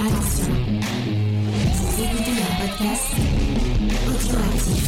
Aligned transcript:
Attention, 0.00 0.54
vous 1.74 2.02
écoutez 2.04 2.30
un 2.30 2.66
podcast 2.66 3.10
audioactif. 4.06 4.84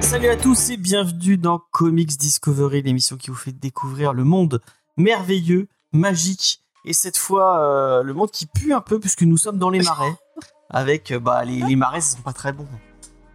Salut 0.00 0.28
à 0.28 0.36
tous 0.36 0.70
et 0.70 0.76
bienvenue 0.76 1.36
dans 1.36 1.58
Comics 1.72 2.16
Discovery, 2.16 2.82
l'émission 2.82 3.16
qui 3.16 3.30
vous 3.30 3.36
fait 3.36 3.50
découvrir 3.50 4.12
le 4.12 4.22
monde 4.22 4.62
merveilleux, 4.96 5.66
magique 5.92 6.62
et 6.84 6.92
cette 6.92 7.18
fois 7.18 7.58
euh, 7.58 8.02
le 8.04 8.14
monde 8.14 8.30
qui 8.30 8.46
pue 8.46 8.72
un 8.72 8.80
peu 8.80 9.00
puisque 9.00 9.22
nous 9.22 9.38
sommes 9.38 9.58
dans 9.58 9.70
les 9.70 9.82
marais. 9.82 10.14
Avec 10.70 11.10
euh, 11.10 11.18
bah 11.18 11.44
les, 11.44 11.62
les 11.62 11.74
marais, 11.74 12.00
ce 12.00 12.14
sont 12.14 12.22
pas 12.22 12.32
très 12.32 12.52
bons. 12.52 12.68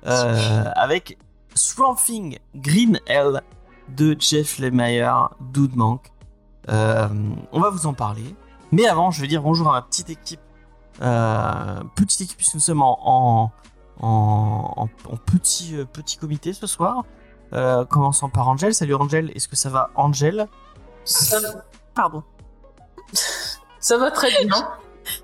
Euh, 0.06 0.64
avec 0.76 1.18
Swamp 1.54 1.96
Thing 1.96 2.40
Green 2.56 3.00
Hell 3.08 3.42
de 3.90 4.16
Jeff 4.20 4.58
Lemire, 4.60 5.30
Dude. 5.40 5.74
Euh, 6.70 7.08
on 7.52 7.60
va 7.60 7.70
vous 7.70 7.86
en 7.86 7.94
parler. 7.94 8.36
Mais 8.72 8.88
avant, 8.88 9.12
je 9.12 9.22
vais 9.22 9.28
dire 9.28 9.42
bonjour 9.42 9.70
à 9.70 9.74
ma 9.74 9.82
petite 9.82 10.10
équipe. 10.10 10.40
Euh, 11.02 11.82
petite 11.96 12.22
équipe 12.22 12.38
puisque 12.38 12.56
nous 12.56 12.62
sommes 12.62 12.82
en, 12.82 13.52
petit, 15.26 15.76
petit 15.92 16.18
comité 16.18 16.54
ce 16.54 16.68
soir. 16.68 17.04
Commençons 17.90 18.30
par 18.30 18.48
Angel. 18.48 18.74
Salut 18.74 18.96
Angel, 18.96 19.32
est-ce 19.36 19.48
que 19.48 19.56
ça 19.56 19.70
va 19.70 19.92
Angel 19.96 20.48
Ça, 21.04 21.38
ça 23.80 23.98
va 23.98 24.12
très 24.12 24.30
bien. 24.46 24.68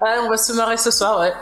Ah, 0.01 0.21
on 0.23 0.29
va 0.29 0.37
se 0.37 0.53
marrer 0.53 0.77
ce 0.77 0.91
soir, 0.91 1.19
ouais. 1.19 1.33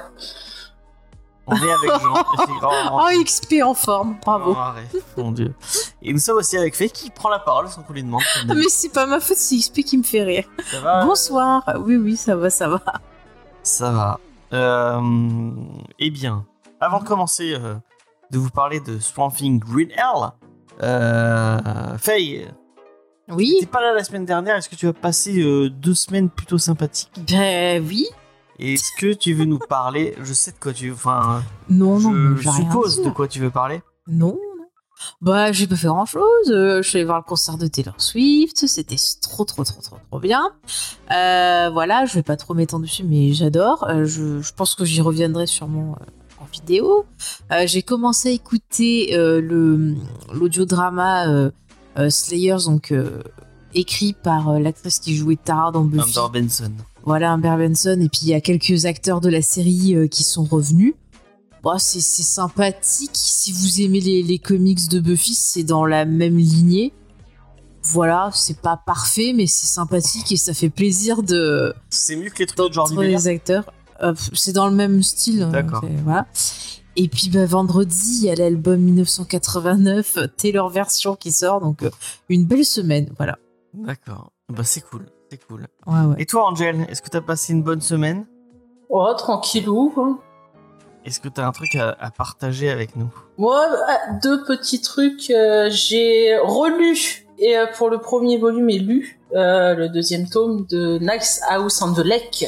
On 1.47 1.55
est 1.55 1.71
avec 1.71 2.01
Jean. 2.01 2.23
effectivement. 2.33 2.71
Oh, 3.03 3.23
XP 3.23 3.53
en 3.63 3.73
forme, 3.73 4.17
bravo. 4.25 4.53
Oh, 4.55 4.59
arrête, 4.59 4.95
mon 5.17 5.31
dieu. 5.31 5.53
Et 6.01 6.11
nous 6.11 6.19
sommes 6.19 6.37
aussi 6.37 6.57
avec 6.57 6.75
Faye 6.75 6.89
qui 6.89 7.09
prend 7.11 7.29
la 7.29 7.39
parole 7.39 7.67
sans 7.69 7.81
qu'on 7.83 7.93
lui 7.93 8.03
demande. 8.03 8.23
Mais 8.47 8.63
c'est 8.69 8.89
pas 8.89 9.05
ma 9.05 9.19
faute, 9.19 9.37
c'est 9.37 9.57
XP 9.57 9.81
qui 9.81 9.97
me 9.97 10.03
fait 10.03 10.23
rire. 10.23 10.45
Ça 10.71 10.79
va? 10.79 11.05
Bonsoir. 11.05 11.63
Oui, 11.81 11.97
oui, 11.97 12.17
ça 12.17 12.35
va, 12.35 12.49
ça 12.49 12.67
va. 12.67 12.81
Ça 13.63 13.91
va. 13.91 14.19
Euh, 14.53 15.01
eh 15.99 16.09
bien, 16.11 16.45
avant 16.79 16.99
de 16.99 17.05
commencer 17.05 17.53
euh, 17.55 17.75
de 18.31 18.37
vous 18.39 18.49
parler 18.49 18.79
de 18.79 18.99
Swamp 18.99 19.31
Thing 19.31 19.59
Green 19.59 19.89
Hell, 19.91 20.29
euh, 20.83 21.97
Faye, 21.97 22.47
Oui, 23.29 23.57
t'es 23.59 23.65
pas 23.65 23.81
là 23.81 23.93
la 23.93 24.03
semaine 24.03 24.25
dernière. 24.25 24.55
Est-ce 24.55 24.69
que 24.69 24.75
tu 24.75 24.87
as 24.87 24.93
passé 24.93 25.41
euh, 25.41 25.69
deux 25.69 25.93
semaines 25.95 26.29
plutôt 26.29 26.57
sympathiques? 26.57 27.11
Ben 27.27 27.83
oui. 27.87 28.07
Est-ce 28.59 28.91
que 28.97 29.13
tu 29.13 29.33
veux 29.33 29.45
nous 29.45 29.59
parler 29.59 30.15
Je 30.21 30.33
sais 30.33 30.51
de 30.51 30.57
quoi 30.59 30.73
tu 30.73 30.87
veux. 30.89 30.93
Enfin, 30.93 31.43
Non, 31.69 31.99
non, 31.99 32.35
je 32.37 32.49
suppose 32.49 33.01
de 33.01 33.09
quoi 33.09 33.27
tu 33.27 33.39
veux 33.39 33.49
parler. 33.51 33.81
Non, 34.07 34.27
non. 34.27 34.65
Bah, 35.21 35.51
j'ai 35.51 35.67
pas 35.67 35.75
fait 35.75 35.87
grand 35.87 36.05
chose. 36.05 36.23
je 36.47 36.81
suis 36.81 36.97
allée 36.99 37.05
voir 37.05 37.17
le 37.17 37.23
concert 37.23 37.57
de 37.57 37.67
Taylor 37.67 37.95
Swift. 37.97 38.65
C'était 38.67 38.95
trop, 39.21 39.43
trop, 39.43 39.63
trop, 39.65 39.81
trop, 39.81 39.97
trop 40.09 40.19
bien. 40.19 40.51
Euh, 41.11 41.69
voilà, 41.71 42.05
je 42.05 42.13
vais 42.15 42.23
pas 42.23 42.37
trop 42.37 42.53
m'étendre 42.53 42.85
dessus, 42.85 43.03
mais 43.03 43.33
j'adore. 43.33 43.83
Euh, 43.89 44.05
je, 44.05 44.41
je 44.41 44.53
pense 44.53 44.73
que 44.75 44.85
j'y 44.85 45.01
reviendrai 45.01 45.47
sûrement 45.47 45.97
euh, 46.01 46.05
en 46.41 46.45
vidéo. 46.45 47.05
Euh, 47.51 47.63
j'ai 47.67 47.81
commencé 47.81 48.29
à 48.29 48.31
écouter 48.31 49.17
euh, 49.17 49.41
le 49.41 49.95
l'audiodrama 50.33 51.27
euh, 51.27 51.51
euh, 51.99 52.09
Slayers, 52.09 52.63
donc 52.65 52.91
euh, 52.93 53.21
écrit 53.75 54.13
par 54.13 54.49
euh, 54.49 54.59
l'actrice 54.59 54.99
qui 54.99 55.15
jouait 55.15 55.35
Tara 55.35 55.71
dans 55.71 55.83
Buffy. 55.83 56.17
Amber 56.17 56.39
Benson. 56.41 56.71
Voilà, 57.03 57.33
Amber 57.33 57.55
Benson. 57.57 57.99
Et 58.01 58.09
puis 58.09 58.21
il 58.23 58.29
y 58.29 58.33
a 58.33 58.41
quelques 58.41 58.85
acteurs 58.85 59.21
de 59.21 59.29
la 59.29 59.41
série 59.43 59.95
euh, 59.95 60.07
qui 60.07 60.23
sont 60.23 60.43
revenus. 60.43 60.95
Bon, 61.61 61.77
c'est 61.77 61.99
sympathique. 61.99 63.11
Si 63.13 63.51
vous 63.51 63.81
aimez 63.81 63.99
les, 63.99 64.23
les 64.23 64.39
comics 64.39 64.87
de 64.89 64.99
Buffy, 64.99 65.33
c'est 65.35 65.63
dans 65.63 65.85
la 65.85 66.05
même 66.05 66.37
lignée. 66.37 66.93
Voilà, 67.83 68.31
c'est 68.33 68.59
pas 68.61 68.77
parfait, 68.83 69.33
mais 69.35 69.45
c'est 69.45 69.67
sympathique 69.67 70.31
et 70.31 70.37
ça 70.37 70.53
fait 70.55 70.69
plaisir 70.69 71.21
de 71.21 71.73
C'est 71.89 72.15
mieux 72.15 72.29
que 72.31 72.39
les 72.39 72.45
trucs 72.47 72.69
de 72.69 72.73
genre 72.73 72.89
les 72.99 73.27
acteurs. 73.27 73.71
Euh, 74.01 74.13
c'est 74.33 74.53
dans 74.53 74.67
le 74.67 74.75
même 74.75 75.03
style. 75.03 75.43
hein, 75.43 75.51
D'accord. 75.51 75.85
Voilà. 76.03 76.25
Et 76.95 77.07
puis 77.07 77.29
bah, 77.29 77.45
vendredi, 77.45 78.19
il 78.21 78.23
y 78.25 78.29
a 78.29 78.35
l'album 78.35 78.79
1989, 78.79 80.17
Taylor 80.37 80.69
version 80.69 81.15
qui 81.15 81.31
sort, 81.31 81.61
donc 81.61 81.83
euh, 81.83 81.89
une 82.29 82.45
belle 82.45 82.65
semaine, 82.65 83.09
voilà. 83.17 83.37
D'accord. 83.77 84.31
Bah 84.49 84.63
c'est 84.63 84.81
cool, 84.81 85.05
c'est 85.31 85.43
cool. 85.47 85.67
Ouais, 85.87 86.01
ouais. 86.01 86.15
Et 86.19 86.25
toi, 86.25 86.45
Angel, 86.47 86.85
est-ce 86.89 87.01
que 87.01 87.09
t'as 87.09 87.21
passé 87.21 87.53
une 87.53 87.63
bonne 87.63 87.81
semaine? 87.81 88.25
Oh, 88.89 89.11
tranquillou. 89.17 89.93
hein. 89.97 90.19
Est-ce 91.03 91.19
que 91.19 91.27
t'as 91.29 91.45
un 91.45 91.51
truc 91.51 91.75
à, 91.75 91.95
à 91.99 92.09
partager 92.11 92.69
avec 92.69 92.95
nous? 92.95 93.11
Moi, 93.37 93.63
ah, 93.87 94.13
deux 94.23 94.43
petits 94.43 94.81
trucs. 94.81 95.29
euh, 95.29 95.69
j'ai 95.69 96.37
relu, 96.43 97.27
et 97.37 97.57
euh, 97.57 97.65
pour 97.77 97.89
le 97.89 97.99
premier 97.99 98.37
volume, 98.37 98.69
et 98.69 98.79
lu 98.79 99.19
euh, 99.35 99.75
le 99.75 99.89
deuxième 99.89 100.27
tome 100.29 100.65
de 100.67 100.97
Nice 100.99 101.41
House 101.49 101.81
on 101.81 101.93
the 101.93 101.99
Lake, 102.05 102.45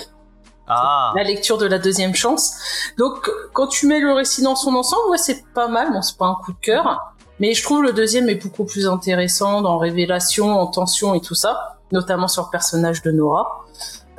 Ah, 0.68 1.14
la 1.16 1.24
lecture 1.24 1.58
de 1.58 1.66
la 1.66 1.78
deuxième 1.80 2.16
chance. 2.16 2.56
Donc, 2.98 3.30
quand 3.54 3.68
tu 3.68 3.86
mets 3.88 4.00
le 4.00 4.12
récit 4.14 4.42
dans 4.42 4.56
son 4.56 4.74
ensemble, 4.76 5.10
ouais, 5.12 5.18
c'est 5.18 5.44
pas 5.54 5.68
mal. 5.68 5.92
Bon, 5.92 6.02
c'est 6.02 6.18
pas 6.18 6.28
un 6.28 6.36
coup 6.36 6.54
de 6.54 6.60
cœur. 6.60 7.14
Mais 7.40 7.54
je 7.54 7.62
trouve 7.64 7.84
le 7.84 7.94
deuxième 7.94 8.30
est 8.30 8.36
beaucoup 8.44 8.66
plus 8.66 8.88
intéressant 8.88 9.62
dans 9.62 9.78
révélation, 9.78 10.50
en 10.60 10.68
tension 10.68 11.14
et 11.14 11.22
tout 11.22 11.36
ça, 11.36 11.78
notamment 11.92 12.28
sur 12.28 12.44
le 12.46 12.50
personnage 12.50 13.02
de 13.04 13.12
Nora. 13.12 13.66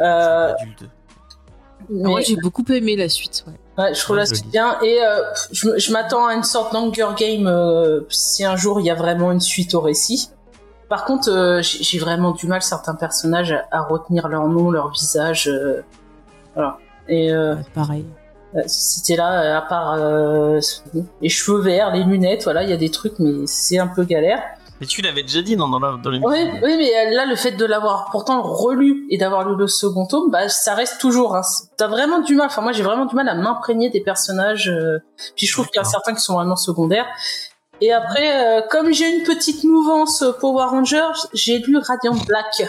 Euh, 0.01 0.53
mais- 1.91 2.03
Moi, 2.09 2.21
j'ai 2.21 2.37
beaucoup 2.37 2.65
aimé 2.71 2.97
la 2.97 3.09
suite, 3.09 3.45
ouais. 3.47 3.55
Ouais, 3.83 3.95
je 3.95 4.01
trouve 4.03 4.17
Ouais, 4.17 4.23
la 4.23 4.27
suite 4.27 4.49
bien 4.51 4.77
et 4.83 5.01
euh, 5.05 5.23
je, 5.53 5.79
je 5.79 5.93
m'attends 5.93 6.27
à 6.27 6.35
une 6.35 6.43
sorte 6.43 6.73
d'Hunger 6.73 7.11
Game 7.17 7.47
euh, 7.47 8.01
si 8.09 8.45
un 8.45 8.57
jour 8.57 8.81
il 8.81 8.87
y 8.87 8.91
a 8.91 8.95
vraiment 8.97 9.31
une 9.31 9.41
suite 9.41 9.75
au 9.75 9.81
récit. 9.81 10.31
Par 10.89 11.05
contre, 11.05 11.31
euh, 11.31 11.61
j'ai 11.63 11.99
vraiment 11.99 12.33
du 12.33 12.47
mal 12.47 12.61
certains 12.63 12.95
personnages 12.97 13.53
à, 13.53 13.67
à 13.71 13.83
retenir 13.83 14.27
leur 14.29 14.49
nom, 14.49 14.71
leur 14.73 14.91
visage, 14.91 15.47
euh, 15.49 15.83
voilà. 16.55 16.79
Et 17.09 17.33
euh, 17.33 17.55
Ouais, 17.55 17.63
pareil. 17.75 18.05
Euh, 18.57 18.63
c'était 18.67 19.17
là, 19.17 19.43
euh, 19.43 19.59
à 19.59 19.63
part 19.63 19.95
euh, 19.99 20.61
les 21.21 21.29
cheveux 21.29 21.61
verts, 21.61 21.93
les 21.93 22.03
lunettes, 22.05 22.45
voilà, 22.45 22.63
il 22.63 22.71
y 22.71 22.73
a 22.73 22.77
des 22.77 22.91
trucs, 22.91 23.19
mais 23.19 23.47
c'est 23.47 23.79
un 23.79 23.89
peu 23.89 24.05
galère. 24.05 24.43
Mais 24.81 24.87
tu 24.87 25.03
l'avais 25.03 25.23
déjà 25.23 25.43
dit 25.43 25.57
non, 25.57 25.69
dans, 25.69 25.81
la, 25.81 25.97
dans 26.03 26.09
l'émission. 26.11 26.31
Oui, 26.31 26.61
oui, 26.63 26.77
mais 26.79 26.91
euh, 26.97 27.15
là, 27.17 27.27
le 27.27 27.35
fait 27.35 27.51
de 27.51 27.65
l'avoir 27.65 28.11
pourtant 28.13 28.43
relu 28.43 29.07
et 29.11 29.19
d'avoir 29.19 29.49
lu 29.49 29.57
le 29.57 29.67
second 29.67 30.07
tome, 30.07 30.31
bah, 30.31 30.49
ça 30.49 30.75
reste 30.75 31.01
toujours. 31.01 31.35
Hein. 31.35 31.41
T'as 31.77 31.89
vraiment 31.89 32.21
du 32.21 32.37
mal. 32.37 32.47
Enfin, 32.47 32.63
moi, 32.63 32.71
j'ai 32.71 32.85
vraiment 32.85 33.05
du 33.07 33.17
mal 33.17 33.29
à 33.29 33.35
m'imprégner 33.35 33.91
des 33.91 34.01
personnages. 34.01 34.69
euh, 34.69 35.01
Puis 35.37 35.49
je 35.49 35.53
trouve 35.53 35.67
qu'il 35.67 35.77
y 35.77 35.81
en 35.81 35.83
a 35.83 35.91
certains 35.91 36.15
qui 36.15 36.21
sont 36.21 36.35
vraiment 36.35 36.55
secondaires. 36.55 37.07
Et 37.81 37.93
après, 37.93 38.59
euh, 38.59 38.63
comme 38.71 38.93
j'ai 38.93 39.09
une 39.19 39.25
petite 39.25 39.65
mouvance 39.65 40.25
Power 40.41 40.67
Ranger, 40.67 41.09
j'ai 41.35 41.59
lu 41.59 41.77
Radiant 41.79 42.15
Black. 42.29 42.63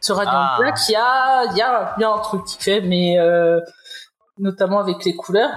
Ce 0.00 0.12
Radiant 0.12 0.32
Ah. 0.34 0.56
Black, 0.58 0.78
il 0.88 0.92
y 0.92 0.96
a, 0.96 1.44
il 1.52 1.56
y 1.58 1.60
a, 1.62 1.94
y 1.98 2.04
a 2.04 2.10
un 2.12 2.18
truc 2.18 2.44
qui 2.46 2.56
fait, 2.58 2.80
mais 2.80 3.18
euh, 3.18 3.60
notamment 4.38 4.78
avec 4.80 5.04
les 5.04 5.14
couleurs. 5.14 5.50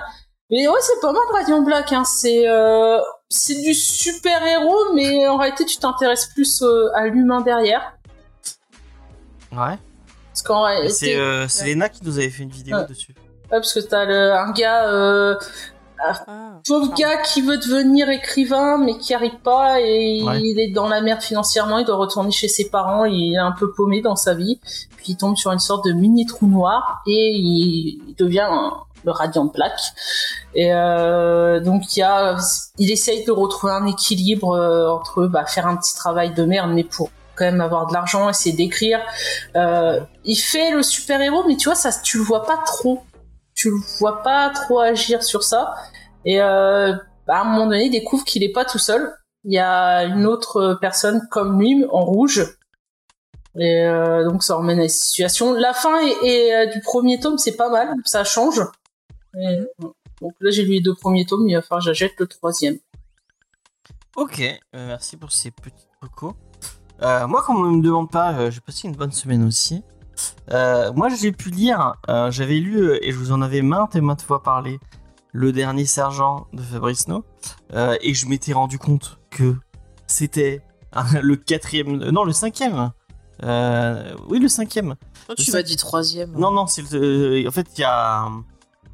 Mais 0.51 0.67
ouais, 0.67 0.79
c'est 0.81 0.99
pas 1.01 1.11
mal 1.11 1.21
Radiant 1.31 1.61
Black. 1.61 1.93
Hein. 1.93 2.03
C'est 2.05 2.47
euh, 2.49 2.99
c'est 3.29 3.61
du 3.61 3.73
super 3.75 4.43
héros, 4.45 4.93
mais 4.95 5.27
en 5.27 5.37
réalité, 5.37 5.65
tu 5.65 5.77
t'intéresses 5.77 6.27
plus 6.33 6.61
euh, 6.63 6.89
à 6.95 7.05
l'humain 7.07 7.41
derrière. 7.41 7.93
Ouais. 9.51 9.77
Parce 10.27 10.41
qu'en 10.43 10.63
réalité, 10.63 10.93
C'est 10.93 11.15
euh, 11.17 11.47
c'est 11.47 11.65
Léna 11.65 11.89
qui 11.89 12.03
nous 12.03 12.17
avait 12.17 12.29
fait 12.29 12.43
une 12.43 12.49
vidéo 12.49 12.77
Ouais. 12.77 12.85
dessus. 12.87 13.13
ouais, 13.15 13.47
parce 13.51 13.73
que 13.73 13.79
t'as 13.79 14.05
le, 14.05 14.33
un 14.33 14.51
gars, 14.51 15.37
euh, 16.07 16.13
pauvre 16.67 16.93
gars 16.95 17.17
qui 17.17 17.41
veut 17.41 17.57
devenir 17.57 18.09
écrivain, 18.09 18.77
mais 18.77 18.97
qui 18.97 19.13
arrive 19.13 19.37
pas, 19.43 19.79
et 19.81 20.23
Ouais. 20.23 20.39
il 20.41 20.59
est 20.59 20.71
dans 20.71 20.87
la 20.87 21.01
merde 21.01 21.21
financièrement, 21.21 21.77
il 21.79 21.85
doit 21.85 21.97
retourner 21.97 22.31
chez 22.31 22.47
ses 22.47 22.69
parents, 22.69 23.05
il 23.05 23.33
est 23.33 23.37
un 23.37 23.51
peu 23.51 23.71
paumé 23.71 24.01
dans 24.01 24.15
sa 24.15 24.33
vie, 24.33 24.59
puis 24.97 25.13
il 25.13 25.17
tombe 25.17 25.35
sur 25.37 25.51
une 25.51 25.59
sorte 25.59 25.85
de 25.85 25.91
mini 25.93 26.25
trou 26.25 26.47
noir, 26.47 27.01
et 27.07 27.31
il, 27.35 28.15
devient 28.17 28.47
un- 28.49 28.73
le 29.05 29.11
Radiant 29.11 29.45
Black. 29.45 29.79
Et 30.55 30.73
euh, 30.73 31.59
donc 31.61 31.95
il 31.95 31.99
y 31.99 32.03
a, 32.03 32.35
il 32.77 32.91
essaye 32.91 33.23
de 33.23 33.31
retrouver 33.31 33.71
un 33.71 33.85
équilibre 33.85 34.51
euh, 34.57 34.89
entre 34.91 35.25
bah, 35.27 35.45
faire 35.45 35.67
un 35.67 35.77
petit 35.77 35.95
travail 35.95 36.33
de 36.33 36.43
merde, 36.43 36.71
mais 36.73 36.83
pour 36.83 37.09
quand 37.35 37.45
même 37.45 37.61
avoir 37.61 37.87
de 37.87 37.93
l'argent, 37.93 38.27
essayer 38.29 38.53
d'écrire. 38.53 38.99
Euh, 39.55 40.01
il 40.25 40.35
fait 40.35 40.71
le 40.71 40.83
super 40.83 41.21
héros, 41.21 41.45
mais 41.47 41.55
tu 41.55 41.69
vois 41.69 41.75
ça, 41.75 41.89
tu 42.03 42.17
le 42.17 42.23
vois 42.25 42.43
pas 42.43 42.57
trop. 42.65 43.01
Tu 43.59 43.71
le 43.71 43.75
vois 43.99 44.23
pas 44.23 44.51
trop 44.51 44.79
agir 44.79 45.21
sur 45.21 45.43
ça. 45.43 45.75
Et 46.23 46.41
euh, 46.41 46.93
bah, 47.27 47.39
à 47.39 47.41
un 47.41 47.43
moment 47.43 47.65
donné, 47.65 47.87
il 47.87 47.91
découvre 47.91 48.23
qu'il 48.23 48.41
est 48.41 48.53
pas 48.53 48.63
tout 48.63 48.79
seul. 48.79 49.13
Il 49.43 49.51
y 49.51 49.59
a 49.59 50.05
une 50.05 50.25
autre 50.25 50.77
personne 50.79 51.27
comme 51.29 51.59
lui 51.59 51.83
en 51.91 52.05
rouge. 52.05 52.55
Et 53.57 53.83
euh, 53.83 54.23
donc 54.23 54.43
ça 54.43 54.57
emmène 54.57 54.79
à 54.79 54.83
la 54.83 54.87
situation. 54.87 55.51
La 55.55 55.73
fin 55.73 55.99
et, 56.23 56.55
euh, 56.55 56.67
du 56.67 56.79
premier 56.79 57.19
tome, 57.19 57.37
c'est 57.37 57.57
pas 57.57 57.69
mal, 57.69 57.93
ça 58.05 58.23
change. 58.23 58.61
Et, 59.37 59.59
donc 60.21 60.35
là, 60.39 60.51
j'ai 60.51 60.63
lu 60.63 60.75
les 60.75 60.79
deux 60.79 60.95
premiers 60.95 61.25
tomes, 61.25 61.45
il 61.49 61.55
va 61.55 61.61
falloir 61.61 61.81
que 61.81 61.87
j'achète 61.87 62.13
le 62.17 62.27
troisième. 62.27 62.77
Ok, 64.15 64.39
euh, 64.39 64.87
merci 64.87 65.17
pour 65.17 65.33
ces 65.33 65.51
petites 65.51 65.89
recos. 66.01 66.33
Euh, 67.01 67.27
moi, 67.27 67.43
comme 67.45 67.57
on 67.57 67.71
ne 67.71 67.77
me 67.77 67.83
demande 67.83 68.09
pas, 68.09 68.49
j'ai 68.49 68.61
passé 68.61 68.87
une 68.87 68.95
bonne 68.95 69.11
semaine 69.11 69.43
aussi. 69.43 69.83
Euh, 70.51 70.91
moi, 70.93 71.09
j'ai 71.09 71.31
pu 71.31 71.49
lire, 71.49 71.93
euh, 72.09 72.31
j'avais 72.31 72.59
lu, 72.59 72.77
euh, 72.77 72.97
et 73.05 73.11
je 73.11 73.17
vous 73.17 73.31
en 73.31 73.41
avais 73.41 73.61
maintes 73.61 73.95
et 73.95 74.01
maintes 74.01 74.21
fois 74.21 74.41
parlé, 74.43 74.79
le 75.31 75.51
dernier 75.51 75.85
sergent 75.85 76.47
de 76.53 76.61
Fabrice 76.61 77.07
No, 77.07 77.23
euh, 77.73 77.95
et 78.01 78.13
je 78.13 78.25
m'étais 78.27 78.53
rendu 78.53 78.79
compte 78.79 79.19
que 79.29 79.55
c'était 80.07 80.61
le 81.21 81.35
quatrième, 81.35 81.97
non 82.09 82.23
le 82.23 82.33
cinquième. 82.33 82.91
Oui, 83.43 84.39
le 84.39 84.47
cinquième. 84.47 84.95
Toi, 85.27 85.35
tu 85.35 85.51
m'as 85.51 85.61
dit 85.61 85.75
troisième. 85.75 86.31
Non, 86.31 86.51
non, 86.51 86.67
c'est 86.67 86.91
le- 86.91 87.47
en 87.47 87.51
fait 87.51 87.67
il 87.77 87.81
y 87.81 87.83
a 87.83 88.27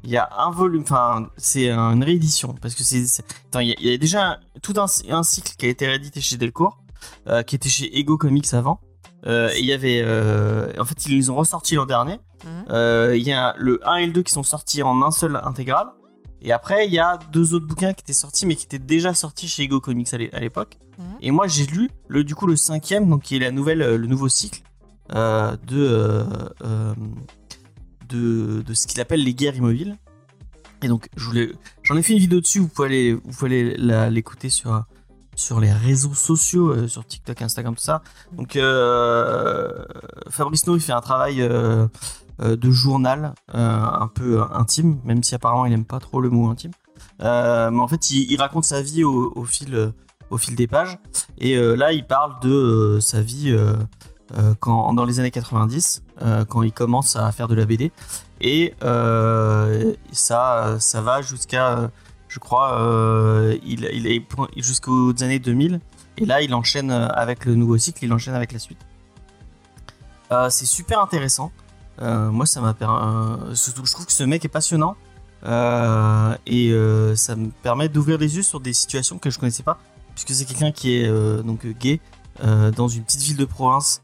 il 0.04 0.10
y 0.10 0.16
a 0.18 0.28
un 0.38 0.50
volume, 0.50 0.82
enfin 0.82 1.28
c'est 1.36 1.68
une 1.70 2.04
réédition 2.04 2.54
parce 2.60 2.74
que 2.76 2.84
c'est 2.84 2.98
il 2.98 3.66
y, 3.68 3.72
a- 3.72 3.76
il 3.80 3.90
y 3.90 3.94
a 3.94 3.96
déjà 3.98 4.38
tout 4.62 4.74
un, 4.76 4.86
un 5.10 5.22
cycle 5.24 5.54
qui 5.56 5.66
a 5.66 5.68
été 5.68 5.86
réédité 5.86 6.20
chez 6.20 6.36
Delcourt, 6.36 6.78
qui 7.46 7.56
était 7.56 7.68
chez 7.68 7.98
Ego 7.98 8.16
Comics 8.18 8.52
avant. 8.54 8.78
Euh, 9.26 9.50
et 9.54 9.58
il 9.60 9.66
y 9.66 9.72
avait 9.72 10.02
euh, 10.04 10.70
en 10.78 10.84
fait 10.84 11.06
ils 11.06 11.16
les 11.16 11.30
ont 11.30 11.34
ressortis 11.36 11.74
l'an 11.74 11.86
dernier. 11.86 12.18
Mhm. 12.44 12.64
Euh, 12.70 13.16
Il 13.16 13.22
y 13.24 13.32
a 13.32 13.54
le 13.58 13.80
1 13.88 13.96
et 13.96 14.06
le 14.06 14.12
2 14.12 14.22
qui 14.22 14.32
sont 14.32 14.42
sortis 14.44 14.82
en 14.82 15.02
un 15.02 15.10
seul 15.10 15.36
intégral. 15.42 15.86
Et 16.42 16.52
après, 16.52 16.86
il 16.86 16.92
y 16.92 16.98
a 16.98 17.18
deux 17.32 17.54
autres 17.54 17.66
bouquins 17.66 17.92
qui 17.92 18.02
étaient 18.02 18.12
sortis, 18.12 18.46
mais 18.46 18.54
qui 18.54 18.66
étaient 18.66 18.78
déjà 18.78 19.14
sortis 19.14 19.48
chez 19.48 19.64
Ego 19.64 19.80
Comics 19.80 20.12
à 20.14 20.18
l'é- 20.18 20.32
à 20.32 20.38
l'époque. 20.38 20.78
Mhm. 20.98 21.04
Et 21.22 21.30
moi, 21.32 21.46
j'ai 21.48 21.66
lu 21.66 21.90
le, 22.08 22.22
du 22.24 22.34
coup 22.36 22.46
le 22.46 22.56
cinquième, 22.56 23.08
donc 23.08 23.22
qui 23.22 23.36
est 23.36 23.40
la 23.40 23.50
nouvelle, 23.50 23.82
euh, 23.82 23.96
le 23.98 24.06
nouveau 24.06 24.28
cycle 24.28 24.60
euh, 25.14 25.56
de, 25.66 25.76
euh, 25.76 26.24
euh, 26.64 26.94
de 28.08 28.62
de 28.62 28.74
ce 28.74 28.86
qu'il 28.86 29.00
appelle 29.00 29.24
les 29.24 29.34
guerres 29.34 29.56
immobiles. 29.56 29.96
Et 30.82 30.88
donc, 30.88 31.08
je 31.16 31.24
voulais, 31.24 31.52
j'en 31.82 31.96
ai 31.96 32.02
fait 32.02 32.12
une 32.12 32.18
vidéo 32.18 32.40
dessus. 32.40 32.60
Vous 32.60 32.68
pouvez 32.68 32.86
aller, 32.88 33.12
vous 33.14 33.32
pouvez 33.32 33.76
l'écouter 34.10 34.50
sur 34.50 34.84
sur 35.36 35.60
les 35.60 35.70
réseaux 35.70 36.14
sociaux, 36.14 36.70
euh, 36.70 36.88
sur 36.88 37.06
TikTok, 37.06 37.42
Instagram, 37.42 37.76
tout 37.76 37.82
ça. 37.82 38.02
Donc, 38.32 38.56
euh, 38.56 39.70
Fabrice 40.30 40.66
No, 40.66 40.74
il 40.74 40.80
fait 40.80 40.92
un 40.92 41.00
travail 41.00 41.40
euh, 41.40 41.86
de 42.40 42.70
journal 42.70 43.34
un 43.52 44.08
peu 44.08 44.42
intime, 44.52 44.98
même 45.04 45.22
si 45.22 45.34
apparemment 45.34 45.66
il 45.66 45.72
aime 45.72 45.84
pas 45.84 46.00
trop 46.00 46.20
le 46.20 46.28
mot 46.28 46.50
intime. 46.50 46.72
Mais 47.20 47.26
en 47.26 47.88
fait, 47.88 48.10
il, 48.10 48.36
raconte 48.38 48.64
sa 48.64 48.82
vie 48.82 49.04
au, 49.04 49.44
fil, 49.44 49.92
au 50.28 50.36
fil 50.36 50.54
des 50.54 50.66
pages. 50.66 50.98
Et 51.38 51.56
là, 51.56 51.92
il 51.92 52.06
parle 52.06 52.38
de 52.40 52.98
sa 53.00 53.22
vie 53.22 53.56
quand, 54.60 54.92
dans 54.92 55.06
les 55.06 55.18
années 55.18 55.30
90, 55.30 56.02
euh, 56.20 56.44
quand 56.44 56.62
il 56.62 56.72
commence 56.72 57.16
à 57.16 57.32
faire 57.32 57.48
de 57.48 57.54
la 57.54 57.64
BD. 57.64 57.90
Et 58.42 58.74
ça, 60.12 60.76
ça 60.78 61.00
va 61.00 61.22
jusqu'à, 61.22 61.90
je 62.36 62.38
crois, 62.38 62.78
euh, 62.78 63.56
il, 63.64 63.86
est 63.86 64.22
jusqu'aux 64.58 65.10
années 65.22 65.38
2000. 65.38 65.80
Et 66.18 66.26
là, 66.26 66.42
il 66.42 66.52
enchaîne 66.52 66.90
euh, 66.90 67.08
avec 67.08 67.46
le 67.46 67.54
nouveau 67.54 67.78
cycle, 67.78 68.04
il 68.04 68.12
enchaîne 68.12 68.34
avec 68.34 68.52
la 68.52 68.58
suite. 68.58 68.78
Euh, 70.32 70.50
c'est 70.50 70.66
super 70.66 71.00
intéressant. 71.00 71.50
Moi, 71.98 72.44
ça 72.44 72.60
m'a 72.60 72.76
je 72.78 73.70
trouve 73.72 74.04
que 74.04 74.12
ce 74.12 74.24
mec 74.24 74.44
est 74.44 74.50
passionnant. 74.50 74.96
Et 75.44 76.72
ça 77.14 77.36
me 77.36 77.48
permet 77.62 77.88
d'ouvrir 77.88 78.18
les 78.18 78.36
yeux 78.36 78.42
sur 78.42 78.60
des 78.60 78.74
situations 78.74 79.16
que 79.16 79.30
je 79.30 79.38
connaissais 79.38 79.62
pas. 79.62 79.78
Puisque 80.14 80.32
c'est 80.32 80.44
quelqu'un 80.44 80.72
qui 80.72 80.94
est 80.94 81.08
donc 81.42 81.66
gay 81.78 82.00
dans 82.42 82.88
une 82.88 83.02
petite 83.02 83.22
ville 83.22 83.38
de 83.38 83.46
province 83.46 84.02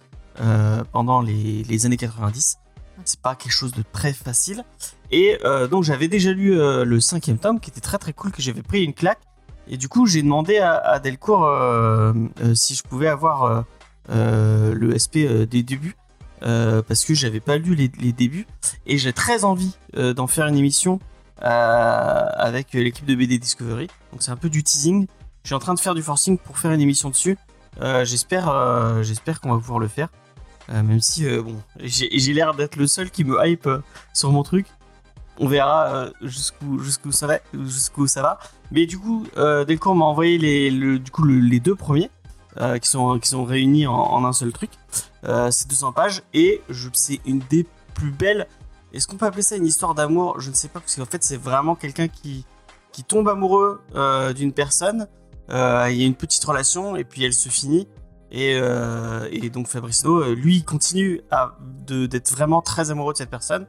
pendant 0.93 1.20
les 1.20 1.85
années 1.85 1.99
90. 1.99 2.62
C'est 3.04 3.20
pas 3.20 3.34
quelque 3.34 3.52
chose 3.52 3.72
de 3.72 3.82
très 3.92 4.12
facile. 4.12 4.64
Et 5.10 5.38
euh, 5.44 5.68
donc, 5.68 5.84
j'avais 5.84 6.08
déjà 6.08 6.32
lu 6.32 6.58
euh, 6.58 6.84
le 6.84 7.00
cinquième 7.00 7.38
tome 7.38 7.60
qui 7.60 7.70
était 7.70 7.80
très 7.80 7.98
très 7.98 8.12
cool, 8.12 8.32
que 8.32 8.42
j'avais 8.42 8.62
pris 8.62 8.84
une 8.84 8.94
claque. 8.94 9.20
Et 9.68 9.76
du 9.76 9.88
coup, 9.88 10.06
j'ai 10.06 10.22
demandé 10.22 10.58
à, 10.58 10.98
Delcourt 10.98 11.44
euh, 11.44 12.12
si 12.54 12.74
je 12.74 12.82
pouvais 12.82 13.06
avoir 13.06 13.64
le 14.08 14.98
SP 14.98 15.46
des 15.48 15.62
débuts. 15.62 15.96
parce 16.40 17.04
que 17.04 17.14
j'avais 17.14 17.38
pas 17.38 17.58
lu 17.58 17.76
les, 17.76 18.12
débuts 18.12 18.46
et 18.86 18.98
j'ai 18.98 19.12
très 19.12 19.44
envie 19.44 19.76
d'en 19.94 20.26
faire 20.26 20.48
une 20.48 20.56
émission 20.56 20.98
avec 21.38 22.72
l'équipe 22.72 23.06
de 23.06 23.14
BD 23.14 23.38
Discovery. 23.38 23.86
Donc 24.10 24.22
c'est 24.22 24.32
un 24.32 24.36
peu 24.36 24.50
du 24.50 24.64
teasing. 24.64 25.06
Je 25.44 25.48
suis 25.48 25.54
en 25.54 25.60
train 25.60 25.74
de 25.74 25.80
faire 25.80 25.94
du 25.94 26.02
forcing 26.02 26.38
pour 26.38 26.58
faire 26.58 26.72
une 26.72 26.80
émission 26.80 27.08
dessus. 27.08 27.38
J'espère, 28.02 29.02
j'espère 29.04 29.40
qu'on 29.40 29.52
va 29.52 29.58
pouvoir 29.58 29.78
le 29.78 29.88
faire. 29.88 30.08
Euh, 30.72 30.82
même 30.82 31.00
si 31.00 31.26
euh, 31.26 31.42
bon, 31.42 31.56
j'ai 31.80 32.32
l'air 32.32 32.54
d'être 32.54 32.76
le 32.76 32.86
seul 32.86 33.10
qui 33.10 33.24
me 33.24 33.36
hype 33.46 33.66
euh, 33.66 33.78
sur 34.14 34.30
mon 34.32 34.42
truc. 34.42 34.66
On 35.38 35.48
verra 35.48 36.06
jusqu'où 36.20 36.78
jusqu'où 36.78 37.10
ça 37.10 37.26
va, 37.26 37.38
jusqu'où 37.54 38.06
ça 38.06 38.22
va. 38.22 38.38
Mais 38.70 38.86
du 38.86 38.98
coup, 38.98 39.26
Delcourt 39.36 39.94
m'a 39.94 40.04
envoyé 40.04 40.36
les, 40.38 40.70
le- 40.70 40.98
du 40.98 41.10
coup 41.10 41.22
le- 41.24 41.40
les 41.40 41.58
deux 41.58 41.74
premiers 41.74 42.10
qui 42.82 42.88
sont 42.88 43.19
qui 43.19 43.28
sont 43.30 43.44
réunis 43.44 43.86
en, 43.86 44.24
un 44.26 44.32
seul 44.34 44.52
truc. 44.52 44.70
C'est 45.24 45.69
200 45.69 45.92
pages 45.92 46.22
et 46.34 46.60
c'est 46.92 47.20
une 47.25 47.38
des 47.50 47.66
plus 47.94 48.10
belles. 48.10 48.46
Est-ce 48.92 49.06
qu'on 49.06 49.16
peut 49.16 49.25
appeler 49.25 49.42
ça 49.42 49.56
une 49.56 49.66
histoire 49.66 49.94
d'amour? 49.94 50.38
Je 50.38 50.50
ne 50.50 50.54
sais 50.54 50.68
pas 50.68 50.80
parce 50.80 50.94
qu'en 50.96 51.06
fait 51.06 51.25
c'est 51.25 51.38
vraiment 51.38 51.75
quelqu'un 51.76 52.08
qui 52.08 52.44
qui 52.92 53.02
tombe 53.02 53.26
amoureux 53.28 53.80
d'une 54.36 54.52
personne. 54.52 55.08
Il 55.48 55.54
y 55.54 56.02
a 56.02 56.06
une 56.06 56.14
petite 56.14 56.44
relation 56.44 56.94
et 56.94 57.04
puis 57.04 57.25
elle 57.25 57.32
se 57.34 57.48
finit. 57.48 57.88
Et, 58.32 58.55
euh, 58.55 59.29
et 59.31 59.50
donc 59.50 59.69
Fabrice 59.69 60.05
No, 60.05 60.23
euh, 60.23 60.34
lui, 60.34 60.56
il 60.56 60.64
continue 60.64 61.20
d'être 61.87 62.32
vraiment 62.32 62.62
très 62.62 62.90
amoureux 62.90 63.12
de 63.12 63.19
cette 63.19 63.31
personne 63.31 63.67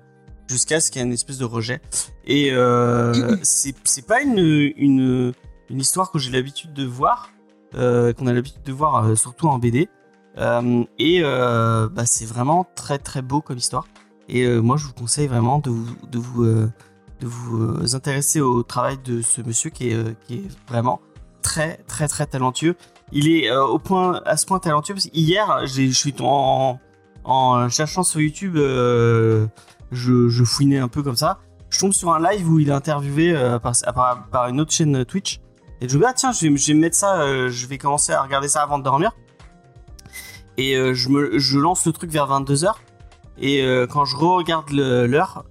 jusqu'à 0.48 0.80
ce 0.80 0.90
qu'il 0.90 1.02
y 1.02 1.04
ait 1.04 1.08
une 1.08 1.14
espèce 1.14 1.38
de 1.38 1.46
rejet. 1.46 1.82
Et 2.26 2.52
euh, 2.54 3.36
c'est 3.44 4.08
pas 4.08 4.22
une, 4.22 4.40
une, 4.40 5.34
une 5.70 5.80
histoire 5.80 6.12
que 6.12 6.18
j'ai 6.18 6.32
l'habitude 6.32 6.72
de 6.72 6.86
voir, 6.86 7.30
euh, 7.76 8.14
qu'on 8.14 8.26
a 8.26 8.34
l'habitude 8.34 8.64
de 8.64 8.72
voir 8.72 9.18
surtout 9.18 9.50
en 9.50 9.60
BD. 9.60 9.90
Et 10.38 11.22
bah, 11.22 12.06
c'est 12.06 12.26
vraiment 12.26 12.66
très 12.76 13.00
très 13.00 13.22
beau 13.22 13.42
comme 13.42 13.58
histoire. 13.58 13.86
Et 14.30 14.48
moi, 14.48 14.78
je 14.78 14.86
vous 14.86 14.94
conseille 14.94 15.28
vraiment 15.28 15.60
de 15.60 15.70
vous, 15.72 15.96
de 16.10 16.18
vous, 16.18 16.46
de 16.46 17.28
vous 17.28 17.96
intéresser 17.96 18.40
au 18.40 18.64
travail 18.64 18.98
de 19.04 19.22
ce 19.22 19.42
monsieur 19.42 19.72
qui 19.72 19.90
est, 19.90 20.18
qui 20.26 20.36
est 20.36 20.70
vraiment 20.70 21.02
très 21.42 21.78
très 21.86 22.08
très 22.08 22.26
talentueux. 22.26 22.78
Il 23.16 23.30
est 23.30 23.50
euh, 23.50 23.64
au 23.64 23.78
point, 23.78 24.22
à 24.26 24.36
ce 24.38 24.46
point 24.46 24.58
talentueux 24.58 24.96
parce 24.96 25.08
j'ai- 25.14 25.88
je 25.90 25.98
suis 25.98 26.16
en, 26.20 26.80
cherchant 27.70 28.02
sur 28.02 28.20
YouTube, 28.20 28.58
euh, 28.58 29.46
je, 29.92 30.44
fouinais 30.44 30.80
un 30.80 30.88
peu 30.88 31.04
comme 31.04 31.16
ça. 31.16 31.38
Je 31.70 31.80
tombe 31.80 31.94
sur 31.94 32.12
un 32.12 32.20
live 32.20 32.50
où 32.50 32.60
il 32.60 32.70
est 32.70 32.74
interviewé 32.74 33.34
euh, 33.36 33.60
par, 33.60 34.48
une 34.50 34.60
autre 34.60 34.72
chaîne 34.72 35.06
Twitch. 35.06 35.40
Et 35.80 35.88
je 35.88 35.96
me 35.96 36.02
dis, 36.02 36.08
ah 36.10 36.14
tiens, 36.14 36.32
je 36.32 36.48
vais, 36.48 36.58
je 36.58 36.74
mettre 36.74 36.96
ça, 36.96 37.50
je 37.50 37.68
vais 37.68 37.78
commencer 37.78 38.14
à 38.14 38.22
regarder 38.24 38.48
ça 38.48 38.64
avant 38.64 38.80
de 38.80 38.84
dormir. 38.84 39.12
Et 40.58 40.74
je, 40.74 41.58
lance 41.60 41.86
le 41.86 41.92
truc 41.92 42.10
vers 42.10 42.28
22h. 42.28 42.74
Et 43.40 43.64
quand 43.90 44.06
je 44.06 44.16
re-regarde 44.16 44.70
l'heure, 44.72 45.46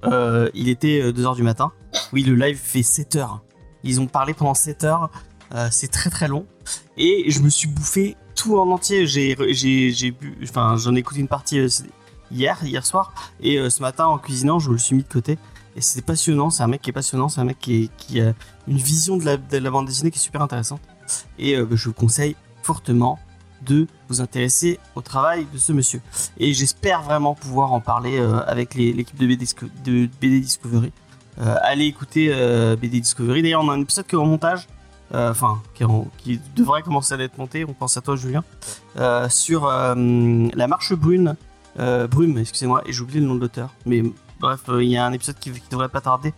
il 0.55 0.69
était 0.69 1.12
2h 1.12 1.37
du 1.37 1.43
matin. 1.43 1.73
Oui, 2.12 2.23
le 2.23 2.35
live 2.35 2.56
fait 2.56 2.82
7 2.82 3.17
heures. 3.17 3.43
Ils 3.85 4.00
ont 4.00 4.06
parlé 4.06 4.32
pendant 4.32 4.55
7 4.55 4.85
heures. 4.85 5.11
Euh, 5.54 5.69
c'est 5.70 5.88
très 5.88 6.10
très 6.10 6.28
long. 6.28 6.46
Et 6.96 7.31
je 7.31 7.41
me 7.41 7.48
suis 7.48 7.69
bouffé 7.69 8.17
tout 8.34 8.58
en 8.58 8.70
entier. 8.70 9.06
J'ai, 9.06 9.36
j'ai, 9.53 10.15
enfin, 10.43 10.77
j'en 10.77 10.94
ai 10.94 10.98
écouté 10.98 11.20
une 11.20 11.29
partie 11.29 11.58
euh, 11.58 11.69
hier, 12.31 12.58
hier 12.62 12.84
soir. 12.86 13.12
Et 13.41 13.58
euh, 13.58 13.70
ce 13.70 13.82
matin, 13.82 14.06
en 14.06 14.19
cuisinant, 14.19 14.58
je 14.58 14.69
me 14.69 14.74
le 14.74 14.79
suis 14.79 14.96
mis 14.96 15.03
de 15.03 15.08
côté. 15.08 15.38
Et 15.77 15.81
c'est 15.81 16.03
passionnant. 16.03 16.50
C'est 16.50 16.62
un 16.62 16.69
mec 16.69 16.82
qui 16.82 16.91
est 16.91 16.94
passionnant. 16.94 17.29
C'est 17.29 17.41
un 17.41 17.44
mec 17.44 17.58
qui, 17.58 17.91
a 18.20 18.32
une 18.67 18.77
vision 18.77 19.17
de 19.17 19.24
la, 19.24 19.36
de 19.36 19.58
la 19.58 19.70
bande 19.70 19.86
dessinée 19.86 20.10
qui 20.10 20.19
est 20.19 20.22
super 20.22 20.43
intéressante. 20.43 20.81
Et 21.38 21.56
je 21.56 21.88
vous 21.88 21.94
conseille 21.94 22.36
fortement 22.62 23.19
de 23.62 23.86
vous 24.08 24.20
intéresser 24.20 24.79
au 24.94 25.03
travail 25.03 25.46
de 25.53 25.58
ce 25.58 25.72
monsieur. 25.72 26.00
Et 26.38 26.53
j'espère 26.53 27.03
vraiment 27.03 27.34
pouvoir 27.34 27.72
en 27.72 27.81
parler 27.81 28.19
avec 28.46 28.74
l'équipe 28.74 29.19
de 29.19 29.27
de 29.27 30.10
BD 30.20 30.41
Discovery. 30.41 30.93
Allez 31.38 31.86
écouter 31.86 32.29
BD 32.81 33.00
Discovery. 33.00 33.43
D'ailleurs, 33.43 33.62
on 33.62 33.70
a 33.70 33.74
un 33.74 33.81
épisode 33.81 34.06
qui 34.06 34.15
est 34.15 34.19
en 34.19 34.27
montage. 34.27 34.69
Euh, 35.14 35.31
Enfin, 35.31 35.60
qui, 36.19 36.40
devrait 36.56 36.82
commencer 36.82 37.14
à 37.14 37.19
être 37.19 37.38
monté. 37.38 37.64
On 37.69 37.72
pense 37.72 37.96
à 37.96 38.00
toi, 38.00 38.16
Julien. 38.16 38.44
euh, 38.96 39.28
sur 39.28 39.66
euh, 39.66 39.94
la 40.54 40.66
marche 40.66 40.92
brune. 40.94 41.36
brume, 41.76 42.38
excusez-moi. 42.38 42.82
Et 42.86 42.92
j'ai 42.92 43.02
oublié 43.02 43.20
le 43.20 43.26
nom 43.26 43.34
de 43.34 43.40
l'auteur. 43.40 43.70
Mais 43.86 44.02
bref, 44.40 44.60
il 44.69 44.88
y 44.88 44.96
a 44.96 45.04
un 45.06 45.12
épisode 45.12 45.38
qui, 45.38 45.50
qui 45.52 45.69
devrait 45.70 45.88
pas 45.88 46.00
tarder. 46.00 46.32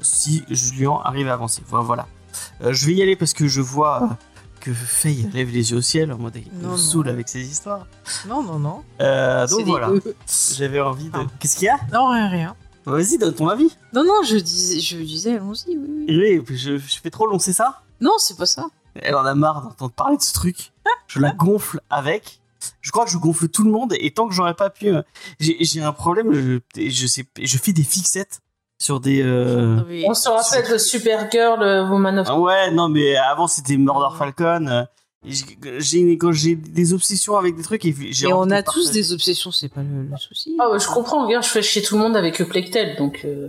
si 0.00 0.44
Julien 0.50 1.00
arrive 1.04 1.28
à 1.28 1.34
avancer. 1.34 1.62
Voilà. 1.68 2.06
je 2.60 2.86
vais 2.86 2.94
y 2.94 3.02
aller 3.02 3.16
parce 3.16 3.32
que 3.32 3.46
je 3.46 3.60
vois 3.60 4.16
que 4.60 4.72
Faye 4.72 5.28
lève 5.32 5.50
les 5.50 5.72
yeux 5.72 5.78
au 5.78 5.80
ciel 5.80 6.12
en 6.12 6.18
mode 6.18 6.36
il 6.36 6.78
saoule 6.78 7.08
avec 7.08 7.28
ses 7.28 7.40
histoires. 7.40 7.86
Non, 8.28 8.42
non, 8.42 8.58
non. 8.58 8.82
Euh, 9.00 9.46
donc 9.46 9.66
voilà, 9.66 9.90
j'avais 10.56 10.80
envie 10.80 11.08
de. 11.08 11.16
Ah. 11.16 11.26
Qu'est-ce 11.38 11.56
qu'il 11.56 11.66
y 11.66 11.70
a? 11.70 11.78
Non, 11.92 12.10
rien, 12.10 12.28
rien. 12.28 12.56
Vas-y, 12.86 13.18
donne 13.18 13.34
ton 13.34 13.48
avis. 13.48 13.70
Non, 13.92 14.04
non, 14.04 14.22
je 14.24 14.36
disais, 14.36 14.80
je 14.80 14.96
disais, 15.02 15.36
allons-y, 15.36 15.76
oui, 15.76 16.04
oui. 16.08 16.42
Oui, 16.48 16.56
je, 16.56 16.78
je 16.78 17.00
fais 17.00 17.10
trop 17.10 17.26
long, 17.26 17.38
c'est 17.38 17.52
ça? 17.52 17.82
Non, 18.00 18.12
c'est 18.18 18.36
pas 18.36 18.46
ça. 18.46 18.66
Elle 18.94 19.14
en 19.14 19.24
a 19.24 19.34
marre 19.34 19.62
d'entendre 19.62 19.92
parler 19.92 20.16
de 20.16 20.22
ce 20.22 20.32
truc. 20.32 20.72
Je 21.06 21.20
la 21.20 21.30
gonfle 21.32 21.80
avec. 21.90 22.40
Je 22.80 22.90
crois 22.90 23.04
que 23.04 23.10
je 23.10 23.18
gonfle 23.18 23.48
tout 23.48 23.64
le 23.64 23.70
monde 23.70 23.94
et 23.98 24.10
tant 24.12 24.26
que 24.28 24.34
j'aurais 24.34 24.54
pas 24.54 24.70
pu. 24.70 24.88
euh, 24.88 25.02
J'ai 25.38 25.56
j'ai 25.60 25.82
un 25.82 25.92
problème, 25.92 26.32
je, 26.32 26.58
je 26.88 27.06
sais, 27.06 27.24
je 27.40 27.58
fais 27.58 27.72
des 27.72 27.82
fixettes 27.84 28.40
sur 28.78 29.00
des. 29.00 29.22
euh, 29.22 29.80
Oui. 29.86 30.04
On 30.08 30.14
se 30.14 30.28
rappelle 30.28 30.70
de 30.70 30.76
Supergirl, 30.78 31.62
euh, 31.62 31.88
Woman 31.88 32.18
of... 32.18 32.26
Ah 32.30 32.38
ouais, 32.38 32.70
non, 32.72 32.88
mais 32.88 33.16
avant 33.16 33.46
c'était 33.46 33.76
Murder 33.76 34.14
Falcon. 34.16 34.86
Et 35.24 35.30
j'ai- 35.80 36.16
quand 36.18 36.32
j'ai 36.32 36.54
des 36.56 36.92
obsessions 36.94 37.36
avec 37.36 37.56
des 37.56 37.62
trucs 37.62 37.84
et 37.84 37.94
j'ai 38.12 38.26
Et 38.28 38.32
envie 38.32 38.42
on 38.42 38.46
de 38.46 38.52
a 38.52 38.62
partager. 38.62 38.86
tous 38.86 38.92
des 38.92 39.12
obsessions, 39.12 39.50
c'est 39.52 39.68
pas 39.68 39.82
le, 39.82 40.04
le 40.04 40.16
souci. 40.16 40.56
Ah 40.60 40.70
ouais, 40.70 40.78
je 40.80 40.86
comprends, 40.88 41.26
regarde, 41.26 41.44
je 41.44 41.50
fais 41.50 41.62
chier 41.62 41.82
tout 41.82 41.96
le 41.96 42.02
monde 42.02 42.16
avec 42.16 42.38
le 42.38 42.46
Plectel, 42.46 42.96
donc... 42.96 43.20
euh, 43.24 43.48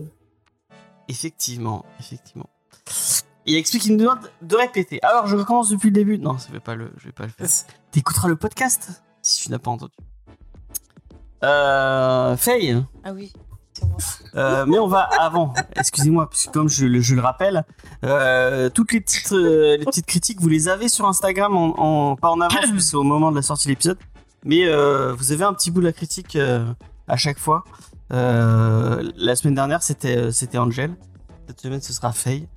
Effectivement, 1.07 1.85
effectivement. 1.99 2.49
Il 3.45 3.55
explique 3.55 3.81
qu'il 3.83 3.93
nous 3.93 3.99
demande 3.99 4.19
de 4.41 4.55
répéter. 4.55 5.01
Alors, 5.03 5.27
je 5.27 5.35
recommence 5.35 5.69
depuis 5.69 5.87
le 5.87 5.93
début. 5.93 6.17
Non, 6.19 6.37
je 6.37 6.53
vais 6.53 6.59
pas 6.59 6.75
le, 6.75 6.91
je 6.97 7.05
vais 7.05 7.11
pas 7.11 7.23
le 7.25 7.31
faire. 7.31 7.47
T'écouteras 7.91 8.27
le 8.29 8.35
podcast 8.35 9.03
si 9.21 9.43
tu 9.43 9.51
n'as 9.51 9.59
pas 9.59 9.71
entendu. 9.71 9.93
Euh, 11.43 12.37
Faye, 12.37 12.81
Ah 13.03 13.11
oui, 13.13 13.33
euh, 14.35 14.65
mais 14.67 14.79
on 14.79 14.87
va 14.87 15.01
avant. 15.19 15.53
Excusez-moi, 15.75 16.29
parce 16.29 16.45
que 16.47 16.51
comme 16.51 16.69
je, 16.69 16.85
le- 16.85 17.01
je 17.01 17.15
le 17.15 17.21
rappelle, 17.21 17.63
euh, 18.03 18.69
toutes 18.69 18.91
les 18.93 19.01
petites, 19.01 19.31
euh, 19.33 19.77
les 19.77 19.85
petites 19.85 20.05
critiques, 20.05 20.39
vous 20.41 20.47
les 20.49 20.67
avez 20.69 20.87
sur 20.89 21.05
Instagram, 21.07 21.55
en, 21.55 22.11
en- 22.11 22.15
pas 22.15 22.29
en 22.29 22.39
avance, 22.41 22.55
parce 22.59 22.71
que 22.71 22.79
c'est 22.79 22.95
au 22.95 23.03
moment 23.03 23.31
de 23.31 23.35
la 23.35 23.41
sortie 23.41 23.65
de 23.67 23.71
l'épisode, 23.71 23.97
mais 24.45 24.65
vous 25.13 25.31
avez 25.31 25.43
un 25.43 25.53
petit 25.53 25.69
bout 25.71 25.81
de 25.81 25.85
la 25.85 25.93
critique 25.93 26.37
à 27.07 27.17
chaque 27.17 27.37
fois. 27.39 27.63
La 28.09 29.35
semaine 29.35 29.55
dernière, 29.55 29.83
c'était 29.83 30.31
c'était 30.31 30.57
Angel. 30.57 30.95
Cette 31.47 31.61
semaine, 31.61 31.81
ce 31.81 31.93
sera 31.93 32.11
Faye. 32.11 32.47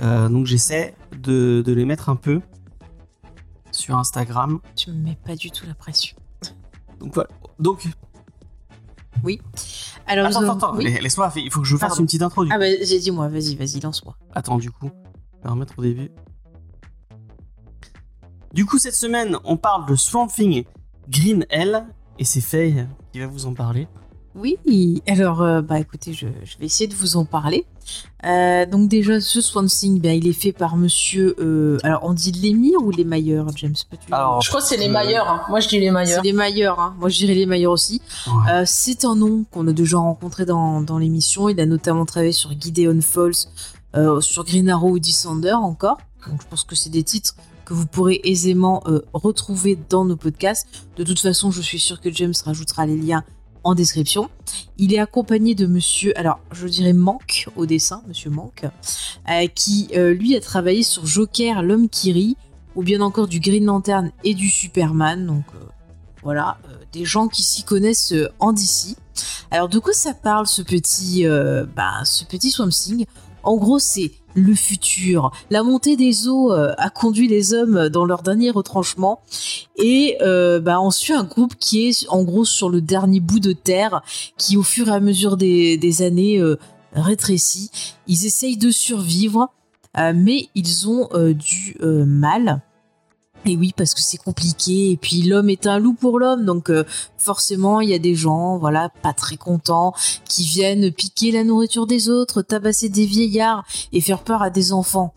Donc 0.00 0.46
j'essaie 0.46 0.94
de, 1.16 1.62
de 1.64 1.72
les 1.72 1.84
mettre 1.84 2.08
un 2.08 2.16
peu 2.16 2.40
sur 3.72 3.96
Instagram. 3.98 4.60
Tu 4.76 4.90
me 4.90 4.96
mets 4.96 5.18
pas 5.24 5.34
du 5.34 5.50
tout 5.50 5.66
la 5.66 5.74
pression. 5.74 6.16
Donc 7.00 7.14
voilà. 7.14 7.28
Donc, 7.58 7.86
Alors, 10.06 10.26
attends, 10.26 10.40
nous 10.42 10.46
attends, 10.50 10.66
avons- 10.68 10.74
attends, 10.74 10.76
oui. 10.76 10.98
laisse-moi, 11.00 11.32
il 11.36 11.50
faut 11.50 11.60
que 11.60 11.66
je 11.66 11.72
vous 11.74 11.78
fasse 11.78 11.90
Pardon. 11.90 12.02
une 12.02 12.06
petite 12.06 12.22
intro. 12.22 12.44
du 12.44 12.50
Ah 12.52 12.58
bah, 12.58 12.66
j'ai 12.82 12.98
dit 12.98 13.10
moi, 13.10 13.28
vas-y, 13.28 13.54
vas-y, 13.56 13.80
lance-moi. 13.80 14.16
Attends, 14.34 14.58
du 14.58 14.70
coup, 14.70 14.90
je 15.38 15.44
vais 15.44 15.50
remettre 15.50 15.74
au 15.78 15.82
début. 15.82 16.10
Du 18.52 18.64
coup, 18.66 18.78
cette 18.78 18.94
semaine, 18.94 19.36
on 19.44 19.56
parle 19.56 19.86
de 19.86 19.96
Swamp 19.96 20.28
Thing 20.28 20.64
Green 21.08 21.44
Hell, 21.50 21.86
et 22.18 22.24
c'est 22.24 22.40
Faye 22.40 22.86
qui 23.12 23.20
va 23.20 23.26
vous 23.26 23.46
en 23.46 23.54
parler. 23.54 23.88
Oui, 24.34 24.58
alors 25.06 25.42
euh, 25.42 25.62
bah 25.62 25.78
écoutez, 25.78 26.12
je, 26.12 26.26
je 26.44 26.58
vais 26.58 26.66
essayer 26.66 26.88
de 26.88 26.94
vous 26.94 27.16
en 27.16 27.24
parler. 27.24 27.64
Euh, 28.26 28.66
donc 28.66 28.88
déjà, 28.88 29.20
ce 29.20 29.40
Swan 29.40 29.66
Thing, 29.66 30.00
ben, 30.00 30.16
il 30.16 30.26
est 30.26 30.32
fait 30.32 30.52
par 30.52 30.76
Monsieur. 30.76 31.36
euh, 31.38 31.78
alors 31.84 32.00
on 32.04 32.14
dit 32.14 32.32
l'émir 32.32 32.80
ou 32.82 32.90
les 32.90 33.04
Mailleurs, 33.04 33.46
James 33.56 33.74
peux-tu 33.90 34.12
Alors, 34.12 34.40
Je 34.40 34.48
crois 34.48 34.60
que 34.60 34.66
c'est 34.66 34.76
les 34.78 34.88
Mailleurs. 34.88 35.28
hein. 35.28 35.42
Moi, 35.48 35.60
je 35.60 35.68
dis 35.68 35.78
les 35.78 35.86
C'est 35.86 35.92
Mailleurs. 35.92 36.22
les 36.24 36.32
Mailleurs, 36.32 36.80
hein. 36.80 36.94
moi 36.98 37.08
je 37.10 37.18
dirais 37.18 37.34
les 37.34 37.46
Mailleurs 37.46 37.72
aussi. 37.72 38.00
Ouais. 38.26 38.32
Euh, 38.52 38.62
c'est 38.66 39.04
un 39.04 39.14
nom 39.14 39.44
qu'on 39.50 39.68
a 39.68 39.72
déjà 39.72 39.98
rencontré 39.98 40.46
dans, 40.46 40.80
dans 40.80 40.98
l'émission. 40.98 41.48
Il 41.48 41.60
a 41.60 41.66
notamment 41.66 42.06
travaillé 42.06 42.32
sur 42.32 42.50
Gideon 42.58 43.00
Falls, 43.02 43.32
euh, 43.94 44.20
sur 44.20 44.44
Green 44.44 44.68
Arrow 44.70 44.90
ou 44.92 44.98
Descender 44.98 45.52
encore. 45.52 45.98
Donc 46.28 46.40
je 46.42 46.46
pense 46.48 46.64
que 46.64 46.74
c'est 46.74 46.90
des 46.90 47.02
titres 47.04 47.36
que 47.66 47.74
vous 47.74 47.86
pourrez 47.86 48.20
aisément 48.24 48.82
euh, 48.86 49.02
retrouver 49.12 49.78
dans 49.90 50.04
nos 50.04 50.16
podcasts. 50.16 50.66
De 50.96 51.04
toute 51.04 51.20
façon, 51.20 51.50
je 51.50 51.60
suis 51.62 51.78
sûr 51.78 52.00
que 52.00 52.10
James 52.10 52.32
rajoutera 52.44 52.86
les 52.86 52.96
liens 52.96 53.22
en 53.64 53.74
description. 53.74 54.30
Il 54.78 54.94
est 54.94 54.98
accompagné 54.98 55.54
de 55.54 55.66
monsieur, 55.66 56.16
alors 56.18 56.38
je 56.52 56.68
dirais 56.68 56.92
Manque 56.92 57.48
au 57.56 57.66
dessin, 57.66 58.02
monsieur 58.06 58.30
Manque, 58.30 58.66
euh, 59.28 59.46
qui 59.48 59.88
euh, 59.96 60.14
lui 60.14 60.36
a 60.36 60.40
travaillé 60.40 60.82
sur 60.82 61.06
Joker, 61.06 61.62
l'homme 61.62 61.88
qui 61.88 62.12
rit, 62.12 62.36
ou 62.76 62.82
bien 62.82 63.00
encore 63.00 63.26
du 63.26 63.40
Green 63.40 63.64
Lantern 63.64 64.10
et 64.22 64.34
du 64.34 64.48
Superman. 64.48 65.26
Donc 65.26 65.44
euh, 65.54 65.64
voilà, 66.22 66.58
des 66.92 67.04
gens 67.04 67.28
qui 67.28 67.42
s'y 67.42 67.64
connaissent 67.64 68.14
en 68.38 68.52
DC. 68.52 68.96
Alors 69.50 69.68
de 69.68 69.78
quoi 69.78 69.92
ça 69.92 70.14
parle 70.14 70.46
ce 70.46 70.62
petit, 70.62 71.26
bah, 71.76 72.04
ce 72.04 72.24
petit 72.24 72.50
Swamp 72.50 72.70
Thing? 72.70 73.06
En 73.42 73.56
gros, 73.56 73.78
c'est 73.78 74.12
le 74.34 74.54
futur. 74.54 75.30
La 75.50 75.62
montée 75.62 75.96
des 75.96 76.28
eaux 76.28 76.52
euh, 76.52 76.72
a 76.78 76.90
conduit 76.90 77.28
les 77.28 77.54
hommes 77.54 77.88
dans 77.88 78.04
leur 78.04 78.22
dernier 78.22 78.50
retranchement 78.50 79.20
et 79.76 80.16
euh, 80.22 80.60
bah, 80.60 80.80
on 80.80 80.90
suit 80.90 81.12
un 81.12 81.24
groupe 81.24 81.54
qui 81.58 81.88
est 81.88 82.06
en 82.08 82.22
gros 82.22 82.44
sur 82.44 82.68
le 82.68 82.80
dernier 82.80 83.20
bout 83.20 83.40
de 83.40 83.52
terre 83.52 84.02
qui 84.36 84.56
au 84.56 84.62
fur 84.62 84.88
et 84.88 84.92
à 84.92 85.00
mesure 85.00 85.36
des, 85.36 86.02
années 86.02 86.38
euh, 86.38 86.58
rétrécit. 86.92 87.70
Ils 88.06 88.26
essayent 88.26 88.56
de 88.56 88.70
survivre 88.70 89.50
euh, 89.96 90.12
mais 90.14 90.48
ils 90.54 90.88
ont 90.88 91.08
du 91.14 91.76
mal. 91.80 92.60
Et 93.46 93.56
oui, 93.56 93.72
parce 93.76 93.94
que 93.94 94.00
c'est 94.00 94.18
compliqué. 94.18 94.90
Et 94.90 94.96
puis 94.96 95.22
l'homme 95.22 95.50
est 95.50 95.66
un 95.66 95.78
loup 95.78 95.94
pour 95.94 96.18
l'homme, 96.18 96.44
donc 96.44 96.70
euh, 96.70 96.84
forcément 97.18 97.80
il 97.80 97.90
y 97.90 97.94
a 97.94 97.98
des 97.98 98.14
gens, 98.14 98.58
voilà, 98.58 98.90
pas 99.02 99.12
très 99.12 99.36
contents, 99.36 99.92
qui 100.28 100.44
viennent 100.44 100.90
piquer 100.92 101.30
la 101.30 101.44
nourriture 101.44 101.86
des 101.86 102.08
autres, 102.08 102.42
tabasser 102.42 102.88
des 102.88 103.06
vieillards 103.06 103.64
et 103.92 104.00
faire 104.00 104.22
peur 104.22 104.42
à 104.42 104.50
des 104.50 104.72
enfants. 104.72 105.14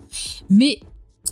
Mais 0.49 0.79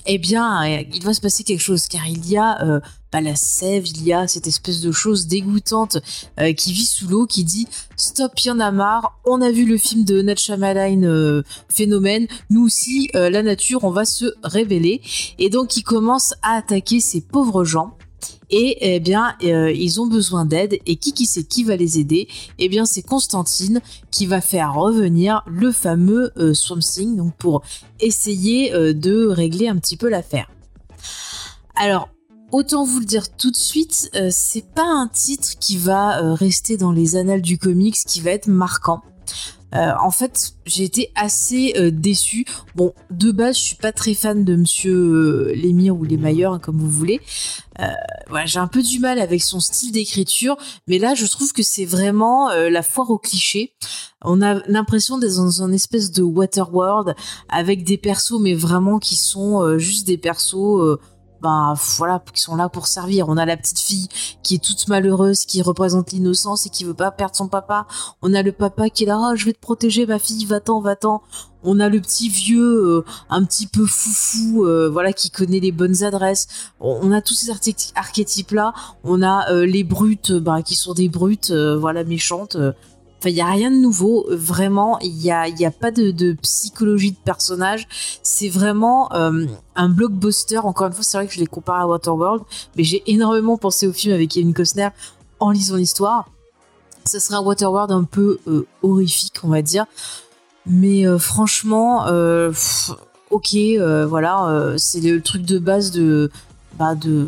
eh 0.05 0.17
bien, 0.17 0.63
euh, 0.63 0.83
il 0.93 1.03
va 1.03 1.13
se 1.13 1.21
passer 1.21 1.43
quelque 1.43 1.61
chose, 1.61 1.87
car 1.87 2.07
il 2.07 2.27
y 2.29 2.37
a 2.37 2.61
euh, 2.63 2.79
bah, 3.11 3.21
la 3.21 3.35
sève, 3.35 3.87
il 3.87 4.03
y 4.03 4.13
a 4.13 4.27
cette 4.27 4.47
espèce 4.47 4.81
de 4.81 4.91
chose 4.91 5.27
dégoûtante 5.27 5.97
euh, 6.39 6.53
qui 6.53 6.73
vit 6.73 6.85
sous 6.85 7.07
l'eau, 7.07 7.25
qui 7.25 7.43
dit 7.43 7.67
stop, 7.95 8.33
il 8.43 8.47
y 8.47 8.51
en 8.51 8.59
a 8.59 8.71
marre. 8.71 9.19
On 9.25 9.41
a 9.41 9.51
vu 9.51 9.65
le 9.65 9.77
film 9.77 10.03
de 10.03 10.21
Nat 10.21 10.35
Shyamalan, 10.35 11.43
phénomène. 11.69 12.27
Nous 12.49 12.65
aussi, 12.65 13.09
la 13.13 13.41
nature, 13.41 13.83
on 13.83 13.91
va 13.91 14.05
se 14.05 14.25
révéler. 14.43 15.01
Et 15.39 15.49
donc, 15.49 15.77
il 15.77 15.83
commence 15.83 16.33
à 16.41 16.57
attaquer 16.57 16.99
ces 16.99 17.21
pauvres 17.21 17.63
gens. 17.63 17.97
Et 18.49 18.77
eh 18.95 18.99
bien, 18.99 19.35
euh, 19.43 19.71
ils 19.71 20.01
ont 20.01 20.07
besoin 20.07 20.45
d'aide. 20.45 20.77
Et 20.85 20.95
qui 20.97 21.13
qui 21.13 21.25
sait 21.25 21.43
qui 21.43 21.63
va 21.63 21.75
les 21.75 21.99
aider? 21.99 22.27
Eh 22.57 22.69
bien, 22.69 22.85
c'est 22.85 23.01
Constantine 23.01 23.81
qui 24.11 24.25
va 24.25 24.41
faire 24.41 24.73
revenir 24.73 25.43
le 25.47 25.71
fameux 25.71 26.31
euh, 26.37 26.53
Swamp 26.53 26.79
Thing, 26.79 27.15
donc 27.15 27.35
pour 27.35 27.63
essayer 27.99 28.73
euh, 28.73 28.93
de 28.93 29.25
régler 29.27 29.67
un 29.67 29.77
petit 29.77 29.97
peu 29.97 30.09
l'affaire. 30.09 30.49
Alors, 31.75 32.09
autant 32.51 32.85
vous 32.85 32.99
le 32.99 33.05
dire 33.05 33.35
tout 33.35 33.51
de 33.51 33.55
suite, 33.57 34.09
c'est 34.31 34.65
pas 34.73 34.87
un 34.87 35.07
titre 35.07 35.59
qui 35.59 35.77
va 35.77 36.35
rester 36.35 36.77
dans 36.77 36.93
les 36.93 37.17
annales 37.17 37.41
du 37.41 37.57
comics, 37.57 37.97
qui 38.07 38.21
va 38.21 38.31
être 38.31 38.47
marquant. 38.47 39.01
Euh, 39.75 39.91
en 40.01 40.11
fait, 40.11 40.53
j'ai 40.65 40.83
été 40.83 41.11
assez 41.15 41.73
euh, 41.77 41.91
déçue. 41.91 42.45
Bon, 42.75 42.93
de 43.11 43.31
base, 43.31 43.57
je 43.57 43.63
suis 43.63 43.75
pas 43.75 43.91
très 43.91 44.13
fan 44.13 44.43
de 44.43 44.55
Monsieur 44.55 44.93
euh, 44.93 45.53
l'émir 45.53 45.95
ou 45.95 46.03
les 46.03 46.17
Mailleurs, 46.17 46.53
hein, 46.53 46.59
comme 46.59 46.79
vous 46.79 46.89
voulez. 46.89 47.19
J'ai 48.45 48.59
un 48.59 48.67
peu 48.67 48.81
du 48.81 48.99
mal 48.99 49.19
avec 49.19 49.43
son 49.43 49.59
style 49.59 49.91
d'écriture, 49.91 50.55
mais 50.87 50.97
là, 50.97 51.13
je 51.13 51.25
trouve 51.25 51.51
que 51.51 51.61
c'est 51.61 51.83
vraiment 51.83 52.49
la 52.53 52.81
foire 52.81 53.09
au 53.09 53.17
cliché. 53.17 53.73
On 54.23 54.41
a 54.41 54.61
l'impression 54.67 55.17
d'être 55.17 55.35
dans 55.35 55.61
un 55.61 55.73
espèce 55.73 56.11
de 56.11 56.23
Waterworld 56.23 57.15
avec 57.49 57.83
des 57.83 57.97
persos, 57.97 58.39
mais 58.39 58.53
vraiment 58.53 58.97
qui 58.97 59.17
sont 59.17 59.77
juste 59.77 60.07
des 60.07 60.17
persos. 60.17 60.97
Ben 61.45 61.75
voilà, 61.97 62.23
qui 62.33 62.41
sont 62.41 62.55
là 62.55 62.69
pour 62.69 62.87
servir. 62.87 63.29
On 63.29 63.37
a 63.37 63.45
la 63.45 63.55
petite 63.55 63.79
fille 63.79 64.07
qui 64.41 64.55
est 64.55 64.63
toute 64.63 64.87
malheureuse, 64.87 65.45
qui 65.45 65.61
représente 65.61 66.11
l'innocence 66.11 66.65
et 66.65 66.69
qui 66.69 66.83
veut 66.83 66.95
pas 66.95 67.11
perdre 67.11 67.35
son 67.35 67.47
papa. 67.47 67.85
On 68.23 68.33
a 68.33 68.41
le 68.41 68.51
papa 68.51 68.89
qui 68.89 69.03
est 69.03 69.05
là, 69.07 69.19
Ah, 69.21 69.35
je 69.35 69.45
vais 69.45 69.53
te 69.53 69.59
protéger 69.59 70.07
ma 70.07 70.17
fille, 70.17 70.45
va-t'en, 70.45 70.81
va-t'en. 70.81 71.21
On 71.63 71.79
a 71.79 71.87
le 71.89 71.99
petit 72.01 72.29
vieux, 72.29 72.83
euh, 72.99 73.05
un 73.29 73.43
petit 73.43 73.67
peu 73.67 73.85
foufou, 73.85 74.65
euh, 74.65 74.89
voilà, 74.89 75.13
qui 75.13 75.29
connaît 75.29 75.59
les 75.59 75.71
bonnes 75.71 76.03
adresses. 76.03 76.47
On, 76.79 77.11
a 77.11 77.21
tous 77.21 77.35
ces 77.35 77.49
archéty- 77.51 77.91
archétypes-là. 77.95 78.73
On 79.03 79.21
a 79.21 79.51
euh, 79.51 79.65
les 79.67 79.83
brutes, 79.83 80.31
bah, 80.31 80.63
qui 80.63 80.75
sont 80.75 80.93
des 80.93 81.09
brutes, 81.09 81.51
voilà, 81.51 82.03
méchantes. 82.03 82.57
Enfin, 83.25 83.31
il 83.31 83.37
y 83.37 83.41
a 83.41 83.49
rien 83.49 83.71
de 83.71 83.77
nouveau. 83.77 84.27
Vraiment, 84.29 84.99
il 84.99 85.19
y 85.19 85.31
a, 85.31 85.47
y 85.47 85.65
a 85.65 85.71
pas 85.71 85.89
de, 85.89 86.33
psychologie 86.43 87.11
de 87.11 87.17
personnage. 87.17 87.87
C'est 88.21 88.49
vraiment 88.49 89.11
euh, 89.13 89.47
un 89.75 89.89
blockbuster. 89.89 90.59
Encore 90.59 90.87
une 90.87 90.93
fois, 90.93 91.03
c'est 91.03 91.17
vrai 91.17 91.25
que 91.25 91.33
je 91.33 91.39
l'ai 91.39 91.47
comparé 91.47 91.81
à 91.81 91.87
Waterworld, 91.87 92.43
mais 92.77 92.83
j'ai 92.83 93.01
énormément 93.07 93.57
pensé 93.57 93.87
au 93.87 93.93
film 93.93 94.13
avec 94.13 94.29
Kevin 94.29 94.53
Costner 94.53 94.89
en 95.39 95.49
lisant 95.49 95.75
l'histoire. 95.75 96.29
Ce 97.05 97.17
serait 97.17 97.37
un 97.37 97.41
Waterworld 97.41 97.91
un 97.91 98.03
peu 98.03 98.37
euh, 98.47 98.67
horrifique, 98.83 99.37
on 99.41 99.47
va 99.47 99.63
dire. 99.63 99.87
Mais 100.67 101.07
euh, 101.07 101.17
franchement, 101.17 102.05
ok, 103.31 103.55
voilà, 104.07 104.75
c'est 104.77 105.01
le 105.01 105.19
truc 105.19 105.41
de 105.41 105.57
base 105.57 105.89
de, 105.89 106.29
bah, 106.77 106.93
de, 106.93 107.25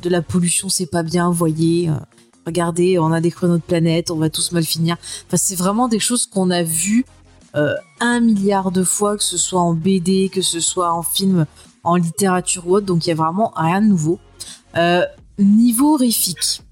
de 0.00 0.08
la 0.08 0.22
pollution, 0.22 0.68
c'est 0.68 0.86
pas 0.86 1.02
bien, 1.02 1.28
voyez. 1.32 1.90
Regardez, 2.46 2.98
on 2.98 3.12
a 3.12 3.20
détruit 3.20 3.48
notre 3.48 3.64
planète, 3.64 4.10
on 4.10 4.16
va 4.16 4.30
tous 4.30 4.52
mal 4.52 4.64
finir. 4.64 4.96
Enfin, 5.26 5.36
c'est 5.36 5.56
vraiment 5.56 5.88
des 5.88 5.98
choses 5.98 6.26
qu'on 6.26 6.50
a 6.50 6.62
vues 6.62 7.04
euh, 7.56 7.74
un 8.00 8.20
milliard 8.20 8.72
de 8.72 8.82
fois, 8.82 9.16
que 9.16 9.22
ce 9.22 9.38
soit 9.38 9.60
en 9.60 9.74
BD, 9.74 10.28
que 10.32 10.42
ce 10.42 10.58
soit 10.58 10.92
en 10.92 11.02
film, 11.02 11.46
en 11.84 11.96
littérature 11.96 12.66
ou 12.66 12.76
autre. 12.76 12.86
Donc 12.86 13.06
il 13.06 13.10
y 13.10 13.12
a 13.12 13.16
vraiment 13.16 13.52
rien 13.54 13.80
de 13.80 13.86
nouveau. 13.86 14.18
Euh, 14.76 15.04
niveau 15.38 15.94
horrifique, 15.94 16.62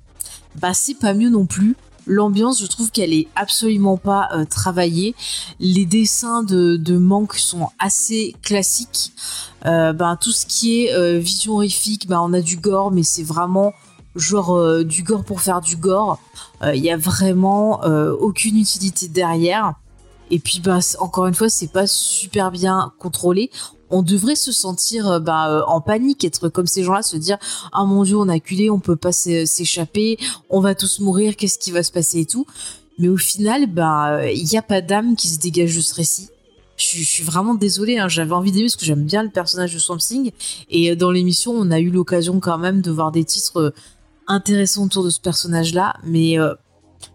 bah 0.56 0.74
c'est 0.74 0.98
pas 0.98 1.14
mieux 1.14 1.30
non 1.30 1.46
plus. 1.46 1.76
L'ambiance, 2.04 2.60
je 2.60 2.66
trouve 2.66 2.90
qu'elle 2.90 3.12
est 3.12 3.28
absolument 3.36 3.96
pas 3.96 4.28
euh, 4.34 4.44
travaillée. 4.44 5.14
Les 5.60 5.86
dessins 5.86 6.42
de, 6.42 6.98
Manque 6.98 7.36
sont 7.36 7.68
assez 7.78 8.34
classiques. 8.42 9.12
Ben, 9.64 10.18
tout 10.20 10.32
ce 10.32 10.44
qui 10.44 10.82
est 10.82 11.18
vision 11.20 11.52
horrifique, 11.52 12.08
ben, 12.08 12.18
on 12.20 12.32
a 12.32 12.40
du 12.40 12.56
gore, 12.56 12.90
mais 12.90 13.04
c'est 13.04 13.22
vraiment 13.22 13.72
genre 14.16 14.54
euh, 14.56 14.84
du 14.84 15.02
gore 15.02 15.24
pour 15.24 15.40
faire 15.40 15.60
du 15.60 15.76
gore. 15.76 16.18
Il 16.64 16.80
y 16.82 16.90
a 16.90 16.96
vraiment 16.96 17.82
euh, 17.84 18.12
aucune 18.12 18.56
utilité 18.56 19.08
derrière. 19.08 19.74
Et 20.30 20.38
puis, 20.38 20.60
bah, 20.60 20.78
encore 21.00 21.26
une 21.26 21.34
fois, 21.34 21.48
c'est 21.48 21.70
pas 21.72 21.86
super 21.86 22.50
bien 22.52 22.92
contrôlé. 22.98 23.50
On 23.90 24.02
devrait 24.02 24.36
se 24.36 24.52
sentir 24.52 25.06
euh, 25.08 25.18
bah, 25.20 25.50
euh, 25.50 25.62
en 25.66 25.80
panique, 25.80 26.24
être 26.24 26.48
comme 26.48 26.66
ces 26.66 26.82
gens-là, 26.84 27.02
se 27.02 27.16
dire 27.16 27.36
Ah 27.72 27.84
mon 27.84 28.04
dieu, 28.04 28.16
on 28.16 28.28
a 28.28 28.34
acculé, 28.34 28.70
on 28.70 28.78
peut 28.78 28.96
pas 28.96 29.12
s'é- 29.12 29.44
s'échapper, 29.44 30.18
on 30.48 30.60
va 30.60 30.74
tous 30.74 31.00
mourir, 31.00 31.36
qu'est-ce 31.36 31.58
qui 31.58 31.70
va 31.72 31.82
se 31.82 31.92
passer 31.92 32.20
et 32.20 32.26
tout. 32.26 32.46
Mais 32.98 33.08
au 33.08 33.16
final, 33.18 33.66
bah, 33.66 34.30
il 34.30 34.44
n'y 34.44 34.56
a 34.56 34.62
pas 34.62 34.80
d'âme 34.80 35.16
qui 35.16 35.28
se 35.28 35.38
dégage 35.38 35.74
de 35.76 35.80
ce 35.82 35.94
récit. 35.94 36.28
je, 36.76 37.02
suis- 37.02 37.24
vraiment 37.24 37.54
désolée. 37.54 37.98
hein, 37.98 38.08
J'avais 38.08 38.32
envie 38.32 38.52
d'aimer 38.52 38.66
parce 38.66 38.76
que 38.76 38.84
j'aime 38.86 39.04
bien 39.04 39.22
le 39.24 39.30
personnage 39.30 39.74
de 39.74 39.78
Swamp 39.78 39.98
Thing. 39.98 40.30
Et 40.70 40.90
euh, 40.92 40.96
dans 40.96 41.10
l'émission, 41.10 41.52
on 41.52 41.70
a 41.70 41.80
eu 41.80 41.90
l'occasion 41.90 42.40
quand 42.40 42.56
même 42.58 42.80
de 42.80 42.90
voir 42.90 43.10
des 43.12 43.24
titres 43.24 43.74
intéressants 44.26 44.84
autour 44.84 45.04
de 45.04 45.10
ce 45.10 45.20
personnage-là. 45.20 45.96
Mais 46.04 46.38
euh, 46.38 46.54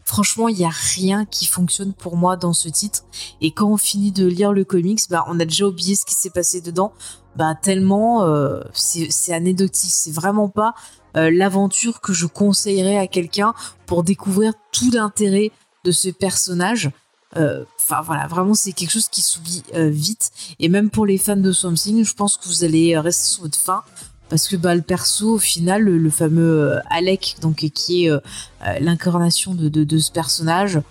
franchement, 0.06 0.48
il 0.48 0.58
y 0.58 0.66
a 0.66 0.72
rien 0.96 1.26
qui 1.26 1.46
fonctionne 1.46 1.94
pour 1.94 2.18
moi 2.18 2.36
dans 2.38 2.54
ce 2.54 2.70
titre. 2.70 3.04
Et 3.42 3.52
quand 3.52 3.68
on 3.68 3.78
finit 3.78 4.12
de 4.12 4.26
lire 4.26 4.54
le 4.54 4.64
comics, 4.64 5.02
bah, 5.10 5.26
on 5.28 5.40
a 5.40 5.46
déjà 5.46 5.66
oublié 5.66 5.96
ce 5.96 6.06
qui 6.06 6.16
s'est 6.16 6.30
passé 6.30 6.62
dedans. 6.62 6.94
Bah, 7.36 7.56
tellement 7.56 8.24
euh, 8.24 8.62
c'est 8.74 9.34
anecdotique. 9.34 9.92
C'est 9.94 10.14
vraiment 10.14 10.50
pas 10.50 10.74
euh, 11.16 11.30
l'aventure 11.32 12.02
que 12.02 12.14
je 12.14 12.26
conseillerais 12.26 12.98
à 12.98 13.08
quelqu'un 13.08 13.54
pour 13.86 14.04
découvrir 14.04 14.54
tout 14.72 14.92
l'intérêt 14.92 15.52
de 15.84 15.92
ce 15.92 16.10
personnage. 16.10 16.90
Enfin 17.36 18.02
voilà, 18.02 18.26
vraiment 18.26 18.56
c'est 18.56 18.72
quelque 18.72 18.90
chose 18.90 19.10
qui 19.10 19.22
s'oublie 19.22 19.62
vite. 19.76 20.32
Et 20.60 20.70
même 20.70 20.90
pour 20.90 21.06
les 21.06 21.20
fans 21.20 21.36
de 21.36 21.52
Swamp 21.52 21.76
Thing, 21.76 22.04
je 22.04 22.14
pense 22.16 22.36
que 22.36 22.48
vous 22.48 22.64
allez 22.64 22.98
rester 22.98 23.36
sur 23.36 23.44
votre 23.44 23.60
fin. 23.60 23.84
Parce 24.30 24.48
que 24.48 24.56
bah, 24.56 24.76
le 24.76 24.82
perso, 24.82 25.36
au 25.36 25.40
final, 25.40 25.84
le, 25.84 26.10
fameux 26.10 26.74
euh, 26.74 26.80
Alec, 26.90 27.38
donc, 27.42 27.70
qui 27.74 28.06
est 28.06 28.12
euh, 28.12 28.20
euh, 28.66 28.80
l'incarnation 28.80 29.54
de, 29.54 29.70
de, 29.70 29.98
ce 29.98 30.12
personnage, 30.12 30.82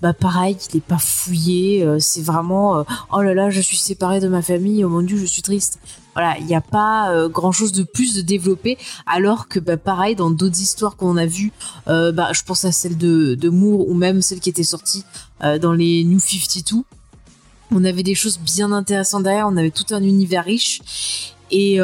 bah 0.00 0.12
pareil, 0.12 0.56
il 0.72 0.78
est 0.78 0.80
pas 0.80 0.98
fouillé. 0.98 1.86
c'est 2.00 2.22
vraiment 2.22 2.84
oh 3.12 3.22
là 3.22 3.34
là, 3.34 3.50
je 3.50 3.60
suis 3.60 3.76
séparée 3.76 4.18
de 4.18 4.26
ma 4.26 4.42
famille, 4.42 4.84
oh 4.84 4.88
mon 4.88 5.00
dieu, 5.00 5.16
je 5.16 5.26
suis 5.26 5.42
triste. 5.42 5.78
Voilà, 6.14 6.36
il 6.40 6.46
n'y 6.46 6.56
a 6.56 6.60
pas 6.60 7.28
grand 7.28 7.52
chose 7.52 7.70
de 7.70 7.84
plus 7.84 8.16
de 8.16 8.20
développé, 8.20 8.78
alors 9.06 9.46
que 9.46 9.60
bah, 9.60 9.76
pareil, 9.76 10.16
dans 10.16 10.32
d'autres 10.32 10.60
histoires 10.60 10.96
qu'on 10.96 11.16
a 11.16 11.26
vues, 11.26 11.52
bah, 11.86 12.32
je 12.32 12.42
pense 12.42 12.64
à 12.64 12.72
celle 12.72 12.98
de, 12.98 13.36
de 13.36 13.48
Moore 13.48 13.88
ou 13.88 13.94
même 13.94 14.22
celle 14.22 14.40
qui 14.40 14.50
était 14.50 14.64
sortie 14.64 15.04
dans 15.40 15.72
les 15.72 16.02
New 16.02 16.18
52. 16.18 16.82
On 17.70 17.84
avait 17.84 18.02
des 18.02 18.16
choses 18.16 18.40
bien 18.40 18.72
intéressantes 18.72 19.22
derrière, 19.22 19.46
on 19.46 19.56
avait 19.56 19.70
tout 19.70 19.94
un 19.94 20.02
univers 20.02 20.44
riche. 20.44 20.80
Et 21.52 21.78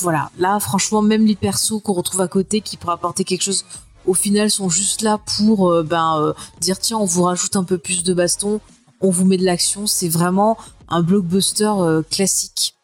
voilà, 0.00 0.30
là 0.38 0.58
franchement, 0.58 1.02
même 1.02 1.26
les 1.26 1.36
persos 1.36 1.80
qu'on 1.82 1.92
retrouve 1.92 2.20
à 2.20 2.28
côté 2.28 2.60
qui 2.60 2.76
pourraient 2.76 2.94
apporter 2.94 3.24
quelque 3.24 3.42
chose, 3.42 3.64
au 4.06 4.14
final 4.14 4.50
sont 4.50 4.68
juste 4.68 5.02
là 5.02 5.18
pour 5.18 5.70
euh, 5.70 5.82
ben, 5.82 6.18
euh, 6.20 6.32
dire 6.60 6.78
tiens, 6.78 6.98
on 6.98 7.04
vous 7.04 7.22
rajoute 7.22 7.56
un 7.56 7.64
peu 7.64 7.78
plus 7.78 8.02
de 8.02 8.14
baston, 8.14 8.60
on 9.00 9.10
vous 9.10 9.24
met 9.24 9.36
de 9.36 9.44
l'action. 9.44 9.86
C'est 9.86 10.08
vraiment 10.08 10.56
un 10.88 11.02
blockbuster 11.02 11.72
euh, 11.78 12.02
classique. 12.02 12.74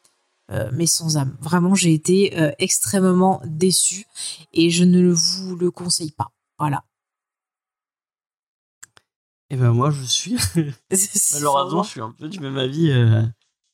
mais 0.73 0.87
sans 0.87 1.19
âme. 1.19 1.37
Vraiment, 1.41 1.75
j'ai 1.75 1.93
été 1.93 2.35
extrêmement 2.59 3.43
déçue 3.45 4.07
et 4.55 4.71
je 4.71 4.83
ne 4.83 5.13
vous 5.13 5.57
le 5.57 5.71
conseille 5.71 6.11
pas. 6.11 6.33
Voilà. 6.59 6.85
Et 9.51 9.57
ben 9.57 9.73
moi, 9.73 9.91
je 9.91 10.03
suis. 10.05 10.37
Malheureusement, 11.35 11.83
je 11.83 11.91
suis 11.91 12.01
un 12.01 12.13
peu 12.13 12.29
du 12.29 12.41
même 12.41 12.57
avis 12.57 12.91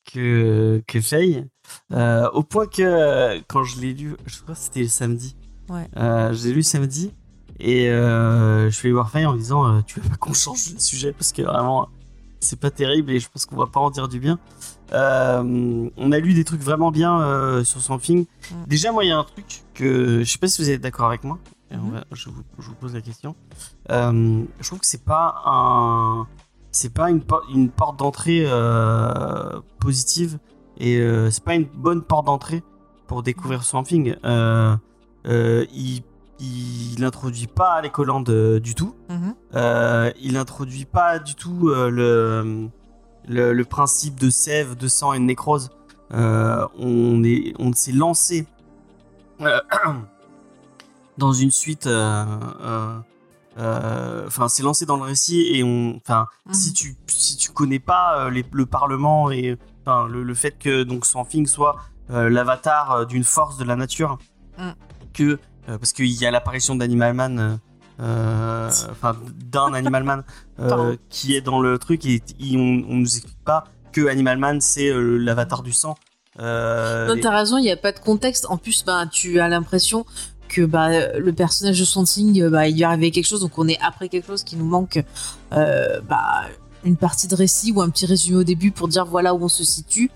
que, 0.05 0.81
que 0.87 1.01
Faye. 1.01 1.45
Euh, 1.91 2.29
au 2.31 2.43
point 2.43 2.67
que 2.67 3.39
quand 3.47 3.63
je 3.63 3.79
l'ai 3.79 3.93
lu, 3.93 4.15
je 4.25 4.41
crois 4.41 4.55
que 4.55 4.61
c'était 4.61 4.81
le 4.83 4.87
samedi. 4.87 5.35
Ouais. 5.69 5.87
Euh, 5.97 6.31
je 6.33 6.47
l'ai 6.47 6.53
lu 6.53 6.63
samedi. 6.63 7.11
Et 7.59 7.89
euh, 7.89 8.69
je 8.69 8.75
suis 8.75 8.87
allé 8.87 8.93
voir 8.93 9.09
Faye 9.09 9.25
en 9.25 9.35
disant 9.35 9.81
Tu 9.83 9.99
veux 9.99 10.09
pas 10.09 10.15
qu'on 10.17 10.33
change 10.33 10.73
de 10.73 10.79
sujet 10.79 11.13
Parce 11.13 11.31
que 11.31 11.41
vraiment, 11.41 11.87
c'est 12.39 12.59
pas 12.59 12.69
terrible 12.69 13.11
et 13.11 13.19
je 13.19 13.29
pense 13.29 13.45
qu'on 13.45 13.55
va 13.55 13.67
pas 13.67 13.79
en 13.79 13.89
dire 13.89 14.07
du 14.07 14.19
bien. 14.19 14.37
On 14.91 16.11
a 16.11 16.19
lu 16.19 16.33
des 16.33 16.43
trucs 16.43 16.61
vraiment 16.61 16.91
bien 16.91 17.63
sur 17.63 17.81
son 17.81 17.97
film. 17.97 18.25
Déjà, 18.67 18.91
moi, 18.91 19.03
il 19.05 19.07
y 19.07 19.11
a 19.11 19.17
un 19.17 19.23
truc 19.23 19.63
que 19.73 20.19
je 20.23 20.29
sais 20.31 20.37
pas 20.37 20.47
si 20.47 20.61
vous 20.61 20.69
êtes 20.69 20.81
d'accord 20.81 21.07
avec 21.07 21.23
moi. 21.23 21.39
Mhm. 21.71 21.91
va- 21.93 22.03
je, 22.11 22.29
vous, 22.29 22.43
je 22.59 22.67
vous 22.67 22.75
pose 22.75 22.93
la 22.93 23.01
question. 23.01 23.35
Je 23.89 24.63
trouve 24.63 24.79
que 24.79 24.85
c'est 24.85 25.03
pas 25.03 25.41
un, 25.45 26.27
c'est 26.75 26.93
pas 26.93 27.09
une, 27.09 27.21
por- 27.21 27.45
une 27.53 27.69
porte 27.69 27.97
d'entrée 27.97 28.43
euh, 28.45 29.59
positive 29.79 30.37
et 30.77 30.97
euh, 30.97 31.31
c'est 31.31 31.43
pas 31.43 31.55
une 31.55 31.63
bonne 31.65 32.01
porte 32.01 32.25
d'entrée 32.25 32.63
pour 33.07 33.23
découvrir 33.23 33.63
Swamp 33.63 33.83
Thing. 33.83 34.15
Euh, 34.25 34.75
euh, 35.25 35.65
il, 35.73 36.01
il 36.39 37.03
introduit 37.05 37.47
pas 37.47 37.81
les 37.81 37.89
collandes 37.89 38.29
euh, 38.29 38.59
du 38.59 38.75
tout. 38.75 38.93
Mhm. 39.09 39.33
Il 40.21 40.35
introduit 40.37 40.83
pas 40.85 41.17
du 41.19 41.33
tout 41.35 41.69
le, 41.69 42.69
le, 43.27 43.53
le 43.53 43.65
principe 43.65 44.19
de 44.19 44.29
sève, 44.29 44.75
de 44.75 44.87
sang 44.89 45.13
et 45.13 45.19
de 45.19 45.23
nécrose. 45.23 45.69
On 46.11 47.23
est, 47.23 47.53
on 47.57 47.71
s'est 47.73 47.93
lancé 47.93 48.47
dans 51.17 51.31
une 51.31 51.51
suite. 51.51 51.87
Euh, 53.57 54.23
Enfin, 54.27 54.47
s'est 54.47 54.63
lancé 54.63 54.85
dans 54.85 54.97
le 54.97 55.03
récit 55.03 55.41
et 55.53 55.63
on. 55.63 55.97
Enfin, 55.97 56.27
Mhm. 56.47 56.53
si 56.53 56.73
tu 56.73 56.97
si 57.07 57.37
tu 57.37 57.51
connais 57.51 57.79
pas 57.79 58.19
euh, 58.25 58.29
les- 58.29 58.45
le 58.51 58.65
Parlement 58.65 59.31
et 59.31 59.57
enfin 59.85 60.07
le, 60.07 60.23
le 60.23 60.33
fait 60.33 60.51
que 60.57 60.83
donc 60.83 61.05
Swamp 61.05 61.25
Thing 61.25 61.47
soit 61.47 61.77
euh, 62.11 62.29
l'avatar 62.29 63.05
d'une 63.05 63.23
force 63.23 63.57
de 63.57 63.63
la 63.63 63.75
nature, 63.75 64.17
Mm. 64.57 64.69
que 65.13 65.39
parce 65.67 65.93
qu'il 65.93 66.11
y 66.11 66.25
a 66.25 66.31
l'apparition 66.31 66.75
d'Animal 66.75 67.13
Man. 67.13 67.59
euh, 68.01 68.69
enfin 68.91 69.15
d'un 69.45 69.73
Animal 69.73 70.03
Man 70.03 70.23
euh, 70.59 70.97
qui 71.09 71.33
est 71.35 71.41
dans 71.41 71.61
le 71.61 71.77
truc 71.79 72.05
et, 72.05 72.21
et 72.41 72.57
on, 72.57 72.83
on 72.89 72.95
nous 72.97 73.15
explique 73.17 73.41
pas 73.45 73.63
que 73.93 74.07
Animal 74.07 74.37
Man 74.37 74.59
c'est 74.59 74.89
euh, 74.89 75.17
l'avatar 75.17 75.63
du 75.63 75.71
sang 75.71 75.95
Non, 76.37 77.15
et- 77.15 77.19
t'as 77.21 77.33
raison, 77.35 77.57
il 77.57 77.61
n'y 77.63 77.71
a 77.71 77.77
pas 77.77 77.93
de 77.93 77.99
contexte. 77.99 78.45
En 78.49 78.57
plus, 78.57 78.83
bah, 78.83 79.05
tu 79.09 79.39
as 79.39 79.47
l'impression 79.47 80.05
que 80.55 80.65
bah, 80.65 81.17
le 81.17 81.33
personnage 81.33 81.79
de 81.79 81.85
Swansing, 81.85 82.41
euh, 82.41 82.49
bah, 82.49 82.67
il 82.67 82.75
lui 82.75 82.83
arrivé 82.83 83.11
quelque 83.11 83.27
chose, 83.27 83.41
donc 83.41 83.57
on 83.57 83.67
est 83.67 83.79
après 83.81 84.09
quelque 84.09 84.27
chose 84.27 84.43
qui 84.43 84.55
nous 84.55 84.65
manque 84.65 85.03
euh, 85.53 85.99
bah, 86.01 86.43
une 86.83 86.97
partie 86.97 87.27
de 87.27 87.35
récit 87.35 87.71
ou 87.71 87.81
un 87.81 87.89
petit 87.89 88.05
résumé 88.05 88.37
au 88.37 88.43
début 88.43 88.71
pour 88.71 88.87
dire 88.87 89.05
voilà 89.05 89.33
où 89.33 89.43
on 89.43 89.47
se 89.49 89.63
situe. 89.63 90.09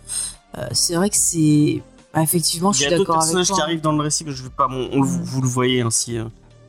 Euh, 0.58 0.68
c'est 0.72 0.96
vrai 0.96 1.10
que 1.10 1.16
c'est. 1.18 1.82
bah, 2.14 2.22
effectivement, 2.22 2.72
je 2.72 2.80
Il 2.80 2.82
y 2.82 2.86
suis 2.86 2.94
a 2.94 2.98
d'autres 2.98 3.10
d'accord 3.10 3.22
avec 3.24 3.28
personnages 3.28 3.48
toi. 3.48 3.56
qui 3.58 3.62
arrivent 3.62 3.82
dans 3.82 3.92
le 3.94 4.02
récit 4.02 4.24
que 4.26 4.32
je 4.32 4.44
veux 4.44 4.50
pas. 4.50 4.68
Bon, 4.68 4.90
on 4.92 5.00
Mm. 5.02 5.22
vous 5.24 5.42
le 5.42 5.48
voyez 5.48 5.82
ainsi. 5.82 6.18
euh, 6.18 6.26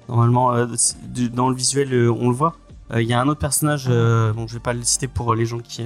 normalement, 0.08 0.52
dans 1.32 1.48
le 1.48 1.54
visuel, 1.54 1.88
on 2.10 2.28
le 2.28 2.34
voit. 2.34 2.56
Il 2.94 3.02
y 3.06 3.12
a 3.12 3.20
un 3.20 3.28
autre 3.28 3.38
personnage. 3.40 3.86
euh, 3.88 4.32
bon, 4.32 4.46
je 4.48 4.54
vais 4.54 4.60
pas 4.60 4.72
le 4.72 4.82
citer 4.82 5.06
pour 5.06 5.34
les 5.34 5.46
gens 5.46 5.58
qui 5.60 5.82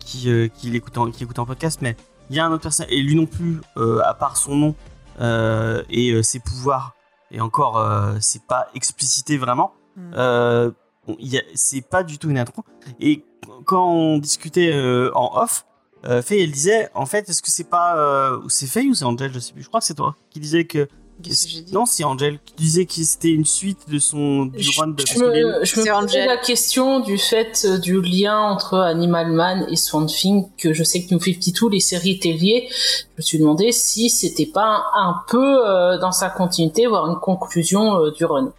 qui 0.00 0.28
qui 0.58 0.70
l'écoutent 0.70 0.98
en, 0.98 1.10
qui 1.10 1.22
écoutent 1.24 1.38
en 1.38 1.46
podcast, 1.46 1.78
mais 1.80 1.96
il 2.30 2.36
y 2.36 2.38
a 2.40 2.44
un 2.46 2.52
autre 2.52 2.62
personnage 2.64 2.92
et 2.92 3.00
lui 3.00 3.14
non 3.14 3.24
plus, 3.26 3.60
euh, 3.78 4.00
à 4.04 4.12
part 4.14 4.36
son 4.36 4.54
nom 4.56 4.74
euh, 5.20 5.82
et 5.90 6.10
euh, 6.12 6.22
ses 6.22 6.40
pouvoirs. 6.40 6.94
Et 7.34 7.40
encore, 7.40 7.76
euh, 7.78 8.14
c'est 8.20 8.44
pas 8.46 8.68
explicité 8.74 9.36
vraiment. 9.38 9.72
Mm. 9.96 10.00
Euh, 10.16 10.70
bon, 11.06 11.16
il 11.18 11.28
y 11.28 11.36
a- 11.38 11.42
c'est 11.54 11.80
pas 11.82 12.04
du 12.04 12.16
tout 12.18 12.30
une 12.30 12.38
intro. 12.38 12.62
Et 13.00 13.24
quand 13.64 13.86
on 13.92 14.18
discutait 14.18 14.70
euh, 14.72 15.10
en 15.14 15.36
off, 15.42 15.66
euh, 16.06 16.22
Faye, 16.22 16.42
elle 16.42 16.52
disait, 16.52 16.88
en 16.94 17.06
fait, 17.06 17.28
est-ce 17.28 17.42
que 17.42 17.50
c'est 17.50 17.68
pas, 17.68 17.96
euh, 17.96 18.38
ou 18.44 18.48
c'est 18.48 18.66
Faye 18.66 18.88
ou 18.88 18.94
c'est 18.94 19.04
Angel, 19.04 19.32
je 19.32 19.38
sais 19.40 19.52
plus. 19.52 19.62
Je 19.62 19.68
crois 19.68 19.80
que 19.80 19.86
c'est 19.86 19.94
toi 19.94 20.14
qui 20.30 20.38
disait 20.38 20.64
que. 20.64 20.88
Qu'est-ce 21.22 21.44
que 21.46 21.52
j'ai 21.52 21.60
dit 21.62 21.72
Non, 21.72 21.86
c'est 21.86 22.04
Angel 22.04 22.38
qui 22.44 22.54
disait 22.56 22.86
que 22.86 22.92
c'était 22.94 23.30
une 23.30 23.44
suite 23.44 23.88
de 23.88 23.98
son 23.98 24.46
du 24.46 24.62
Je, 24.62 24.80
run 24.80 24.88
de. 24.88 25.04
je 25.06 25.18
me, 25.18 25.64
je 25.64 25.80
me 25.80 26.00
posais 26.02 26.26
la 26.26 26.36
question 26.36 27.00
du 27.00 27.18
fait 27.18 27.64
euh, 27.64 27.78
du 27.78 28.02
lien 28.02 28.38
entre 28.38 28.78
Animal 28.78 29.30
Man 29.32 29.66
et 29.70 29.76
Swamp 29.76 30.06
Thing, 30.06 30.46
que 30.58 30.72
je 30.72 30.82
sais 30.82 31.04
que 31.04 31.14
New 31.14 31.20
52, 31.20 31.70
les 31.70 31.80
séries 31.80 32.10
étaient 32.12 32.32
liées. 32.32 32.68
Je 32.70 33.04
me 33.18 33.22
suis 33.22 33.38
demandé 33.38 33.70
si 33.72 34.10
c'était 34.10 34.44
pas 34.46 34.82
un, 34.94 35.08
un 35.10 35.22
peu 35.28 35.66
euh, 35.66 35.98
dans 35.98 36.12
sa 36.12 36.28
continuité, 36.30 36.86
voire 36.86 37.06
une 37.08 37.20
conclusion 37.20 37.96
euh, 38.00 38.10
du 38.10 38.24
run. 38.24 38.52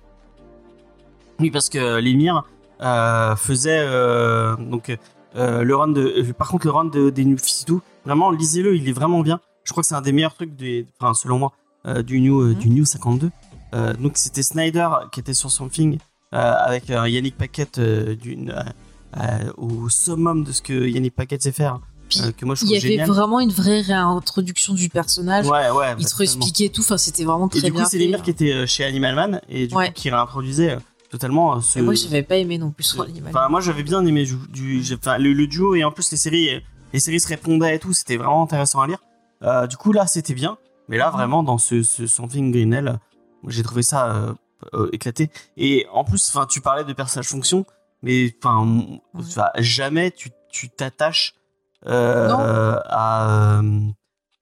Oui, 1.39 1.51
parce 1.51 1.67
que 1.69 1.97
l'émir 1.99 2.43
euh, 2.81 3.35
faisait 3.35 3.79
euh, 3.79 4.55
donc 4.55 4.97
euh, 5.35 5.61
le 5.63 5.75
run 5.75 5.89
de. 5.89 6.01
euh, 6.01 6.33
par 6.33 6.47
contre, 6.47 6.65
le 6.65 6.71
run 6.71 6.85
de, 6.85 7.09
des 7.09 7.25
New 7.25 7.37
52, 7.37 7.81
vraiment, 8.05 8.31
lisez-le, 8.31 8.75
il 8.75 8.87
est 8.87 8.93
vraiment 8.93 9.19
bien. 9.19 9.41
Je 9.65 9.71
crois 9.71 9.81
que 9.83 9.87
c'est 9.87 9.95
un 9.95 10.01
des 10.01 10.13
meilleurs 10.13 10.33
trucs, 10.35 10.55
des, 10.55 10.85
enfin, 10.99 11.13
selon 11.13 11.39
moi, 11.39 11.51
du, 12.03 12.19
New, 12.21 12.41
euh, 12.41 12.47
Mhm. 12.49 12.55
du 12.55 12.69
New 12.69 12.85
52. 12.85 13.29
Euh, 13.73 13.93
donc, 13.93 14.13
c'était 14.15 14.43
Snyder 14.43 14.87
qui 15.11 15.19
était 15.19 15.33
sur 15.33 15.51
Something 15.51 15.97
euh, 16.33 16.53
avec 16.65 16.89
euh, 16.89 17.07
Yannick 17.09 17.37
Paquette 17.37 17.77
euh, 17.79 18.15
d'une, 18.15 18.51
euh, 18.51 18.63
euh, 19.17 19.51
au 19.57 19.89
summum 19.89 20.43
de 20.43 20.51
ce 20.51 20.61
que 20.61 20.87
Yannick 20.87 21.15
Paquette 21.15 21.43
sait 21.43 21.51
faire. 21.51 21.79
Euh, 22.21 22.31
que 22.31 22.45
moi, 22.45 22.55
je 22.55 22.63
Il 22.65 22.69
y 22.71 22.77
avait 22.77 22.87
génial. 22.87 23.07
vraiment 23.09 23.39
une 23.39 23.49
vraie 23.51 23.81
réintroduction 23.81 24.73
du 24.73 24.89
personnage. 24.89 25.47
Ouais, 25.47 25.69
ouais. 25.71 25.95
il 25.99 26.05
te 26.05 26.15
réexpliquait 26.15 26.69
tout. 26.69 26.81
Enfin, 26.81 26.97
c'était 26.97 27.23
vraiment 27.23 27.47
très 27.47 27.59
Et 27.59 27.61
du 27.63 27.71
coup, 27.71 27.77
bien. 27.79 27.85
c'est 27.87 27.97
l'émir 27.97 28.21
qui 28.21 28.29
était 28.29 28.51
euh, 28.53 28.65
chez 28.67 28.83
Animal 28.85 29.15
Man 29.15 29.41
et 29.49 29.67
du 29.67 29.75
Ouais. 29.75 29.87
coup, 29.87 29.93
qui 29.95 30.09
réintroduisait 30.11 30.71
euh, 30.71 30.79
totalement 31.09 31.55
euh, 31.57 31.61
ce. 31.61 31.79
Et 31.79 31.81
moi, 31.81 31.95
j'avais 31.95 32.21
pas 32.23 32.37
aimé 32.37 32.57
non 32.59 32.71
plus 32.71 32.83
son 32.83 33.01
animal. 33.01 33.31
Enfin, 33.35 33.49
moi 33.49 33.59
j'avais 33.59 33.83
bien 33.83 34.05
aimé 34.05 34.23
du, 34.23 34.35
du- 34.49 34.83
j'ai- 34.83 34.95
enfin, 34.95 35.17
le, 35.17 35.33
le 35.33 35.47
duo 35.47 35.73
et 35.75 35.83
en 35.83 35.91
plus 35.91 36.11
les 36.11 36.17
séries, 36.17 36.61
les 36.93 36.99
séries 36.99 37.19
se 37.19 37.27
répondaient 37.27 37.75
et 37.75 37.79
tout, 37.79 37.91
c'était 37.93 38.17
vraiment 38.17 38.43
intéressant 38.43 38.81
à 38.81 38.87
lire. 38.87 38.99
Euh, 39.43 39.65
du 39.67 39.75
coup 39.77 39.91
là 39.91 40.05
c'était 40.07 40.33
bien, 40.33 40.57
mais 40.87 40.97
là 40.97 41.07
Mhm. 41.09 41.13
vraiment 41.17 41.43
dans 41.43 41.57
ce, 41.57 41.83
ce 41.83 42.07
Something 42.07 42.51
Greenell, 42.51 42.99
j'ai 43.47 43.63
trouvé 43.63 43.83
ça 43.83 44.11
euh, 44.15 44.33
euh, 44.73 44.89
éclaté. 44.91 45.29
Et 45.57 45.85
en 45.91 46.03
plus, 46.03 46.27
enfin 46.29 46.45
tu 46.45 46.61
parlais 46.61 46.83
de 46.83 46.93
personnage 46.93 47.27
fonction, 47.27 47.65
mais 48.01 48.35
enfin 48.43 48.97
enfin, 49.13 49.47
jamais 49.59 50.11
tu 50.11 50.29
tu 50.49 50.69
t'attaches 50.69 51.35
euh, 51.85 52.77
à, 52.85 53.61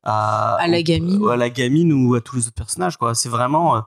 à 0.03 0.55
À 0.55 0.67
la 0.67 0.81
gamine. 0.83 1.27
à 1.29 1.35
la 1.35 1.49
gamine 1.49 1.91
ou 1.93 2.15
à 2.15 2.21
tous 2.21 2.35
les 2.37 2.47
autres 2.47 2.55
personnages 2.55 2.97
quoi. 2.97 3.15
C'est 3.15 3.29
vraiment 3.29 3.77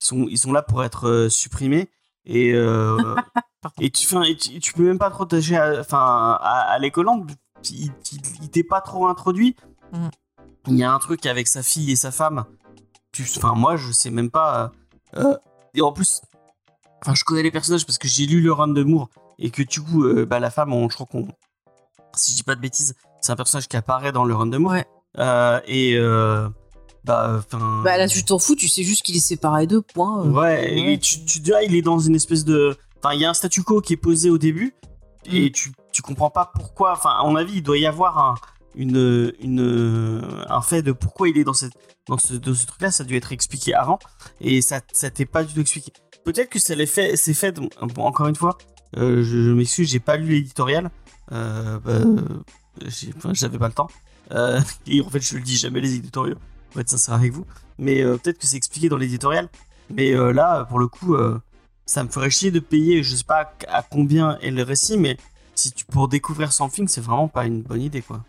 ils 0.00 0.06
sont 0.06 0.26
ils 0.28 0.38
sont 0.38 0.52
là 0.52 0.62
pour 0.62 0.82
être 0.84 1.28
supprimés 1.30 1.88
et 2.24 2.50
et 3.80 3.90
tu, 3.90 4.06
fin, 4.06 4.22
et 4.22 4.36
tu, 4.36 4.58
tu 4.60 4.72
peux 4.72 4.82
même 4.84 4.98
pas 4.98 5.10
te 5.10 5.14
protéger 5.14 5.56
à, 5.56 5.80
enfin, 5.80 6.38
à, 6.40 6.60
à 6.72 6.78
l'écolante. 6.78 7.28
il, 7.70 7.86
il- 8.12 8.20
il 8.42 8.50
t'est 8.50 8.62
pas 8.62 8.80
trop 8.80 9.06
introduit. 9.08 9.56
Mhm. 9.92 10.10
Il 10.66 10.76
y 10.76 10.84
a 10.84 10.92
un 10.92 10.98
truc 10.98 11.26
avec 11.26 11.48
sa 11.48 11.62
fille 11.62 11.90
et 11.92 11.96
sa 11.96 12.10
femme. 12.10 12.44
Enfin, 13.36 13.54
moi, 13.54 13.76
je 13.76 13.92
sais 13.92 14.10
même 14.10 14.30
pas. 14.30 14.72
euh, 15.14 15.22
euh, 15.22 15.36
et 15.74 15.80
en 15.82 15.92
plus, 15.92 16.20
enfin, 17.02 17.14
je 17.14 17.24
connais 17.24 17.42
les 17.42 17.50
personnages 17.50 17.86
parce 17.86 17.98
que 17.98 18.08
j'ai 18.08 18.26
lu 18.26 18.40
le 18.40 18.52
run 18.52 18.68
de 18.68 18.82
Moore 18.82 19.08
et 19.38 19.50
que 19.50 19.62
du 19.62 19.80
coup, 19.80 20.04
euh, 20.04 20.26
bah, 20.26 20.38
la 20.40 20.50
femme, 20.50 20.72
on, 20.72 20.88
je 20.90 20.94
crois 20.94 21.06
qu'on, 21.06 21.26
si 22.14 22.32
je 22.32 22.36
dis 22.36 22.42
pas 22.42 22.54
de 22.54 22.60
bêtises, 22.60 22.94
c'est 23.20 23.32
un 23.32 23.36
personnage 23.36 23.68
qui 23.68 23.76
apparaît 23.76 24.12
dans 24.12 24.24
le 24.24 24.34
run 24.34 24.46
de 24.46 24.58
Moore. 24.58 24.72
Ouais. 24.72 24.86
Euh, 25.18 25.60
et 25.66 25.96
bah, 27.04 27.36
enfin. 27.38 27.82
Bah 27.84 27.96
là, 27.96 28.08
tu 28.08 28.24
t'en 28.24 28.38
fous, 28.38 28.56
tu 28.56 28.68
sais 28.68 28.82
juste 28.82 29.02
qu'il 29.02 29.16
est 29.16 29.20
séparé 29.20 29.66
d'eux, 29.66 29.80
point. 29.80 30.22
Ouais, 30.24 30.32
Ouais. 30.32 30.92
et 30.92 30.98
tu, 30.98 31.24
tu 31.24 31.40
il 31.64 31.74
est 31.74 31.82
dans 31.82 31.98
une 31.98 32.16
espèce 32.16 32.44
de. 32.44 32.76
Enfin, 32.98 33.14
il 33.14 33.20
y 33.20 33.24
a 33.24 33.30
un 33.30 33.34
statu 33.34 33.62
quo 33.62 33.80
qui 33.80 33.92
est 33.92 33.98
posé 33.98 34.28
au 34.28 34.38
début, 34.38 34.74
et 35.24 35.52
tu, 35.52 35.72
tu 35.92 36.02
comprends 36.02 36.30
pas 36.30 36.50
pourquoi. 36.54 36.92
Enfin, 36.92 37.10
à 37.18 37.22
mon 37.22 37.36
avis, 37.36 37.54
il 37.58 37.62
doit 37.62 37.78
y 37.78 37.86
avoir 37.86 38.18
un, 38.18 38.34
une, 38.76 40.22
un 40.48 40.62
fait 40.62 40.82
de 40.82 40.92
pourquoi 40.92 41.28
il 41.28 41.38
est 41.38 41.44
dans, 41.44 41.54
cette, 41.54 41.72
dans 42.08 42.18
ce, 42.18 42.34
dans 42.34 42.54
ce 42.54 42.66
truc-là. 42.66 42.90
Ça 42.90 43.04
a 43.04 43.06
dû 43.06 43.16
être 43.16 43.32
expliqué 43.32 43.74
avant, 43.74 43.98
et 44.40 44.60
ça, 44.62 44.80
ça 44.92 45.10
t'est 45.10 45.26
pas 45.26 45.44
du 45.44 45.54
tout 45.54 45.60
expliqué. 45.60 45.92
Peut-être 46.24 46.50
que 46.50 46.58
ça 46.58 46.74
l'est 46.74 46.86
fait, 46.86 47.16
c'est 47.16 47.34
fait, 47.34 47.58
bon, 47.58 48.04
encore 48.04 48.26
une 48.26 48.34
fois, 48.34 48.58
euh, 48.96 49.22
je, 49.22 49.42
je 49.42 49.50
m'excuse, 49.50 49.88
j'ai 49.88 50.00
pas 50.00 50.16
lu 50.16 50.28
l'éditorial. 50.28 50.90
Euh, 51.32 51.78
enfin, 53.16 53.32
j'avais 53.32 53.58
pas 53.58 53.68
le 53.68 53.74
temps. 53.74 53.88
Euh, 54.32 54.60
et 54.86 55.00
en 55.00 55.08
fait, 55.08 55.20
je 55.20 55.36
le 55.36 55.42
dis 55.42 55.56
jamais 55.56 55.80
les 55.80 55.94
éditoriaux, 55.94 56.36
pour 56.70 56.80
être 56.80 56.88
sincère 56.88 57.14
avec 57.14 57.32
vous. 57.32 57.46
Mais 57.78 58.02
euh, 58.02 58.16
peut-être 58.16 58.38
que 58.38 58.46
c'est 58.46 58.56
expliqué 58.56 58.88
dans 58.88 58.96
l'éditorial. 58.96 59.48
Mais 59.90 60.14
euh, 60.14 60.32
là, 60.32 60.64
pour 60.64 60.78
le 60.78 60.88
coup, 60.88 61.14
euh, 61.14 61.38
ça 61.84 62.02
me 62.02 62.08
ferait 62.08 62.30
chier 62.30 62.50
de 62.50 62.60
payer, 62.60 63.02
je 63.02 63.14
sais 63.14 63.24
pas 63.24 63.52
à 63.68 63.82
combien 63.82 64.38
est 64.38 64.50
le 64.50 64.62
récit, 64.62 64.98
mais 64.98 65.16
si 65.54 65.72
pour 65.90 66.08
découvrir 66.08 66.52
Something, 66.52 66.88
c'est 66.88 67.00
vraiment 67.00 67.28
pas 67.28 67.46
une 67.46 67.62
bonne 67.62 67.82
idée, 67.82 68.02
quoi. 68.02 68.24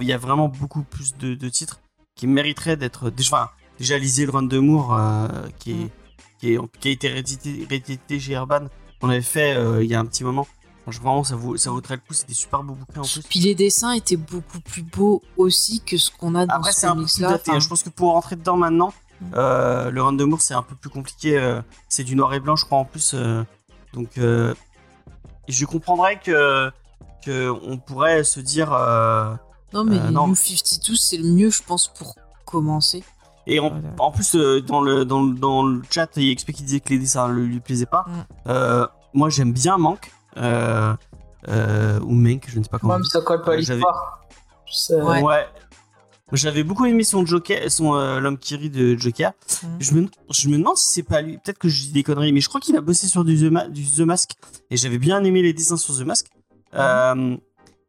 Il 0.00 0.06
y 0.06 0.12
a 0.12 0.18
vraiment 0.18 0.48
beaucoup 0.48 0.82
plus 0.82 1.16
de, 1.16 1.34
de 1.34 1.48
titres 1.48 1.80
qui 2.14 2.26
mériteraient 2.26 2.76
d'être. 2.76 3.10
Déjà, 3.10 3.36
enfin, 3.36 3.50
déjà 3.78 3.96
lisez 3.98 4.24
le 4.26 4.32
run 4.32 4.42
de 4.42 4.58
Moore, 4.58 4.94
euh, 4.94 5.28
qui, 5.58 5.72
est, 5.72 5.90
qui, 6.38 6.52
est- 6.54 6.60
qui 6.80 6.88
a 6.88 6.90
été 6.90 7.08
réédité, 7.08 7.66
réédité 7.68 8.18
chez 8.20 8.32
Urban. 8.34 8.66
On 9.02 9.08
avait 9.10 9.20
fait 9.22 9.54
euh, 9.56 9.84
il 9.84 9.90
y 9.90 9.94
a 9.94 10.00
un 10.00 10.04
petit 10.06 10.24
moment. 10.24 10.46
Franchement, 10.82 11.10
vraiment, 11.10 11.24
ça, 11.24 11.36
vaut, 11.36 11.56
ça 11.56 11.70
vaudrait 11.70 11.94
le 11.96 12.00
coup. 12.00 12.14
C'est 12.14 12.26
des 12.26 12.34
super 12.34 12.62
beaux 12.62 12.74
bouquins 12.74 13.02
en 13.02 13.04
plus. 13.04 13.22
Puis 13.28 13.40
les 13.40 13.54
dessins 13.54 13.92
étaient 13.92 14.16
beaucoup 14.16 14.58
plus 14.60 14.82
beaux 14.82 15.22
aussi 15.36 15.80
que 15.82 15.96
ce 15.96 16.10
qu'on 16.10 16.34
a 16.34 16.46
dans 16.46 16.54
Après, 16.54 16.72
ce 16.72 16.86
comics-là. 16.86 17.34
Enfin, 17.34 17.58
Je 17.60 17.68
pense 17.68 17.82
que 17.82 17.90
pour 17.90 18.12
rentrer 18.12 18.36
dedans 18.36 18.56
maintenant, 18.56 18.92
Mm. 19.20 19.30
euh, 19.34 19.90
le 19.90 20.00
run 20.00 20.12
de 20.12 20.22
Moore, 20.22 20.40
c'est 20.40 20.54
un 20.54 20.62
peu 20.62 20.76
plus 20.76 20.90
compliqué. 20.90 21.60
c'est 21.88 22.04
du 22.04 22.14
noir 22.14 22.32
et 22.34 22.40
blanc, 22.40 22.54
je 22.56 22.64
crois, 22.64 22.78
en 22.78 22.84
plus. 22.84 23.14
donc, 23.92 24.10
je 24.16 25.64
comprendrais 25.64 26.20
que, 26.20 26.70
que 27.24 27.50
on 27.50 27.78
pourrait 27.78 28.22
se 28.24 28.40
dire. 28.40 28.72
Non, 29.72 29.84
mais 29.84 29.98
Euh, 29.98 30.06
les 30.06 30.10
non. 30.12 30.28
New 30.28 30.34
52, 30.34 30.94
c'est 30.96 31.16
le 31.18 31.28
mieux, 31.28 31.50
je 31.50 31.62
pense, 31.62 31.88
pour 31.88 32.14
commencer. 32.44 33.04
et 33.46 33.60
en, 33.60 33.70
Voilà. 33.70 33.88
en 33.98 34.10
plus, 34.10 34.34
euh, 34.34 34.60
dans, 34.60 34.80
le, 34.80 35.04
dans, 35.04 35.22
le- 35.22 35.34
dans 35.34 35.62
le 35.62 35.82
chat, 35.90 36.08
il 36.16 36.30
explique 36.30 36.56
qu'il 36.56 36.66
disait 36.66 36.80
que 36.80 36.90
les 36.90 36.98
dessins 36.98 37.28
ne 37.28 37.34
lui 37.42 37.60
plaisaient 37.60 37.86
pas. 37.86 38.04
Mm. 38.06 38.12
Euh, 38.48 38.86
moi, 39.14 39.28
j'aime 39.30 39.52
bien 39.52 39.76
Manque. 39.78 40.10
euh, 40.36 40.94
euh, 41.48 41.98
ou 42.00 42.12
Mank, 42.12 42.44
je 42.48 42.58
ne 42.58 42.64
sais 42.64 42.68
pas 42.70 42.78
comment. 42.78 42.94
Ouais, 42.94 42.98
mais 43.00 43.06
ça 43.08 43.20
colle 43.22 43.42
pas 43.42 43.56
l'histoire. 43.56 44.20
Ouais. 44.90 45.22
Ouais. 45.22 45.46
J'avais 46.32 46.62
beaucoup 46.62 46.84
aimé 46.84 47.04
son 47.04 47.24
Joker, 47.24 47.70
son 47.70 47.94
euh, 47.94 48.20
l'homme 48.20 48.36
qui 48.36 48.54
rit 48.54 48.68
de 48.68 48.96
Joker. 48.98 49.32
Mhm. 49.62 49.68
Je, 49.80 49.94
me, 49.94 50.06
je 50.30 50.48
me 50.50 50.58
demande 50.58 50.76
si 50.76 50.92
c'est 50.92 51.02
pas 51.02 51.22
lui. 51.22 51.38
Peut-être 51.38 51.56
que 51.58 51.70
je 51.70 51.80
dis 51.86 51.92
des 51.92 52.02
conneries, 52.02 52.32
mais 52.32 52.40
je 52.42 52.48
crois 52.50 52.60
qu'il 52.60 52.76
a 52.76 52.82
bossé 52.82 53.06
sur 53.08 53.24
du 53.24 53.38
The, 53.38 53.50
Ma- 53.50 53.66
du 53.68 53.82
The 53.86 54.00
Mask 54.00 54.32
et 54.70 54.76
j'avais 54.76 54.98
bien 54.98 55.24
aimé 55.24 55.40
les 55.40 55.54
dessins 55.54 55.78
sur 55.78 55.96
The 55.96 56.02
Mask. 56.02 56.26
Euh, 56.74 57.34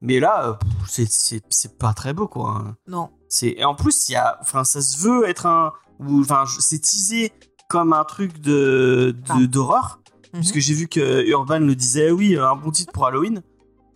mais 0.02 0.20
là, 0.20 0.46
euh, 0.48 0.54
c'est- 0.88 1.12
c'est 1.12 1.42
c'est 1.50 1.78
pas 1.78 1.94
très 1.94 2.14
beau 2.14 2.28
quoi. 2.28 2.64
Non. 2.88 3.10
C'est 3.28 3.50
et 3.58 3.66
en 3.66 3.76
plus 3.76 4.10
il 4.10 4.14
y 4.14 4.16
a, 4.16 4.38
enfin 4.42 4.64
ça 4.64 4.82
se 4.82 4.98
veut 5.08 5.28
être 5.28 5.46
un 5.46 5.74
ou 6.00 6.22
enfin 6.22 6.44
c'est 6.60 6.80
teasé 6.80 7.32
comme 7.70 7.94
un 7.94 8.04
truc 8.04 8.40
de 8.42 9.16
de- 9.16 9.22
Ah. 9.30 9.48
d'horreur 9.48 10.00
Mhm. 10.34 10.40
puisque 10.42 10.60
j'ai 10.60 10.74
vu 10.74 10.88
que 10.88 11.24
Urban 11.28 11.60
le 11.60 11.76
disait 11.76 12.12
oui 12.12 12.38
un 12.38 12.56
bon 12.56 12.72
titre 12.72 12.92
pour 12.92 13.06
Halloween. 13.06 13.42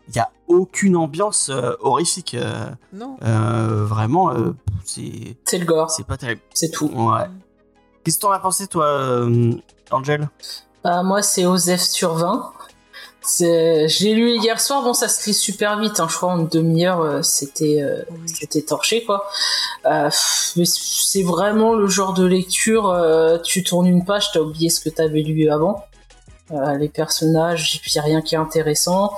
Il 0.10 0.16
y 0.18 0.20
a 0.20 0.30
aucune 0.48 0.98
ambiance 0.98 1.50
euh, 1.50 1.74
horrifique. 1.80 2.34
euh, 2.36 2.70
Non. 2.92 3.16
euh, 3.24 3.86
vraiment, 3.86 4.32
euh, 4.32 4.52
c'est 4.84 5.38
C'est 5.46 5.58
le 5.58 5.66
gore, 5.66 5.90
c'est 5.90 6.06
pas 6.06 6.18
terrible. 6.18 6.42
c'est 6.54 6.70
tout. 6.72 6.88
Ouais. 6.88 7.24
Qu'est-ce 8.04 8.18
que 8.18 8.22
t'en 8.24 8.32
as 8.32 8.40
pensé, 8.40 8.68
toi, 8.68 8.86
euh, 8.86 9.54
Angel? 9.92 10.30
Bah, 10.84 11.04
moi, 11.04 11.22
c'est 11.22 11.46
Osef 11.46 11.80
sur 11.80 12.16
20. 12.16 12.52
Je 13.26 14.04
l'ai 14.04 14.14
lu 14.14 14.38
hier 14.38 14.60
soir, 14.60 14.84
bon, 14.84 14.94
ça 14.94 15.08
se 15.08 15.26
lit 15.28 15.34
super 15.34 15.80
vite, 15.80 16.00
hein, 16.00 16.08
je 16.10 16.16
crois 16.16 16.34
en 16.34 16.40
une 16.40 16.48
demi-heure, 16.48 17.02
euh, 17.02 17.22
c'était 17.22 17.82
euh, 17.82 18.04
c'était 18.26 18.62
torché, 18.62 19.04
quoi. 19.04 19.26
Euh, 19.86 20.10
mais 20.56 20.66
c'est 20.66 21.24
vraiment 21.24 21.74
le 21.74 21.88
genre 21.88 22.14
de 22.14 22.26
lecture, 22.26 22.90
euh, 22.90 23.38
tu 23.38 23.64
tournes 23.64 23.88
une 23.88 24.06
page, 24.06 24.32
t'as 24.34 24.42
oublié 24.42 24.70
ce 24.70 24.82
que 24.82 24.90
t'avais 24.90 25.22
lu 25.22 25.50
avant. 25.50 25.86
Euh, 26.52 26.78
les 26.78 26.90
personnages, 26.90 27.78
et 27.78 27.80
puis 27.80 27.94
y 27.94 28.00
a 28.00 28.02
rien 28.02 28.22
qui 28.22 28.36
est 28.36 28.38
intéressant. 28.38 29.14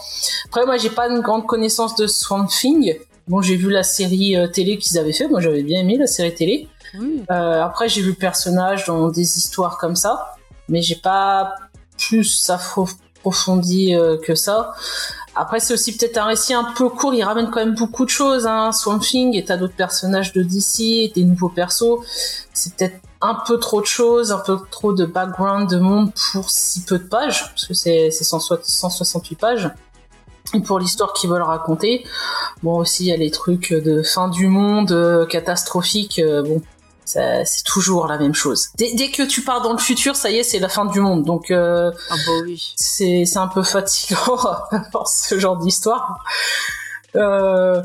Après, 0.46 0.64
moi, 0.66 0.78
j'ai 0.78 0.92
pas 0.92 1.10
une 1.10 1.22
grande 1.22 1.48
connaissance 1.48 1.96
de 1.96 2.06
Swamp 2.06 2.46
Thing. 2.46 2.98
Bon, 3.28 3.42
j'ai 3.42 3.56
vu 3.56 3.72
la 3.72 3.82
série 3.82 4.38
euh, 4.38 4.48
télé 4.48 4.78
qu'ils 4.78 5.00
avaient 5.00 5.12
fait, 5.12 5.28
moi 5.28 5.42
j'avais 5.42 5.64
bien 5.64 5.80
aimé 5.80 5.98
la 5.98 6.06
série 6.06 6.34
télé. 6.34 6.70
Euh, 7.02 7.64
après, 7.64 7.90
j'ai 7.90 8.02
vu 8.02 8.10
le 8.10 8.16
personnage 8.16 8.86
dans 8.86 9.10
des 9.10 9.40
histoires 9.40 9.80
comme 9.80 9.96
ça, 9.96 10.36
mais 10.70 10.84
j'ai 10.84 10.96
pas 10.96 11.56
plus 11.98 12.50
approfondi 12.50 13.02
euh, 13.32 14.18
que 14.18 14.36
ça. 14.36 14.74
Après, 15.36 15.60
c'est 15.60 15.74
aussi 15.74 15.96
peut-être 15.96 16.18
un 16.18 16.26
récit 16.26 16.54
un 16.54 16.64
peu 16.78 16.88
court, 16.88 17.14
il 17.14 17.24
ramène 17.24 17.50
quand 17.50 17.60
même 17.60 17.76
beaucoup 17.76 18.06
de 18.06 18.10
choses, 18.10 18.48
hein. 18.48 18.72
Et 19.34 19.44
t'as 19.44 19.58
d'autres 19.58 19.76
personnages 19.76 20.32
de 20.32 20.42
DC, 20.42 21.14
des 21.14 21.26
nouveaux 21.26 21.50
persos. 21.50 22.00
C'est 22.54 22.76
peut-être 22.76 23.02
un 23.22 23.38
peu 23.46 23.60
trop 23.60 23.82
de 23.82 23.86
choses, 23.86 24.32
un 24.32 24.40
peu 24.40 24.58
trop 24.72 24.94
de 24.94 25.06
background 25.06 25.70
de 25.70 25.78
monde 25.78 26.12
pour 26.32 26.50
si 26.50 26.84
peu 26.84 27.00
de 27.00 27.04
pages, 27.04 27.50
parce 27.50 27.66
que 27.66 27.74
c'est 27.74 28.12
c'est 28.12 28.24
160 28.24 28.64
168 28.64 29.36
pages. 29.36 29.70
Pour 30.66 30.80
l'histoire 30.80 31.12
qu'ils 31.14 31.30
veulent 31.30 31.42
raconter, 31.42 32.06
bon 32.62 32.78
aussi 32.78 33.06
il 33.06 33.08
y 33.08 33.12
a 33.12 33.18
les 33.18 33.32
trucs 33.32 33.74
de 33.74 34.04
fin 34.04 34.30
du 34.30 34.48
monde 34.48 34.92
euh, 34.92 35.26
catastrophique, 35.26 36.20
euh, 36.20 36.44
bon 36.44 36.62
c'est 37.06 37.64
toujours 37.66 38.08
la 38.08 38.18
même 38.18 38.34
chose. 38.34 38.70
Dès, 38.78 38.94
dès 38.96 39.12
que 39.12 39.24
tu 39.24 39.42
pars 39.42 39.62
dans 39.62 39.72
le 39.74 39.78
futur, 39.80 40.16
ça 40.16 40.30
y 40.32 40.38
est, 40.38 40.44
c'est 40.44 40.60
la 40.60 40.70
fin 40.70 40.86
du 40.86 41.00
monde. 41.00 41.24
Donc 41.24 41.52
euh, 41.52 41.92
Ah 42.10 42.16
bah 42.26 42.32
oui. 42.44 42.74
c'est 42.76 43.38
un 43.38 43.48
peu 43.48 43.64
fatigant 43.64 44.38
pour 44.92 45.08
ce 45.08 45.38
genre 45.40 45.58
d'histoire. 45.58 46.24
Euh, 47.16 47.82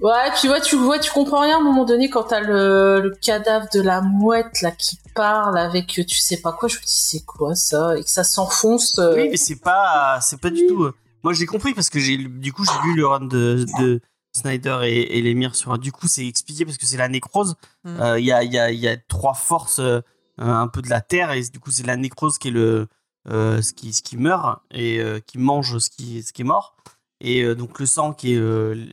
ouais, 0.00 0.30
puis 0.38 0.48
ouais, 0.48 0.60
tu 0.60 0.76
vois, 0.76 0.98
tu 0.98 1.10
comprends 1.12 1.40
rien 1.40 1.56
à 1.56 1.60
un 1.60 1.62
moment 1.64 1.84
donné 1.84 2.08
quand 2.08 2.24
t'as 2.24 2.40
le, 2.40 3.00
le 3.00 3.10
cadavre 3.20 3.66
de 3.74 3.80
la 3.80 4.00
mouette 4.00 4.62
là 4.62 4.70
qui 4.70 4.98
parle 5.14 5.58
avec 5.58 5.86
tu 5.88 6.08
sais 6.16 6.38
pas 6.38 6.52
quoi. 6.52 6.68
Je 6.68 6.76
me 6.76 6.80
dis 6.82 6.86
c'est 6.96 7.24
quoi 7.24 7.54
ça? 7.54 7.96
Et 7.98 8.04
que 8.04 8.10
ça 8.10 8.24
s'enfonce. 8.24 8.98
euh, 8.98 9.14
Oui, 9.16 9.28
mais 9.30 9.36
c'est 9.36 9.56
pas, 9.60 10.18
c'est 10.22 10.40
pas 10.40 10.50
du 10.50 10.66
tout. 10.66 10.84
euh, 10.84 10.94
Moi, 11.22 11.32
j'ai 11.34 11.46
compris 11.46 11.74
parce 11.74 11.90
que 11.90 11.98
j'ai, 11.98 12.16
du 12.16 12.52
coup, 12.52 12.64
j'ai 12.64 12.88
lu 12.88 12.94
le 12.96 13.06
run 13.06 13.20
de, 13.20 13.64
de 13.80 14.00
Snyder 14.36 14.80
et, 14.84 15.18
et 15.18 15.22
l'émir 15.22 15.54
sur. 15.54 15.78
Du 15.78 15.92
coup, 15.92 16.08
c'est 16.08 16.26
expliqué 16.26 16.64
parce 16.64 16.76
que 16.76 16.86
c'est 16.86 16.96
la 16.96 17.08
nécrose. 17.08 17.54
Mm. 17.84 18.00
Euh, 18.00 18.18
Il 18.20 18.26
y 18.26 18.32
a, 18.32 18.42
y 18.42 18.58
a, 18.58 18.70
y 18.72 18.88
a 18.88 18.96
trois 18.96 19.34
forces 19.34 19.78
euh, 19.78 20.00
un 20.38 20.66
peu 20.68 20.82
de 20.82 20.90
la 20.90 21.00
terre 21.00 21.30
et 21.32 21.42
du 21.42 21.60
coup, 21.60 21.70
c'est 21.70 21.86
la 21.86 21.96
nécrose 21.96 22.38
qui 22.38 22.48
est 22.48 22.50
le, 22.50 22.88
euh, 23.30 23.62
ce 23.62 23.72
qui, 23.72 23.92
ce 23.92 24.02
qui 24.02 24.16
meurt 24.16 24.60
et 24.72 25.00
qui 25.26 25.38
mange 25.38 25.78
ce 25.78 25.88
qui, 25.90 26.22
ce 26.22 26.32
qui 26.32 26.42
est 26.42 26.44
mort. 26.44 26.74
Et 27.20 27.54
donc 27.54 27.78
le 27.78 27.86
sang 27.86 28.12
qui 28.12 28.34
est 28.34 28.40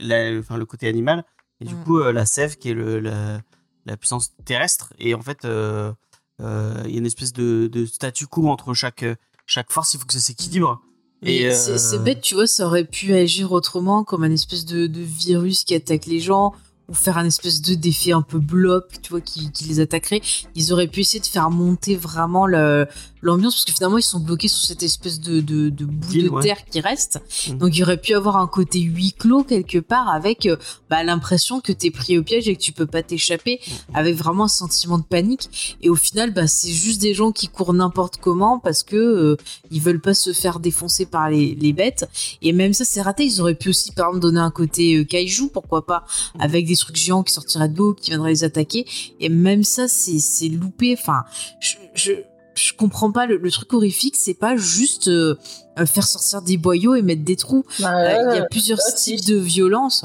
la- 0.01 0.39
enfin, 0.39 0.57
le 0.57 0.65
côté 0.65 0.87
animal 0.87 1.25
et 1.59 1.65
du 1.65 1.75
Mm. 1.75 1.83
coup 1.83 1.99
la 1.99 2.25
sève 2.25 2.57
qui 2.57 2.69
est 2.69 2.73
le, 2.75 2.99
la, 2.99 3.41
la 3.87 3.97
puissance 3.97 4.33
terrestre. 4.45 4.93
Et 4.99 5.15
en 5.15 5.21
fait, 5.21 5.39
il 5.43 5.49
y 5.49 6.95
a 6.95 6.97
une 6.99 7.05
espèce 7.05 7.33
de, 7.33 7.67
de 7.67 7.85
statu 7.87 8.27
quo 8.27 8.47
entre 8.49 8.73
chaque, 8.75 9.03
chaque 9.47 9.71
force. 9.71 9.93
Il 9.95 9.99
faut 9.99 10.05
que 10.05 10.13
ça 10.13 10.19
s'équilibre. 10.19 10.81
Mais 11.21 11.35
Et, 11.35 11.53
c'est 11.53 11.71
euh, 11.71 11.77
c'est 11.77 11.99
bête, 11.99 12.21
tu 12.21 12.35
vois, 12.35 12.47
ça 12.47 12.65
aurait 12.65 12.83
pu 12.83 13.13
agir 13.13 13.51
autrement, 13.51 14.03
comme 14.03 14.23
un 14.23 14.31
espèce 14.31 14.65
de, 14.65 14.87
de 14.87 15.01
virus 15.01 15.63
qui 15.63 15.75
attaque 15.75 16.05
les 16.07 16.19
gens, 16.19 16.53
ou 16.91 16.93
faire 16.93 17.17
un 17.17 17.25
espèce 17.25 17.61
de 17.61 17.73
d'effet 17.73 18.11
un 18.11 18.21
peu 18.21 18.39
blob, 18.39 18.83
tu 19.01 19.11
vois, 19.11 19.21
qui, 19.21 19.49
qui 19.51 19.63
les 19.63 19.79
attaquerait. 19.79 20.21
Ils 20.55 20.73
auraient 20.73 20.87
pu 20.87 20.99
essayer 20.99 21.21
de 21.21 21.25
faire 21.25 21.49
monter 21.49 21.95
vraiment 21.95 22.45
l'ambiance, 22.45 23.55
parce 23.55 23.65
que 23.65 23.71
finalement, 23.71 23.97
ils 23.97 24.03
sont 24.03 24.19
bloqués 24.19 24.49
sur 24.49 24.61
cette 24.61 24.83
espèce 24.83 25.21
de, 25.21 25.39
de, 25.39 25.69
de 25.69 25.85
bout 25.85 26.13
de 26.13 26.29
ouais. 26.29 26.43
terre 26.43 26.65
qui 26.69 26.81
reste. 26.81 27.21
Mhm. 27.47 27.57
Donc, 27.59 27.77
il 27.77 27.83
aurait 27.83 28.01
pu 28.01 28.13
avoir 28.13 28.35
un 28.37 28.47
côté 28.47 28.81
huis 28.81 29.13
clos 29.13 29.43
quelque 29.43 29.77
part, 29.77 30.09
avec 30.09 30.45
euh, 30.45 30.57
bah, 30.89 31.03
l'impression 31.03 31.61
que 31.61 31.71
t'es 31.71 31.91
pris 31.91 32.17
au 32.17 32.23
piège 32.23 32.49
et 32.49 32.55
que 32.57 32.61
tu 32.61 32.73
peux 32.73 32.85
pas 32.85 33.03
t'échapper, 33.03 33.61
avec 33.93 34.15
vraiment 34.15 34.45
un 34.45 34.49
sentiment 34.49 34.97
de 34.97 35.03
panique. 35.03 35.77
Et 35.81 35.89
au 35.89 35.95
final, 35.95 36.33
bah, 36.33 36.47
c'est 36.47 36.71
juste 36.71 36.99
des 36.99 37.13
gens 37.13 37.31
qui 37.31 37.47
courent 37.47 37.73
n'importe 37.73 38.17
comment 38.17 38.59
parce 38.59 38.83
que 38.83 38.97
euh, 38.97 39.37
ils 39.69 39.81
veulent 39.81 40.01
pas 40.01 40.13
se 40.13 40.33
faire 40.33 40.59
défoncer 40.59 41.05
par 41.05 41.29
les, 41.29 41.55
les 41.55 41.71
bêtes. 41.71 42.09
Et 42.41 42.51
même 42.51 42.73
ça, 42.73 42.83
c'est 42.83 43.01
raté. 43.01 43.23
Ils 43.23 43.39
auraient 43.39 43.55
pu 43.55 43.69
aussi, 43.69 43.91
par 43.93 44.07
exemple, 44.07 44.21
donner 44.21 44.39
un 44.41 44.51
côté 44.51 44.97
euh, 44.97 45.05
kaiju, 45.05 45.49
pourquoi 45.53 45.85
pas, 45.85 46.05
avec 46.39 46.65
des 46.65 46.75
trucs 46.81 46.95
géants 46.97 47.23
qui 47.23 47.33
sortiraient 47.33 47.69
de 47.69 47.77
l'eau, 47.77 47.93
qui 47.93 48.09
viendraient 48.11 48.31
les 48.31 48.43
attaquer. 48.43 48.85
Et 49.19 49.29
même 49.29 49.63
ça, 49.63 49.87
c'est 49.87 50.49
loupé. 50.49 50.95
Enfin, 50.99 51.23
je, 51.59 51.75
je- 51.95 52.11
je 52.53 52.73
comprends 52.73 53.11
pas 53.13 53.25
le, 53.27 53.37
le 53.37 53.49
truc 53.49 53.71
horrifique, 53.73 54.15
c'est 54.17 54.33
pas 54.33 54.57
juste 54.57 55.07
euh, 55.07 55.35
euh, 55.79 55.85
faire 55.85 56.05
sortir 56.05 56.41
des 56.41 56.57
boyaux 56.57 56.95
et 56.95 57.01
mettre 57.01 57.23
des 57.23 57.37
trous. 57.37 57.63
Bah, 57.79 57.95
Euh, 57.95 58.31
Il 58.33 58.35
y 58.35 58.39
a 58.39 58.45
plusieurs 58.45 58.79
types 58.97 59.23
de 59.25 59.37
violence. 59.37 60.03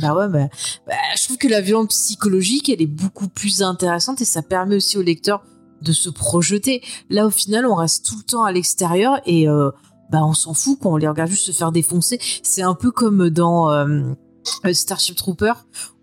Bah 0.00 0.14
ouais, 0.14 0.28
bah, 0.28 0.48
bah, 0.86 0.94
je 1.16 1.24
trouve 1.24 1.38
que 1.38 1.48
la 1.48 1.60
violence 1.60 1.88
psychologique, 1.88 2.68
elle 2.68 2.80
est 2.80 2.86
beaucoup 2.86 3.26
plus 3.26 3.62
intéressante 3.62 4.20
et 4.20 4.24
ça 4.24 4.42
permet 4.42 4.76
aussi 4.76 4.96
au 4.96 5.02
lecteur 5.02 5.42
de 5.82 5.92
se 5.92 6.08
projeter. 6.08 6.82
Là, 7.10 7.26
au 7.26 7.30
final, 7.30 7.66
on 7.66 7.74
reste 7.74 8.06
tout 8.06 8.16
le 8.16 8.22
temps 8.22 8.44
à 8.44 8.52
l'extérieur 8.52 9.20
et 9.26 9.48
euh, 9.48 9.70
bah 10.12 10.24
on 10.24 10.34
s'en 10.34 10.54
fout 10.54 10.78
quand 10.80 10.92
on 10.92 10.96
les 10.96 11.08
regarde 11.08 11.28
juste 11.30 11.46
se 11.46 11.52
faire 11.52 11.72
défoncer. 11.72 12.20
C'est 12.44 12.62
un 12.62 12.74
peu 12.74 12.92
comme 12.92 13.28
dans 13.28 13.70
euh, 13.72 14.02
euh, 14.64 14.72
Starship 14.72 15.16
Trooper 15.16 15.52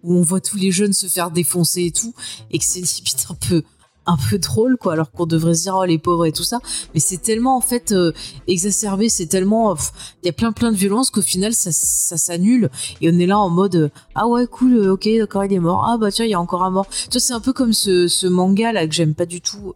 où 0.05 0.15
on 0.15 0.21
voit 0.21 0.41
tous 0.41 0.57
les 0.57 0.71
jeunes 0.71 0.93
se 0.93 1.07
faire 1.07 1.31
défoncer 1.31 1.85
et 1.85 1.91
tout 1.91 2.13
et 2.51 2.59
que 2.59 2.65
c'est 2.65 2.79
limite 2.79 3.27
un 3.29 3.35
peu 3.35 3.63
un 4.07 4.17
peu 4.17 4.37
drôle 4.37 4.77
quoi 4.77 4.93
alors 4.93 5.11
qu'on 5.11 5.25
devrait 5.25 5.55
se 5.55 5.63
dire 5.63 5.75
oh 5.75 5.83
les 5.83 5.97
pauvres 5.97 6.25
et 6.25 6.31
tout 6.31 6.43
ça. 6.43 6.59
Mais 6.93 6.99
c'est 6.99 7.17
tellement 7.17 7.57
en 7.57 7.61
fait 7.61 7.91
euh, 7.91 8.11
exacerbé 8.47 9.09
c'est 9.09 9.25
tellement 9.25 9.71
euh, 9.71 9.75
il 10.23 10.27
y 10.27 10.29
a 10.29 10.33
plein 10.33 10.51
plein 10.51 10.71
de 10.71 10.77
violence 10.77 11.09
qu'au 11.09 11.21
final 11.21 11.53
ça, 11.53 11.71
ça 11.71 12.17
s'annule. 12.17 12.69
Et 13.01 13.09
on 13.09 13.17
est 13.17 13.25
là 13.25 13.39
en 13.39 13.49
mode 13.49 13.75
euh, 13.75 13.89
ah 14.13 14.27
ouais 14.27 14.47
cool 14.47 14.89
ok 14.89 15.09
d'accord 15.17 15.45
il 15.45 15.53
est 15.53 15.59
mort. 15.59 15.85
Ah 15.89 15.97
bah 15.97 16.11
tiens 16.11 16.25
il 16.25 16.31
y 16.31 16.35
a 16.35 16.39
encore 16.39 16.63
un 16.63 16.71
mort. 16.71 16.87
Tu 16.87 17.09
vois 17.11 17.19
c'est 17.19 17.33
un 17.33 17.39
peu 17.39 17.53
comme 17.53 17.73
ce, 17.73 18.27
manga 18.27 18.71
là 18.71 18.87
que 18.87 18.93
j'aime 18.93 19.15
pas 19.15 19.25
du 19.25 19.41
tout 19.41 19.73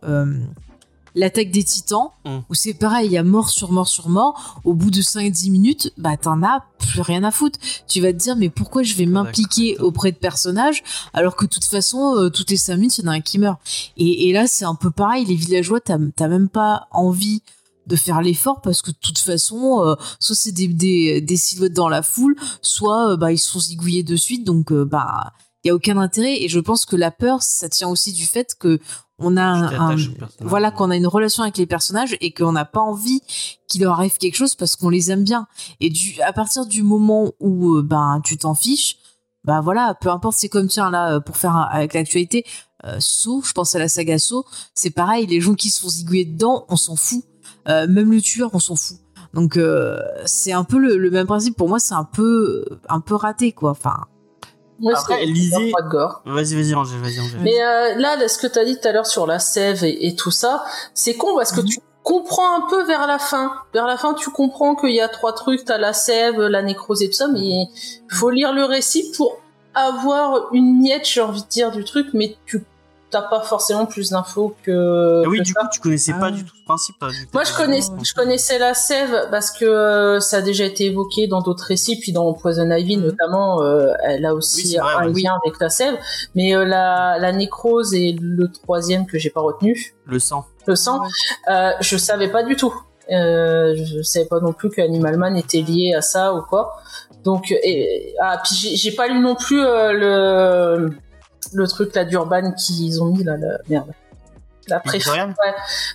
l'attaque 1.15 1.51
des 1.51 1.63
titans 1.63 2.09
Mm. 2.25 2.39
où 2.49 2.53
c'est 2.53 2.73
pareil 2.73 3.07
il 3.07 3.11
y 3.13 3.17
a 3.17 3.23
mort 3.23 3.49
sur 3.49 3.71
mort 3.71 3.87
sur 3.87 4.09
mort. 4.09 4.59
Au 4.63 4.73
bout 4.73 4.91
de 4.91 5.01
5-10 5.01 5.51
minutes 5.51 5.93
bah 5.97 6.17
t'en 6.17 6.43
as 6.43 6.63
plus 6.77 7.01
rien 7.01 7.23
à 7.23 7.31
foutre. 7.31 7.59
Tu 7.87 8.01
vas 8.01 8.11
te 8.13 8.17
dire 8.17 8.35
mais 8.35 8.49
pourquoi 8.49 8.83
je 8.83 8.95
vais 8.95 9.05
m'impliquer 9.05 9.77
auprès 9.79 10.11
de 10.11 10.17
personnages 10.17 10.83
alors 11.13 11.35
que 11.35 11.45
de 11.45 11.49
toute 11.49 11.65
façon 11.65 12.15
euh, 12.17 12.29
toutes 12.29 12.51
les 12.51 12.57
5 12.57 12.75
minutes 12.75 12.97
il 12.97 13.05
y 13.05 13.07
en 13.07 13.11
a 13.11 13.15
un 13.15 13.21
qui 13.21 13.39
meurt. 13.39 13.59
Et, 13.97 14.29
et 14.29 14.33
là 14.33 14.47
c'est 14.47 14.65
un 14.65 14.75
peu 14.75 14.91
pareil 14.91 15.25
les 15.25 15.35
villageois 15.35 15.79
t'as 15.79 16.27
même 16.27 16.49
pas 16.49 16.87
envie 16.91 17.41
de 17.87 17.95
faire 17.95 18.21
l'effort 18.21 18.61
parce 18.61 18.81
que 18.81 18.91
de 18.91 18.97
toute 19.01 19.17
façon 19.17 19.83
euh, 19.83 19.95
soit 20.19 20.35
c'est 20.35 20.51
des, 20.51 20.67
des, 20.67 21.21
des 21.21 21.37
silhouettes 21.37 21.73
dans 21.73 21.89
la 21.89 22.03
foule 22.03 22.35
soit 22.61 23.11
euh, 23.13 23.17
bah 23.17 23.31
ils 23.31 23.39
se 23.39 23.49
font 23.51 23.59
zigouiller 23.59 24.03
de 24.03 24.15
suite. 24.15 24.43
Donc 24.45 24.71
euh, 24.71 24.85
bah 24.85 25.33
il 25.63 25.67
y 25.67 25.71
a 25.71 25.75
aucun 25.75 25.97
intérêt. 25.97 26.41
Et 26.43 26.47
je 26.49 26.59
pense 26.59 26.85
que 26.85 26.95
la 26.95 27.11
peur 27.11 27.41
ça 27.41 27.67
tient 27.67 27.89
aussi 27.89 28.13
du 28.13 28.25
fait 28.25 28.53
que 28.59 28.79
on 29.19 29.37
a 29.37 29.43
un, 29.43 29.95
voilà 30.41 30.71
qu'on 30.71 30.89
a 30.89 30.95
une 30.95 31.07
relation 31.07 31.43
avec 31.43 31.57
les 31.57 31.65
personnages 31.65 32.15
et 32.21 32.31
qu'on 32.31 32.51
n'a 32.53 32.65
pas 32.65 32.79
envie 32.79 33.21
qu'il 33.67 33.81
leur 33.81 33.93
arrive 33.93 34.17
quelque 34.17 34.35
chose 34.35 34.55
parce 34.55 34.75
qu'on 34.75 34.89
les 34.89 35.11
aime 35.11 35.23
bien. 35.23 35.47
Et 35.79 35.89
du 35.89 36.19
à 36.21 36.33
partir 36.33 36.65
du 36.65 36.83
moment 36.83 37.31
où 37.39 37.75
euh, 37.75 37.81
ben 37.83 38.21
tu 38.23 38.37
t'en 38.37 38.55
fiches 38.55 38.97
bah 39.43 39.61
voilà 39.61 39.95
peu 40.01 40.09
importe 40.09 40.37
c'est 40.37 40.49
comme 40.49 40.67
tiens 40.67 40.89
là 40.91 41.19
pour 41.21 41.37
faire 41.37 41.55
un- 41.55 41.67
avec 41.71 41.93
l'actualité 41.93 42.45
euh, 42.85 42.97
Saw 42.99 43.41
je 43.43 43.51
pense 43.53 43.73
à 43.75 43.79
la 43.79 43.87
saga 43.87 44.17
Saw 44.19 44.43
c'est 44.73 44.89
pareil 44.89 45.27
les 45.27 45.39
gens 45.41 45.53
qui 45.53 45.69
se 45.69 45.79
font 45.81 45.89
zigouiller 45.89 46.25
dedans 46.25 46.65
on 46.69 46.75
s'en 46.75 46.95
fout. 46.95 47.23
Euh, 47.67 47.87
même 47.87 48.11
le 48.11 48.21
tueur 48.21 48.49
on 48.53 48.59
s'en 48.59 48.75
fout. 48.75 48.97
Donc 49.33 49.57
euh, 49.57 49.99
c'est 50.25 50.53
un 50.53 50.63
peu 50.63 50.77
le, 50.77 50.97
le 50.97 51.11
même 51.11 51.27
principe. 51.27 51.55
Pour 51.55 51.69
moi 51.69 51.79
c'est 51.79 51.93
un 51.93 52.03
peu 52.05 52.65
un 52.87 52.99
peu 52.99 53.15
raté 53.15 53.51
quoi. 53.51 53.71
Enfin 53.71 54.05
Ouais, 54.81 54.93
Après, 54.95 55.25
lisez-. 55.25 55.71
Vas-y, 56.25 56.55
vas-y, 56.55 56.73
Angèle, 56.75 56.99
vas-y, 56.99 57.19
Angèle. 57.19 57.39
Mais 57.41 57.61
euh, 57.61 57.95
là, 57.95 58.27
ce 58.27 58.37
que 58.37 58.47
tu 58.47 58.59
as 58.59 58.65
dit 58.65 58.79
tout 58.79 58.87
à 58.87 58.91
l'heure 58.91 59.07
sur 59.07 59.27
la 59.27 59.39
sève 59.39 59.83
et, 59.83 60.07
et 60.07 60.15
tout 60.15 60.31
ça, 60.31 60.63
c'est 60.93 61.15
con 61.15 61.35
parce 61.35 61.51
que 61.51 61.61
Mhm. 61.61 61.67
tu 61.67 61.79
comprends 62.03 62.55
un 62.55 62.67
peu 62.69 62.83
vers 62.85 63.05
la 63.07 63.19
fin. 63.19 63.51
Vers 63.73 63.85
la 63.85 63.97
fin, 63.97 64.13
tu 64.13 64.29
comprends 64.29 64.75
qu'il 64.75 64.91
y 64.95 65.01
a 65.01 65.09
trois 65.09 65.33
trucs, 65.33 65.65
t'as 65.65 65.77
la 65.77 65.93
sève, 65.93 66.39
la 66.41 66.61
nécrose 66.61 67.03
et 67.03 67.07
tout 67.07 67.13
ça, 67.15 67.27
mais 67.27 67.39
il 67.39 67.69
faut 68.09 68.29
lire 68.29 68.53
le 68.53 68.63
récit 68.63 69.11
pour 69.15 69.37
avoir 69.75 70.53
une 70.53 70.79
miette, 70.81 71.07
j'ai 71.07 71.21
envie 71.21 71.43
de 71.43 71.47
dire, 71.47 71.71
du 71.71 71.83
truc, 71.83 72.07
mais 72.13 72.35
tu 72.45 72.63
t'as 73.11 73.23
pas 73.23 73.41
forcément 73.41 73.85
plus 73.85 74.11
d'infos 74.11 74.55
que. 74.63 75.23
Ah 75.25 75.29
oui, 75.29 75.39
que 75.39 75.43
du 75.43 75.51
ça. 75.53 75.61
coup, 75.61 75.67
tu 75.71 75.79
connaissais 75.79 76.11
Ah 76.15 76.19
pas 76.19 76.25
ouais. 76.27 76.31
du 76.33 76.43
tout 76.45 76.55
ce 76.55 76.63
principe. 76.63 76.95
du 76.99 77.27
Moi, 77.33 77.43
je, 77.43 77.53
connais, 77.55 77.77
Ouais, 77.83 77.89
ouais. 77.91 78.03
je 78.03 78.13
connaissais 78.13 78.59
la 78.59 78.73
sève 78.73 79.27
parce 79.31 79.51
que 79.51 79.65
euh, 79.65 80.19
ça 80.19 80.37
a 80.37 80.41
déjà 80.41 80.65
été 80.65 80.85
évoqué 80.85 81.27
dans 81.27 81.41
d'autres 81.41 81.65
récits, 81.65 81.99
puis 81.99 82.11
dans 82.11 82.31
Poison 82.33 82.69
Ivy 82.69 82.97
Mhm. 82.97 83.03
notamment, 83.05 83.61
euh, 83.61 83.91
elle 84.03 84.25
a 84.25 84.33
Oui, 84.33 84.37
aussi 84.37 84.67
c'est 84.67 84.77
vrai, 84.79 84.93
un 84.99 85.11
ouais. 85.13 85.21
lien 85.21 85.37
avec 85.45 85.59
la 85.59 85.69
sève. 85.69 85.97
Mais 86.35 86.55
euh, 86.55 86.65
la, 86.65 87.17
la 87.19 87.31
nécrose 87.31 87.93
et 87.93 88.15
le 88.19 88.51
troisième 88.51 89.05
que 89.07 89.17
j'ai 89.17 89.29
pas 89.31 89.41
retenu, 89.41 89.95
Le 90.05 90.19
sang. 90.19 90.45
le 90.67 90.75
sang, 90.75 91.01
euh, 91.49 91.71
je 91.81 91.97
savais 91.97 92.27
pas 92.29 92.43
du 92.43 92.55
tout. 92.55 92.73
Euh, 93.11 93.73
je 93.75 94.03
savais 94.03 94.25
pas 94.27 94.39
non 94.39 94.53
plus 94.53 94.69
que 94.69 94.81
Animal 94.81 95.17
Man 95.17 95.35
était 95.35 95.61
lié 95.61 95.95
à 95.97 96.01
ça 96.01 96.35
ou 96.35 96.43
quoi. 96.43 96.73
Donc, 97.23 97.51
et, 97.51 98.13
ah, 98.21 98.39
puis 98.43 98.53
j'ai 98.55 98.75
j'ai 98.75 98.91
pas 98.91 99.07
lu 99.07 99.19
non 99.19 99.33
plus 99.35 99.61
euh, 99.65 99.91
le 99.93 100.89
le 101.53 101.67
truc 101.67 101.95
là 101.95 102.05
d'Urban 102.05 102.51
qu'ils 102.53 103.01
ont 103.01 103.05
mis 103.07 103.23
là, 103.23 103.37
la 103.37 103.57
merde. 103.69 103.91
La 104.67 104.79
préf. 104.79 105.03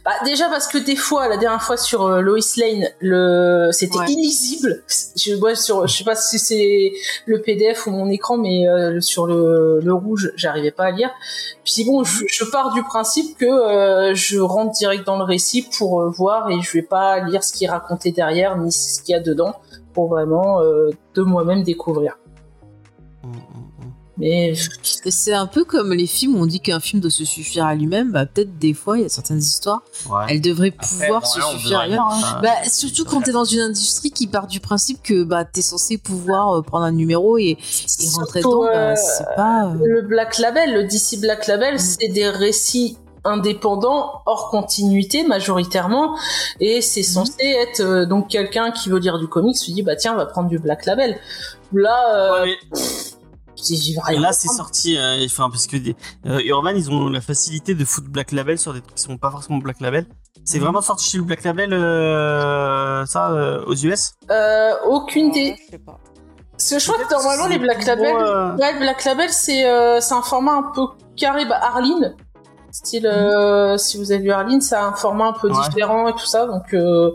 Bah, 0.05 0.11
déjà 0.25 0.49
parce 0.49 0.67
que 0.67 0.79
des 0.79 0.97
fois, 0.97 1.29
la 1.29 1.37
dernière 1.37 1.63
fois 1.63 1.77
sur 1.77 2.07
euh, 2.07 2.21
Lois 2.21 2.41
Lane, 2.57 2.89
le 2.99 3.69
c'était 3.71 3.99
Ouais. 3.99 4.11
illisible. 4.11 4.83
Je, 5.17 5.37
ouais, 5.37 5.55
sur, 5.55 5.87
je 5.87 5.97
sais 5.99 6.03
pas 6.03 6.17
si 6.17 6.41
c'est 6.41 6.93
le 7.27 7.41
PDF 7.41 7.87
ou 7.87 7.93
mon 7.93 8.11
écran, 8.11 8.37
mais 8.37 8.67
euh, 8.67 9.01
sur 9.01 9.27
le, 9.29 9.79
le 9.81 9.95
rouge, 9.95 10.33
j'arrivais 10.35 10.73
pas 10.73 10.87
à 10.87 10.91
lire. 10.91 11.11
Puis 11.65 11.85
bon, 11.85 12.03
je, 12.03 12.25
je 12.27 12.45
pars 12.51 12.73
du 12.73 12.83
principe 12.83 13.39
que 13.39 13.45
euh, 13.45 14.13
je 14.17 14.41
rentre 14.41 14.73
direct 14.73 15.07
dans 15.07 15.19
le 15.19 15.25
récit 15.25 15.69
pour 15.79 16.01
euh, 16.01 16.09
voir 16.11 16.51
et 16.51 16.61
je 16.61 16.73
vais 16.73 16.83
pas 16.83 17.21
lire 17.21 17.45
ce 17.45 17.53
qui 17.53 17.67
est 17.67 17.71
raconté 17.71 18.11
derrière 18.11 18.57
ni 18.59 18.73
ce 18.73 19.01
qu'il 19.03 19.13
y 19.13 19.17
a 19.17 19.21
dedans 19.21 19.55
pour 19.93 20.09
vraiment 20.09 20.61
euh, 20.63 20.91
de 21.15 21.23
moi-même 21.23 21.63
découvrir. 21.63 22.19
Mm, 23.79 23.83
mm, 23.83 23.87
mm. 23.87 23.93
Mais 24.17 24.55
C'est 25.11 25.33
un 25.33 25.47
peu 25.47 25.65
comme 25.65 25.93
les 25.93 26.07
films 26.07 26.37
où 26.37 26.43
on 26.43 26.47
dit 26.47 26.61
qu'un 26.61 26.79
film 26.79 27.01
doit 27.01 27.11
se 27.11 27.25
suffire 27.25 27.67
à 27.67 27.75
lui-même. 27.75 28.13
Bah, 28.13 28.27
peut-être 28.27 28.59
des 28.59 28.73
fois, 28.73 28.97
il 28.97 29.03
y 29.03 29.07
a 29.07 29.09
certaines 29.09 29.39
histoires, 29.39 29.83
Ouais. 30.09 30.27
elles 30.29 30.41
devraient 30.41 30.73
Après, 30.79 30.87
pouvoir 31.09 31.23
bon, 31.23 31.27
se 31.27 31.39
là, 31.41 31.45
suffire 31.51 31.79
à 31.81 31.85
hein. 31.85 32.41
Bah, 32.41 32.51
surtout 32.71 33.05
quand 33.05 33.23
t'es 33.23 33.33
dans 33.33 33.45
une 33.45 33.59
industrie 33.61 34.13
qui 34.13 34.29
part 34.29 34.47
du 34.47 34.61
principe 34.61 35.03
que 35.03 35.25
bah, 35.25 35.45
t'es 35.45 35.63
censé 35.63 35.99
pouvoir 35.99 36.53
euh, 36.59 36.63
prendre 36.63 36.85
un 36.85 36.93
numéro 36.93 37.39
et, 37.39 37.59
et 37.59 38.09
rentrer 38.15 38.39
dedans. 38.41 38.65
euh, 38.67 38.95
Bah, 38.95 38.97
c'est 38.97 39.35
pas. 39.35 39.67
euh, 39.67 39.75
Le 39.83 40.03
Black 40.03 40.39
Label, 40.39 40.75
le 40.75 40.85
DC 40.85 41.19
Black 41.21 41.49
Label, 41.49 41.75
Mm. 41.75 41.79
c'est 41.79 42.09
des 42.09 42.29
récits 42.29 42.99
indépendants, 43.27 44.21
hors 44.27 44.51
continuité 44.51 45.25
majoritairement, 45.27 46.15
et 46.61 46.81
c'est 46.83 47.01
Mhm. 47.01 47.05
censé 47.07 47.43
être 47.43 47.81
euh, 47.81 48.05
donc 48.07 48.29
quelqu'un 48.29 48.71
qui 48.71 48.91
veut 48.91 48.99
lire 48.99 49.19
du 49.19 49.27
comics 49.29 49.57
se 49.57 49.71
dit 49.73 49.83
bah 49.83 49.97
tiens 49.97 50.13
on 50.13 50.17
va 50.17 50.27
prendre 50.27 50.49
du 50.51 50.59
Black 50.59 50.85
Label. 50.87 51.17
Là, 51.73 51.97
euh, 52.15 52.43
Ouais, 52.45 52.57
mais 52.73 52.79
c'est- 53.57 53.77
j'y 53.77 53.95
vais 53.95 54.01
rien 54.05 54.21
là, 54.21 54.33
c'est 54.33 54.49
sorti. 54.49 54.97
euh, 54.97 55.25
Enfin, 55.25 55.49
parce 55.51 55.67
que 55.67 55.77
des- 55.77 55.97
euh, 56.27 56.41
Urban, 56.45 56.71
ils 56.71 56.91
ont 56.91 57.09
la 57.09 57.21
facilité 57.21 57.75
de 57.75 57.85
foutre 57.85 58.09
Black 58.09 58.33
Label 58.33 58.59
sur 58.59 58.73
des 58.75 58.81
trucs 58.81 58.95
qui 58.97 59.03
sont 59.03 59.17
pas 59.17 59.31
forcément 59.31 59.59
Black 59.59 59.81
Label. 59.81 60.07
C'est 60.45 60.59
Mhm. 60.59 60.65
vraiment 60.65 60.83
sorti 60.83 61.09
chez 61.11 61.19
le 61.19 61.25
Black 61.25 61.43
Label, 61.45 61.73
euh, 61.73 63.07
ça, 63.07 63.31
euh, 63.33 63.65
aux 63.67 63.75
US? 63.75 64.13
Euh, 64.31 64.73
aucune 64.89 65.31
des. 65.31 65.57
je 65.67 65.71
sais 65.73 65.79
pas. 65.79 65.99
Parce 66.53 66.71
que 66.71 66.79
je 66.79 66.85
crois 66.87 66.97
que 67.03 67.09
Peut-être 67.09 67.21
normalement 67.23 67.47
les 67.49 67.59
Black 67.59 67.85
Label, 67.85 68.15
euh, 68.17 68.57
ouais, 68.57 68.79
Black 68.79 69.05
Label 69.05 69.29
c'est 69.31 69.67
euh, 69.67 70.01
c'est 70.01 70.15
un 70.15 70.23
format 70.23 70.53
un 70.53 70.71
peu 70.75 70.83
carré. 71.17 71.47
Bah, 71.47 71.59
Arline, 71.61 72.15
style 72.71 73.07
euh, 73.07 73.77
si 73.77 73.97
vous 73.99 74.13
avez 74.13 74.23
lu 74.23 74.31
Arline, 74.31 74.61
c'est 74.61 74.77
un 74.77 74.93
format 74.93 75.27
un 75.29 75.33
peu 75.33 75.49
Ouais. 75.51 75.57
différent 75.69 76.07
et 76.09 76.13
tout 76.13 76.27
ça, 76.27 76.47
donc 76.47 76.73
euh, 76.75 77.11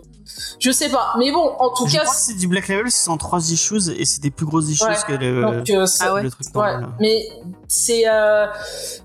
je 0.60 0.72
sais 0.72 0.90
pas. 0.90 1.14
Mais 1.18 1.32
bon, 1.32 1.52
en 1.60 1.70
tout 1.74 1.88
Je 1.88 1.98
cas, 1.98 2.06
c'est 2.06 2.34
du 2.36 2.48
Black 2.48 2.68
Label, 2.68 2.90
c'est 2.92 3.10
en 3.10 3.18
3 3.18 3.52
issues 3.52 3.90
et 3.98 4.06
c'est 4.06 4.22
des 4.22 4.32
plus 4.32 4.46
grosses 4.46 4.70
issues 4.70 4.86
Ouais. 4.86 4.96
que 5.08 5.14
le, 5.14 5.42
donc 5.42 5.70
euh, 5.70 5.86
Ah 6.02 6.14
ouais. 6.14 6.24
le 6.24 6.32
truc 6.32 6.48
Ouais, 6.56 6.76
mais 7.00 7.28
c'est 7.68 8.04
euh, 8.10 8.48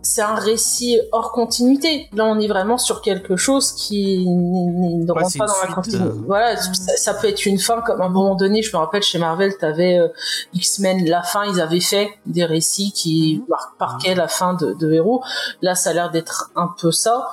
c'est 0.02 0.22
un 0.22 0.34
récit 0.34 1.00
hors 1.12 1.32
continuité. 1.32 2.08
Là, 2.12 2.24
on 2.24 2.38
est 2.40 2.48
vraiment 2.48 2.78
sur 2.78 3.02
quelque 3.02 3.36
chose 3.36 3.72
qui 3.72 4.24
ne 4.26 5.10
rentre 5.12 5.38
pas 5.38 5.46
dans 5.46 5.52
la 5.68 5.74
continuité. 5.74 6.04
euh. 6.04 6.22
Voilà, 6.26 6.56
ça, 6.56 6.96
ça 6.96 7.14
peut 7.14 7.28
être 7.28 7.44
une 7.46 7.58
fin 7.58 7.80
comme 7.82 8.00
à 8.00 8.04
un 8.06 8.08
moment 8.08 8.34
donné. 8.34 8.62
Je 8.62 8.72
me 8.74 8.80
rappelle 8.80 9.02
chez 9.02 9.18
Marvel, 9.18 9.56
t'avais 9.58 9.98
euh, 9.98 10.08
X-Men, 10.54 11.04
la 11.06 11.22
fin, 11.22 11.44
ils 11.44 11.60
avaient 11.60 11.80
fait 11.80 12.10
des 12.26 12.44
récits 12.44 12.92
qui 12.92 13.38
Mhm. 13.40 13.46
mar- 13.48 13.74
marquaient 13.80 14.14
la 14.14 14.28
fin 14.28 14.54
de, 14.54 14.72
de 14.74 14.92
héros. 14.92 15.22
Là, 15.62 15.74
ça 15.74 15.90
a 15.90 15.92
l'air 15.92 16.10
d'être 16.10 16.50
un 16.56 16.68
peu 16.80 16.90
ça. 16.92 17.28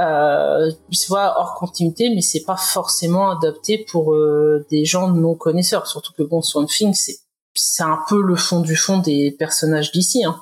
Euh, 0.00 0.70
vois, 1.08 1.38
hors 1.38 1.54
continuité, 1.54 2.10
mais 2.14 2.22
c'est 2.22 2.44
pas 2.44 2.56
forcément 2.56 3.30
adapté 3.30 3.84
pour 3.90 4.14
euh, 4.14 4.64
des 4.70 4.84
gens 4.84 5.08
non 5.08 5.34
connaisseurs. 5.34 5.86
Surtout 5.86 6.12
que 6.12 6.22
bon, 6.22 6.40
Swamp 6.42 6.66
Thing, 6.66 6.94
c'est 6.94 7.16
c'est 7.54 7.82
un 7.82 7.98
peu 8.08 8.22
le 8.22 8.36
fond 8.36 8.60
du 8.60 8.76
fond 8.76 8.98
des 8.98 9.30
personnages 9.30 9.92
d'ici. 9.92 10.24
Hein. 10.24 10.40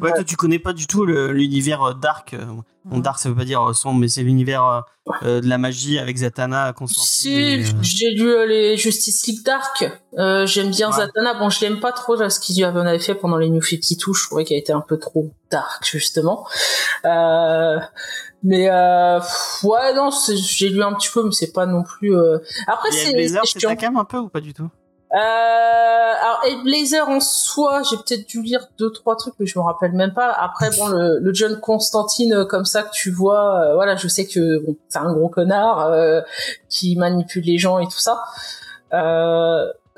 Ouais, 0.00 0.12
toi, 0.12 0.24
tu 0.24 0.36
connais 0.36 0.58
pas 0.58 0.72
du 0.72 0.86
tout 0.86 1.04
l'univers 1.04 1.82
euh, 1.82 1.94
dark. 1.94 2.34
euh, 2.34 2.44
Bon, 2.86 2.98
dark, 2.98 3.18
ça 3.18 3.28
veut 3.28 3.34
pas 3.34 3.44
dire 3.44 3.62
euh, 3.62 3.72
sombre, 3.74 4.00
mais 4.00 4.08
c'est 4.08 4.22
l'univers 4.22 4.84
euh, 5.22 5.40
de 5.42 5.46
la 5.46 5.58
magie 5.58 5.98
avec 5.98 6.16
Zatanna, 6.16 6.72
Constantine. 6.72 7.62
Si, 7.62 7.74
euh, 7.74 7.78
j'ai 7.82 8.10
lu 8.14 8.26
euh, 8.30 8.46
les 8.46 8.78
Justice 8.78 9.26
League 9.26 9.44
Dark. 9.44 9.84
Euh, 10.18 10.46
J'aime 10.46 10.70
bien 10.70 10.88
Ouais. 10.88 10.96
Zatanna. 10.96 11.34
Bon, 11.34 11.50
je 11.50 11.60
l'aime 11.60 11.78
pas 11.80 11.92
trop 11.92 12.14
là, 12.16 12.30
ce 12.30 12.40
qu'ils 12.40 12.64
en 12.64 12.74
avaient 12.76 12.98
fait 12.98 13.14
pendant 13.14 13.36
les 13.36 13.50
New 13.50 13.60
52. 13.60 14.14
Je 14.14 14.24
trouvais 14.26 14.44
qu'elle 14.44 14.56
était 14.58 14.72
un 14.72 14.80
peu 14.80 14.98
trop 14.98 15.30
dark, 15.50 15.86
justement. 15.90 16.46
Euh, 17.04 17.78
mais 18.42 18.70
euh, 18.70 19.20
ouais, 19.64 19.94
non, 19.94 20.08
j'ai 20.34 20.70
lu 20.70 20.82
un 20.82 20.94
petit 20.94 21.10
peu, 21.12 21.22
mais 21.22 21.32
c'est 21.32 21.52
pas 21.52 21.66
non 21.66 21.82
plus. 21.82 22.16
euh, 22.16 22.38
Après, 22.66 22.90
c'est 22.92 23.12
Blazer, 23.12 23.42
c'est 23.44 23.58
ta 23.58 23.76
cam 23.76 23.96
un 23.98 24.04
peu 24.06 24.16
ou 24.18 24.28
pas 24.30 24.40
du 24.40 24.54
tout? 24.54 24.70
Euh, 25.12 25.16
alors, 25.18 26.62
Blazer 26.62 27.08
en 27.08 27.18
soi, 27.18 27.82
j'ai 27.82 27.96
peut-être 27.96 28.28
dû 28.28 28.42
lire 28.42 28.68
deux 28.78 28.90
trois 28.90 29.16
trucs, 29.16 29.34
mais 29.40 29.46
je 29.46 29.58
me 29.58 29.64
rappelle 29.64 29.92
même 29.92 30.14
pas. 30.14 30.30
Après, 30.30 30.70
bon, 30.76 30.86
le, 30.88 31.18
le 31.18 31.34
John 31.34 31.58
Constantine 31.58 32.32
euh, 32.32 32.44
comme 32.44 32.64
ça 32.64 32.82
que 32.84 32.90
tu 32.92 33.10
vois, 33.10 33.60
euh, 33.60 33.74
voilà, 33.74 33.96
je 33.96 34.06
sais 34.06 34.26
que 34.26 34.64
bon, 34.64 34.76
c'est 34.88 34.98
un 34.98 35.12
gros 35.12 35.28
connard 35.28 35.90
euh, 35.90 36.20
qui 36.68 36.96
manipule 36.96 37.44
les 37.44 37.58
gens 37.58 37.80
et 37.80 37.86
tout 37.86 37.98
ça. 37.98 38.22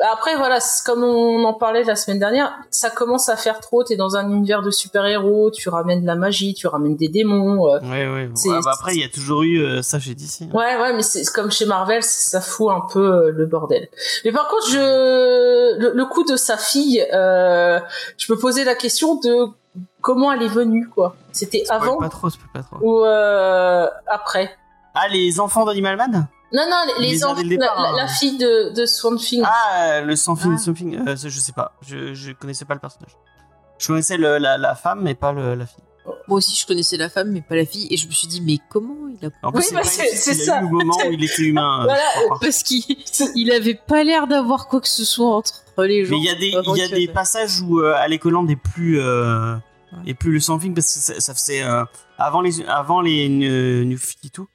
Après, 0.00 0.34
voilà, 0.36 0.58
comme 0.84 1.04
on 1.04 1.44
en 1.44 1.54
parlait 1.54 1.84
la 1.84 1.94
semaine 1.96 2.18
dernière, 2.18 2.52
ça 2.70 2.90
commence 2.90 3.28
à 3.28 3.36
faire 3.36 3.60
trop. 3.60 3.84
T'es 3.84 3.94
dans 3.96 4.16
un 4.16 4.28
univers 4.30 4.62
de 4.62 4.70
super-héros, 4.70 5.50
tu 5.52 5.68
ramènes 5.68 6.00
de 6.02 6.06
la 6.06 6.16
magie, 6.16 6.54
tu 6.54 6.66
ramènes 6.66 6.96
des 6.96 7.08
démons. 7.08 7.68
euh, 7.68 7.78
Ouais, 7.80 8.08
ouais. 8.08 8.30
Bah 8.64 8.70
après, 8.72 8.94
il 8.96 9.00
y 9.00 9.04
a 9.04 9.08
toujours 9.08 9.42
eu 9.42 9.58
euh, 9.62 9.82
ça 9.82 10.00
chez 10.00 10.14
DC. 10.14 10.52
Ouais, 10.52 10.76
ouais, 10.80 10.92
mais 10.94 11.02
c'est 11.02 11.24
comme 11.32 11.50
chez 11.52 11.66
Marvel, 11.66 12.02
ça 12.02 12.40
fout 12.40 12.70
un 12.72 12.80
peu 12.92 12.98
euh, 13.26 13.30
le 13.32 13.46
bordel. 13.46 13.88
Mais 14.24 14.32
par 14.32 14.48
contre, 14.48 14.68
je 14.70 15.78
le, 15.78 15.92
le 15.94 16.04
coup 16.06 16.24
de 16.24 16.36
sa 16.36 16.56
fille, 16.56 17.06
euh, 17.12 17.78
je 18.18 18.32
me 18.32 18.38
posais 18.38 18.64
la 18.64 18.74
question 18.74 19.16
de 19.20 19.46
comment 20.00 20.32
elle 20.32 20.42
est 20.42 20.48
venue, 20.48 20.88
quoi. 20.88 21.14
C'était 21.32 21.62
avant 21.70 21.98
Pas 21.98 22.08
trop, 22.08 22.28
spoil 22.28 22.48
pas 22.52 22.62
trop. 22.62 22.76
ou 22.82 23.04
euh, 23.04 23.86
après? 24.08 24.50
Ah, 24.94 25.06
les 25.08 25.38
enfants 25.38 25.64
d'Animal 25.64 25.96
Man? 25.96 26.26
Non, 26.54 26.62
non, 26.70 26.76
les, 26.98 27.24
enfants, 27.24 27.40
le 27.42 27.56
la, 27.56 27.66
la- 27.66 27.72
hein. 27.78 27.96
la 27.96 28.08
fille 28.08 28.36
de, 28.38 28.74
de 28.74 28.84
Swan 28.86 29.16
Thing. 29.16 29.42
Ah, 29.44 30.00
le 30.02 30.14
Something, 30.16 30.52
Ah. 30.54 30.58
Something, 30.58 30.96
euh, 31.08 31.16
je 31.16 31.28
sais 31.38 31.52
pas. 31.52 31.74
Je, 31.86 32.12
je 32.14 32.32
connaissais 32.32 32.64
pas 32.64 32.74
le 32.74 32.80
personnage. 32.80 33.16
Je 33.78 33.86
connaissais 33.86 34.16
le- 34.18 34.38
la, 34.38 34.58
la 34.58 34.74
femme, 34.74 35.00
mais 35.02 35.14
pas 35.14 35.32
le- 35.32 35.54
la 35.54 35.66
fille. 35.66 35.82
Moi 36.26 36.38
aussi, 36.38 36.56
je 36.60 36.66
connaissais 36.66 36.96
la 36.96 37.08
femme, 37.08 37.30
mais 37.30 37.42
pas 37.42 37.54
la 37.54 37.64
fille. 37.64 37.86
Et 37.90 37.96
je 37.96 38.06
me 38.08 38.12
suis 38.12 38.26
dit, 38.26 38.40
mais 38.40 38.58
comment 38.68 38.94
il 39.08 39.24
a. 39.26 39.30
En 39.46 39.52
plus, 39.52 39.60
Oui, 39.60 39.66
c'est 39.84 40.36
bah, 40.36 40.44
ça. 40.44 40.60
eu 40.60 40.64
au 40.64 40.68
moment 40.70 40.96
où 41.06 41.12
il 41.12 41.22
était 41.24 41.42
humain. 41.42 41.84
Voilà. 41.84 42.02
Parce 42.40 42.62
qu'il 42.64 42.82
il 43.36 43.52
avait 43.52 43.74
pas 43.86 44.02
l'air 44.02 44.26
d'avoir 44.26 44.66
quoi 44.68 44.80
que 44.80 44.88
ce 44.88 45.04
soit 45.04 45.34
entre 45.36 45.62
les 45.84 46.04
gens. 46.04 46.16
Mais 46.16 46.20
il 46.20 46.24
y 46.24 46.28
a 46.28 46.34
des, 46.34 46.54
avant 46.56 46.74
il 46.74 46.78
y 46.80 46.82
a 46.82 46.86
qu'il 46.88 46.96
des 46.96 47.02
appelle. 47.04 47.14
passages 47.14 47.60
où 47.60 47.80
euh, 47.80 47.94
Alec 47.96 48.26
Holland 48.26 48.50
est 48.50 48.56
plus, 48.56 48.98
euh, 49.00 49.54
Ouais. 49.92 50.10
est 50.10 50.14
plus 50.14 50.32
le 50.32 50.40
Something 50.40 50.74
parce 50.74 50.92
que 50.94 51.00
ça, 51.00 51.20
ça 51.20 51.34
faisait 51.34 51.62
euh, 51.62 51.84
avant 52.18 52.40
les, 52.40 52.64
avant 52.66 53.00
les 53.02 53.28
euh, 53.28 53.84
New 53.84 53.98
52, 53.98 54.42
euh, 54.42 54.46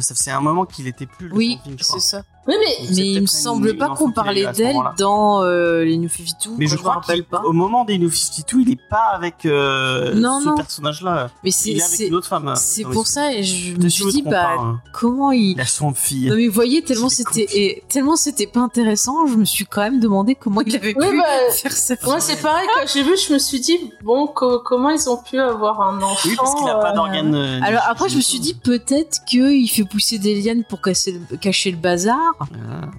ça 0.00 0.14
faisait 0.14 0.30
un 0.30 0.40
moment 0.40 0.66
qu'il 0.66 0.86
était 0.86 1.06
plus 1.06 1.28
le 1.28 1.34
Oui, 1.34 1.58
c'est 1.80 2.00
ça. 2.00 2.24
Oui, 2.48 2.54
mais 2.60 2.86
Mais 2.90 2.96
il 3.12 3.20
me 3.22 3.26
semble 3.26 3.70
une 3.70 3.76
pas 3.78 3.88
qu'on 3.90 4.12
parlait 4.12 4.46
d'elle 4.52 4.76
dans 4.98 5.42
euh, 5.42 5.84
les 5.84 5.96
New 5.96 6.08
52. 6.08 6.50
Mais 6.58 6.66
je 6.66 6.74
me 6.74 6.78
crois 6.78 6.94
rappelle 6.94 7.24
pas. 7.24 7.38
qu'au 7.40 7.52
moment 7.52 7.84
des 7.84 7.98
New 7.98 8.10
52, 8.10 8.60
il 8.62 8.70
est 8.72 8.88
pas 8.88 9.10
avec 9.14 9.44
euh, 9.46 10.14
Non, 10.14 10.40
ce 10.40 10.46
non. 10.46 10.54
personnage-là. 10.54 11.30
Mais 11.42 11.50
Il 11.50 11.52
c'est 11.52 11.70
est 11.70 11.82
avec 11.82 11.96
c'est- 11.96 12.06
une 12.08 12.14
autre 12.14 12.28
femme. 12.28 12.48
euh, 12.48 12.54
c'est 12.56 12.84
pour 12.84 13.06
ça 13.06 13.32
et 13.32 13.42
je 13.42 13.76
me 13.76 13.88
suis 13.88 14.04
je 14.04 14.10
dit 14.10 14.22
bah 14.22 14.50
hein. 14.58 14.80
comment 14.92 15.32
il 15.32 15.52
Il 15.52 15.60
a 15.60 15.66
son 15.66 15.92
fille. 15.94 16.28
non 16.28 16.36
mais 16.36 16.46
vous 16.48 16.54
voyez 16.54 16.82
tellement 16.82 17.08
c'était 17.08 17.82
tellement 17.88 18.16
c'était 18.16 18.46
pas 18.46 18.60
intéressant 18.60 19.26
je 19.26 19.34
me 19.34 19.44
suis 19.44 19.64
quand 19.66 19.80
même 19.82 20.00
demandé 20.00 20.34
comment 20.34 20.60
il 20.64 20.76
avait 20.76 20.94
Oui, 20.96 21.08
pu 21.10 21.16
bah, 21.18 21.24
faire 21.52 21.72
ça 21.72 21.94
moi 22.04 22.20
c'est 22.20 22.40
pareil 22.40 22.66
quand 22.74 22.86
j'ai 22.92 23.02
vu, 23.02 23.16
je 23.16 23.32
me 23.32 23.38
suis 23.38 23.60
dit 23.60 23.78
bon, 24.04 24.26
co- 24.28 24.60
comment 24.60 24.90
ils 24.90 25.08
ont 25.08 25.16
pu 25.16 25.38
avoir 25.38 25.80
un 25.80 26.00
enfant 26.02 26.28
Oui, 26.28 26.34
parce 26.36 26.54
qu'il 26.54 26.68
a 26.68 26.74
pas 26.76 26.92
euh, 26.92 26.94
d'organe. 26.94 27.34
alors 27.64 27.82
après 27.88 28.08
je 28.08 28.16
me 28.16 28.20
suis 28.20 28.38
dit 28.40 28.54
peut-être 28.54 29.24
qu'il 29.24 29.68
fait 29.68 29.84
pousser 29.84 30.18
des 30.18 30.40
lianes 30.40 30.64
pour 30.64 30.80
casser 30.80 31.18
le- 31.30 31.36
cacher 31.36 31.70
le 31.70 31.76
bazar 31.76 32.34
Ah. 32.38 32.44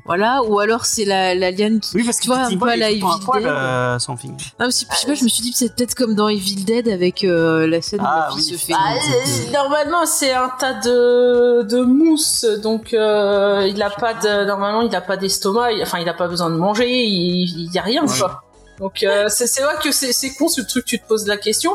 voilà 0.05 0.41
ou 0.43 0.59
alors 0.59 0.85
c'est 0.85 1.05
la, 1.05 1.35
la 1.35 1.51
liane 1.51 1.79
qui 1.79 1.95
Oui, 1.97 2.03
parce 2.03 2.19
Tu 2.19 2.27
vois, 2.27 2.39
un 2.39 2.57
peu 2.57 2.67
à 2.69 2.75
la 2.75 2.89
est 2.89 2.95
Evil 2.95 3.03
Dead. 3.33 3.45
euh, 3.45 3.99
Something. 3.99 4.31
non, 4.31 4.37
mais 4.61 4.65
je 4.67 4.71
sais 4.71 4.85
pas 4.87 5.13
je 5.13 5.23
me 5.23 5.29
suis 5.29 5.43
dit 5.43 5.53
c'est 5.55 5.75
peut-être 5.75 5.93
comme 5.93 6.15
dans 6.15 6.27
Evil 6.27 6.63
Dead 6.65 6.87
avec 6.87 7.23
euh, 7.23 7.67
la 7.67 7.81
scène 7.83 8.01
où 8.01 8.05
Ah 8.07 8.29
la 8.31 8.35
fille 8.35 8.51
oui, 8.51 8.57
se 8.57 8.65
fait 8.65 8.73
euh, 8.73 9.51
normalement, 9.53 10.05
c'est 10.07 10.31
un 10.33 10.49
tas 10.59 10.73
de, 10.73 11.61
de 11.63 11.81
mousse, 11.81 12.45
donc 12.63 12.93
euh, 12.93 13.67
il 13.69 13.79
a 13.83 13.91
pas 13.91 14.15
de 14.15 14.45
normalement 14.45 14.81
il 14.81 14.95
a 14.95 15.01
pas 15.01 15.17
d'estomac, 15.17 15.71
il- 15.73 15.83
enfin 15.83 15.99
il 15.99 16.09
a 16.09 16.13
pas 16.15 16.27
besoin 16.27 16.49
de 16.49 16.55
manger, 16.55 16.89
il, 16.89 17.67
il 17.67 17.71
y 17.71 17.77
a 17.77 17.83
rien 17.83 18.03
Ouais. 18.05 18.17
quoi. 18.17 18.43
Donc 18.79 19.03
euh, 19.03 19.25
c'est 19.29 19.45
c'est 19.47 19.61
vrai 19.61 19.75
que 19.83 19.91
c'est 19.91 20.13
c'est 20.13 20.33
con 20.35 20.47
ce 20.47 20.61
truc, 20.61 20.85
tu 20.85 20.99
te 20.99 21.07
poses 21.07 21.27
la 21.27 21.37
question. 21.37 21.73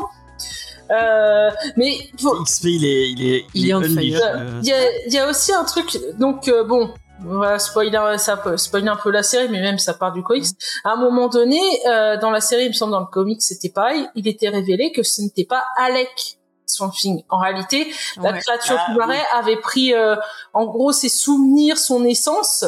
Euh, 0.91 1.49
mais 1.77 1.97
faut- 2.21 2.43
XP, 2.43 2.65
il 2.65 2.85
est, 2.85 3.09
il 3.11 3.25
est, 3.33 3.45
Il 3.53 3.69
est 3.69 3.73
unleashed, 3.73 3.99
fire. 3.99 4.21
euh, 4.35 4.59
il 4.61 4.67
y 4.67 4.73
a, 4.73 4.77
il 5.07 5.13
y 5.13 5.17
a 5.17 5.29
aussi 5.29 5.53
un 5.53 5.63
truc, 5.63 5.97
donc 6.19 6.47
euh, 6.49 6.63
bon, 6.65 6.93
voilà, 7.19 7.59
spoiler, 7.59 8.15
ça 8.17 8.37
peut 8.37 8.57
spoiler 8.57 8.87
un 8.87 8.95
peu 8.95 9.11
la 9.11 9.23
série, 9.23 9.47
mais 9.49 9.61
même 9.61 9.77
ça 9.77 9.93
part 9.93 10.11
du 10.11 10.23
comics. 10.23 10.45
À 10.83 10.91
un 10.91 10.95
moment 10.95 11.27
donné, 11.27 11.59
euh, 11.87 12.17
dans 12.17 12.31
la 12.31 12.41
série, 12.41 12.65
il 12.65 12.69
me 12.69 12.73
semble 12.73 12.91
dans 12.91 12.99
le 12.99 13.05
comics, 13.05 13.41
c'était 13.41 13.69
pareil, 13.69 14.07
il 14.15 14.27
était 14.27 14.49
révélé 14.49 14.91
que 14.91 15.03
ce 15.03 15.21
n'était 15.21 15.45
pas 15.45 15.63
Alec 15.77 16.39
Something. 16.65 17.23
En 17.29 17.37
réalité, 17.39 17.93
la 18.21 18.33
créature 18.33 18.77
Ah, 18.79 18.91
du 18.91 18.97
marais 18.97 19.21
avait 19.35 19.57
pris, 19.57 19.93
euh, 19.93 20.15
en 20.53 20.65
gros, 20.65 20.91
ses 20.91 21.09
souvenirs, 21.09 21.77
son 21.77 22.03
essence. 22.03 22.65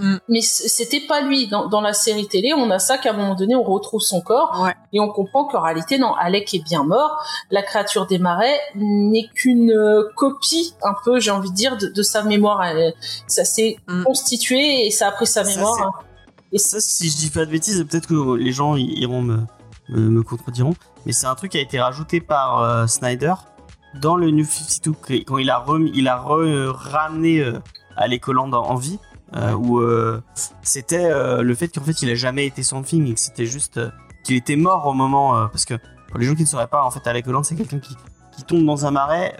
Mm. 0.00 0.16
Mais 0.28 0.40
c'était 0.40 1.00
pas 1.06 1.20
lui. 1.20 1.46
Dans, 1.48 1.68
dans 1.68 1.80
la 1.80 1.92
série 1.92 2.26
télé, 2.26 2.52
on 2.54 2.70
a 2.70 2.78
ça 2.78 2.98
qu'à 2.98 3.10
un 3.10 3.16
moment 3.16 3.34
donné, 3.34 3.54
on 3.54 3.62
retrouve 3.62 4.00
son 4.00 4.20
corps 4.20 4.60
Ouais. 4.62 4.74
et 4.92 5.00
on 5.00 5.08
comprend 5.08 5.44
qu'en 5.44 5.60
réalité, 5.60 5.98
non, 5.98 6.14
Alec 6.14 6.52
est 6.54 6.64
bien 6.64 6.82
mort. 6.84 7.22
La 7.50 7.62
créature 7.62 8.06
des 8.06 8.18
marais 8.18 8.58
n'est 8.74 9.28
qu'une 9.34 9.70
euh, 9.72 10.04
copie, 10.16 10.74
un 10.82 10.94
peu, 11.04 11.20
j'ai 11.20 11.30
envie 11.30 11.50
de 11.50 11.54
dire, 11.54 11.76
de, 11.76 11.86
de 11.88 12.02
sa 12.02 12.22
mémoire. 12.22 12.62
Elle- 12.64 12.94
ça 13.26 13.44
s'est 13.44 13.76
Mm. 13.88 14.04
constitué 14.04 14.86
et 14.86 14.90
ça 14.90 15.08
a 15.08 15.12
pris 15.12 15.26
sa 15.26 15.44
Ça, 15.44 15.50
mémoire. 15.56 15.82
hein. 15.82 15.92
Et 16.52 16.58
ça, 16.58 16.80
si 16.80 17.08
je 17.10 17.16
dis 17.16 17.30
pas 17.30 17.44
de 17.44 17.50
bêtises, 17.50 17.84
peut-être 17.88 18.08
que 18.08 18.34
les 18.36 18.52
gens 18.52 18.74
iront 18.76 19.22
me, 19.22 19.38
me, 19.88 20.00
me 20.00 20.22
contrediront, 20.22 20.74
mais 21.06 21.12
c'est 21.12 21.26
un 21.26 21.34
truc 21.36 21.52
qui 21.52 21.58
a 21.58 21.60
été 21.60 21.80
rajouté 21.80 22.20
par 22.20 22.60
euh, 22.62 22.86
Snyder 22.88 23.34
dans 24.00 24.16
le 24.16 24.30
New 24.30 24.44
52 24.44 24.92
que- 25.00 25.12
quand 25.24 25.38
il 25.38 25.50
a 25.50 25.58
remis, 25.58 25.90
il 25.94 26.08
a 26.08 26.16
re- 26.16 26.66
ramené 26.70 27.38
euh, 27.40 27.60
Alec 27.96 28.26
Holland 28.28 28.52
en, 28.54 28.62
en 28.64 28.74
vie, 28.76 28.98
euh, 29.36 29.52
où 29.54 29.78
euh, 29.78 30.20
c'était 30.62 31.04
euh, 31.10 31.42
le 31.42 31.54
fait 31.54 31.68
qu'en 31.68 31.82
fait 31.82 32.02
il 32.02 32.10
a 32.10 32.14
jamais 32.14 32.46
été 32.46 32.62
something 32.62 33.06
et 33.08 33.14
que 33.14 33.20
c'était 33.20 33.46
juste 33.46 33.76
euh, 33.76 33.90
qu'il 34.24 34.36
était 34.36 34.56
mort 34.56 34.86
au 34.86 34.92
moment 34.92 35.46
parce 35.48 35.64
que 35.64 35.74
pour 36.08 36.18
les 36.18 36.26
gens 36.26 36.34
qui 36.34 36.42
ne 36.42 36.48
sauraient 36.48 36.66
pas, 36.66 36.82
en 36.82 36.90
fait 36.90 37.06
Alec 37.06 37.26
Holland 37.28 37.44
c'est 37.44 37.54
quelqu'un 37.54 37.78
qui 37.78 37.96
qui 38.36 38.44
tombe 38.44 38.64
dans 38.64 38.86
un 38.86 38.90
marais 38.90 39.36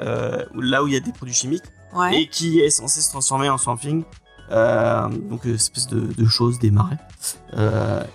là 0.55 0.83
où 0.83 0.87
il 0.87 0.95
y 0.95 0.97
a 0.97 1.01
des 1.01 1.13
produits 1.13 1.35
chimiques 1.35 1.65
ouais 1.95 2.23
et 2.23 2.29
qui 2.29 2.61
est 2.61 2.71
censé 2.71 3.01
se 3.01 3.11
transformer 3.11 3.49
en 3.49 3.59
Swamping. 3.59 4.05
Euh, 4.53 5.09
donc 5.09 5.45
une 5.45 5.55
espèce 5.55 5.87
de, 5.87 6.01
de 6.01 6.27
chose 6.27 6.59
des 6.59 6.71
marais. 6.71 6.99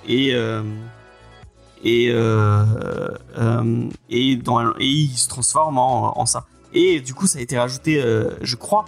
Et 0.07 0.29
et 1.83 2.05
et, 4.09 4.35
dans, 4.38 4.71
et 4.71 4.85
il 4.85 5.17
se 5.17 5.27
transforme 5.27 5.77
en, 5.77 6.19
en 6.19 6.25
ça. 6.25 6.45
Et 6.73 6.99
du 6.99 7.13
coup 7.13 7.27
ça 7.27 7.39
a 7.39 7.41
été 7.41 7.57
rajouté, 7.59 8.01
je 8.41 8.55
crois. 8.55 8.85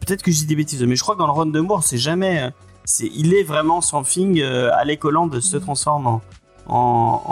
Peut-être 0.00 0.22
que 0.22 0.30
je 0.30 0.38
dis 0.38 0.46
des 0.46 0.56
bêtises, 0.56 0.82
mais 0.82 0.96
je 0.96 1.02
crois 1.02 1.14
que 1.14 1.20
dans 1.20 1.26
le 1.26 1.32
run 1.32 1.46
de 1.46 1.60
Moore 1.60 1.82
c'est 1.84 1.98
jamais. 1.98 2.42
euh, 2.42 2.50
C'est, 2.84 3.10
il 3.12 3.34
est 3.34 3.42
vraiment 3.42 3.80
Swamping. 3.80 4.40
Euh, 4.40 4.70
Alec 4.74 5.04
Holland 5.04 5.40
se 5.40 5.56
Mhm. 5.56 5.62
transforme 5.62 6.06
en 6.06 6.22
en, 6.68 7.22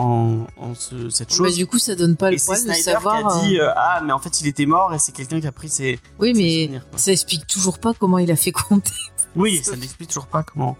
en, 0.60 0.64
en 0.70 0.74
ce- 0.76 1.10
cette 1.10 1.30
Bah, 1.30 1.34
chose. 1.34 1.56
du 1.56 1.66
coup 1.66 1.78
ça 1.80 1.96
donne 1.96 2.16
pas 2.16 2.30
le 2.30 2.36
poil 2.44 2.56
de 2.56 2.62
Snyder 2.72 2.82
savoir 2.82 3.18
qui 3.18 3.38
a 3.38 3.40
dit 3.48 3.58
euh, 3.60 3.68
euh, 3.68 3.72
ah 3.76 4.00
mais 4.04 4.12
en 4.12 4.20
fait 4.20 4.40
il 4.40 4.46
était 4.46 4.64
mort 4.66 4.94
et 4.94 4.98
c'est 5.00 5.10
quelqu'un 5.10 5.40
qui 5.40 5.46
a 5.48 5.50
pris 5.52 5.68
ses, 5.68 5.98
oui 6.20 6.32
ses 6.36 6.40
mais 6.42 6.62
souvenirs, 6.66 6.86
ça 6.94 7.10
explique 7.10 7.44
toujours 7.48 7.80
pas 7.80 7.94
comment 7.94 8.18
il 8.18 8.30
a 8.30 8.36
fait 8.36 8.52
compter 8.52 8.92
Oui, 9.34 9.60
ça 9.64 9.74
n'explique 9.76 10.08
toujours 10.08 10.28
pas 10.28 10.44
comment. 10.44 10.76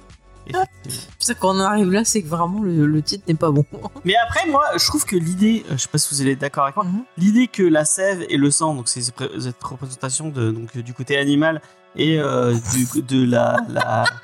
C'est 0.52 0.98
ça, 1.28 1.34
quand 1.34 1.56
on 1.56 1.60
arrive 1.60 1.90
là, 1.90 2.04
c'est 2.04 2.22
que 2.22 2.28
vraiment 2.28 2.60
le, 2.62 2.86
le 2.86 3.02
titre 3.02 3.24
n'est 3.28 3.34
pas 3.34 3.50
bon. 3.50 3.64
Mais 4.04 4.14
après, 4.16 4.46
moi, 4.48 4.64
je 4.76 4.84
trouve 4.86 5.04
que 5.06 5.16
l'idée, 5.16 5.64
euh, 5.70 5.72
je 5.76 5.82
sais 5.82 5.88
pas 5.88 5.98
si 5.98 6.14
vous 6.14 6.20
allez 6.20 6.32
être 6.32 6.38
d'accord 6.40 6.64
avec 6.64 6.76
moi, 6.76 6.84
Mhm. 6.84 7.04
l'idée 7.16 7.48
que 7.48 7.62
la 7.62 7.84
sève 7.84 8.24
et 8.28 8.36
le 8.36 8.50
sang, 8.50 8.74
donc 8.74 8.88
c'est 8.88 9.00
cette 9.02 9.62
représentation 9.62 10.28
de, 10.28 10.50
donc, 10.50 10.68
euh, 10.76 10.82
du 10.82 10.92
côté 10.92 11.16
animal 11.16 11.62
et 11.96 12.18
euh, 12.20 12.54
du, 12.94 13.02
de 13.02 13.24
la. 13.30 13.56
la... 13.68 14.04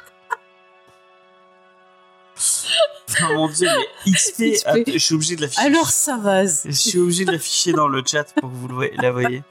Oh 3.23 3.35
mon 3.35 3.49
dieu, 3.49 3.69
mais 4.07 4.13
XP, 4.13 4.53
XP. 4.55 4.67
ah, 4.67 4.75
je 4.87 4.99
suis 4.99 5.15
obligé 5.15 5.37
de 5.37 5.43
l'afficher. 5.43 5.61
Alors 5.63 5.91
ça 5.91 6.17
va. 6.17 6.47
Je 6.47 6.71
suis 6.71 6.99
obligé 6.99 7.25
de 7.25 7.33
l'afficher 7.33 7.73
dans 7.73 7.89
le 7.89 8.03
chat 8.07 8.25
pour 8.41 8.49
que 8.51 8.55
vous 8.55 8.81
la 8.99 9.11
voyez. 9.11 9.43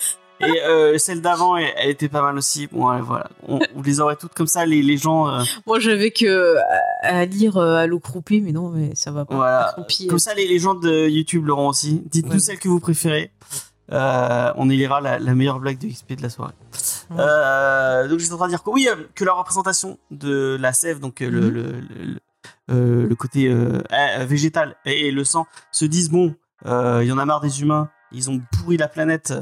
Et 0.41 0.61
euh, 0.63 0.97
celle 0.97 1.21
d'avant, 1.21 1.57
elle, 1.57 1.73
elle 1.77 1.89
était 1.89 2.07
pas 2.09 2.21
mal 2.21 2.37
aussi. 2.37 2.67
Bon, 2.67 2.89
ouais, 2.89 3.01
voilà. 3.01 3.29
On, 3.47 3.59
les 3.83 3.99
aurait 3.99 4.15
toutes 4.15 4.33
comme 4.33 4.47
ça, 4.47 4.65
les, 4.65 4.81
les 4.81 4.97
gens. 4.97 5.27
euh, 5.29 5.43
Moi 5.67 5.79
j'avais 5.79 6.11
que 6.11 6.55
à, 7.03 7.07
à 7.19 7.25
lire 7.25 7.57
euh, 7.57 7.75
Allo 7.75 7.99
Croupi, 7.99 8.41
mais 8.41 8.51
non, 8.51 8.69
mais 8.69 8.95
ça 8.95 9.11
va 9.11 9.25
pas. 9.25 9.35
Voilà. 9.35 9.75
Comme 9.75 10.15
euh, 10.15 10.17
ça, 10.17 10.33
les, 10.33 10.47
les 10.47 10.59
gens 10.59 10.75
de 10.75 11.07
YouTube 11.09 11.45
l'auront 11.45 11.67
aussi. 11.69 12.01
Dites-nous 12.05 12.33
Ouais. 12.33 12.39
celle 12.39 12.59
que 12.59 12.67
vous 12.69 12.79
préférez. 12.79 13.31
Euh, 13.91 14.53
on 14.55 14.69
élira 14.69 15.01
la, 15.01 15.17
la 15.17 15.33
meilleure 15.33 15.59
blague 15.59 15.79
de 15.79 15.87
XP 15.87 16.13
de 16.13 16.21
la 16.21 16.29
soirée. 16.29 16.53
Ouais. 17.09 17.17
Euh, 17.19 18.07
donc, 18.07 18.19
j'étais 18.19 18.33
en 18.33 18.37
train 18.37 18.45
de 18.45 18.51
dire 18.51 18.61
que 18.63 18.69
oui, 18.69 18.87
euh, 18.87 18.95
que 19.15 19.25
la 19.25 19.33
représentation 19.33 19.97
de 20.11 20.57
la 20.59 20.73
sève, 20.73 20.99
donc 20.99 21.21
euh, 21.21 21.29
le, 21.29 21.39
Mhm. 21.41 21.49
le, 21.49 21.61
le, 21.63 22.19
euh, 22.71 23.07
le 23.07 23.15
côté 23.15 23.47
euh, 23.47 23.81
euh, 23.91 24.25
végétal 24.25 24.75
et, 24.85 25.07
et 25.07 25.11
le 25.11 25.23
sang, 25.23 25.47
se 25.71 25.85
disent 25.85 26.11
bon, 26.11 26.35
euh, 26.67 26.99
il 27.01 27.07
y 27.07 27.11
en 27.11 27.17
a 27.17 27.25
marre 27.25 27.41
des 27.41 27.61
humains, 27.61 27.89
ils 28.11 28.29
ont 28.29 28.39
pourri 28.59 28.77
la 28.77 28.87
planète, 28.87 29.33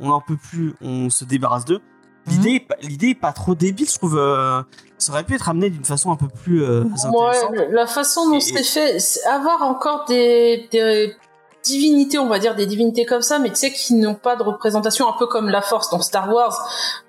on 0.00 0.08
n'en 0.08 0.20
peut 0.20 0.36
plus, 0.36 0.74
on 0.80 1.10
se 1.10 1.24
débarrasse 1.24 1.64
d'eux. 1.64 1.80
L'idée, 2.28 2.60
pas- 2.60 2.76
l'idée 2.82 3.08
est 3.10 3.14
pas 3.20 3.32
trop 3.32 3.54
débile, 3.56 3.88
je 3.88 3.96
trouve. 3.98 4.16
euh, 4.16 4.62
ça 4.96 5.12
aurait 5.12 5.24
pu 5.24 5.34
être 5.34 5.48
amené 5.48 5.70
d'une 5.70 5.84
façon 5.84 6.12
un 6.12 6.16
peu 6.16 6.28
plus 6.28 6.62
euh, 6.62 6.82
intéressante. 6.84 7.50
Ouais, 7.50 7.68
la 7.72 7.86
façon 7.88 8.30
dont 8.30 8.38
c'est 8.40 8.62
fait, 8.62 8.98
avoir 9.28 9.62
encore 9.62 10.04
des, 10.06 10.68
des 10.70 11.16
divinités, 11.64 12.18
on 12.20 12.28
va 12.28 12.38
dire 12.38 12.54
des 12.54 12.66
divinités 12.66 13.04
comme 13.06 13.22
ça, 13.22 13.40
mais 13.40 13.48
tu 13.50 13.56
sais 13.56 13.72
qui 13.72 13.94
n'ont 13.94 14.14
pas 14.14 14.36
de 14.36 14.44
représentation, 14.44 15.08
un 15.08 15.14
peu 15.18 15.26
comme 15.26 15.48
la 15.48 15.62
Force 15.62 15.90
dans 15.90 16.00
Star 16.00 16.32
Wars, 16.32 16.56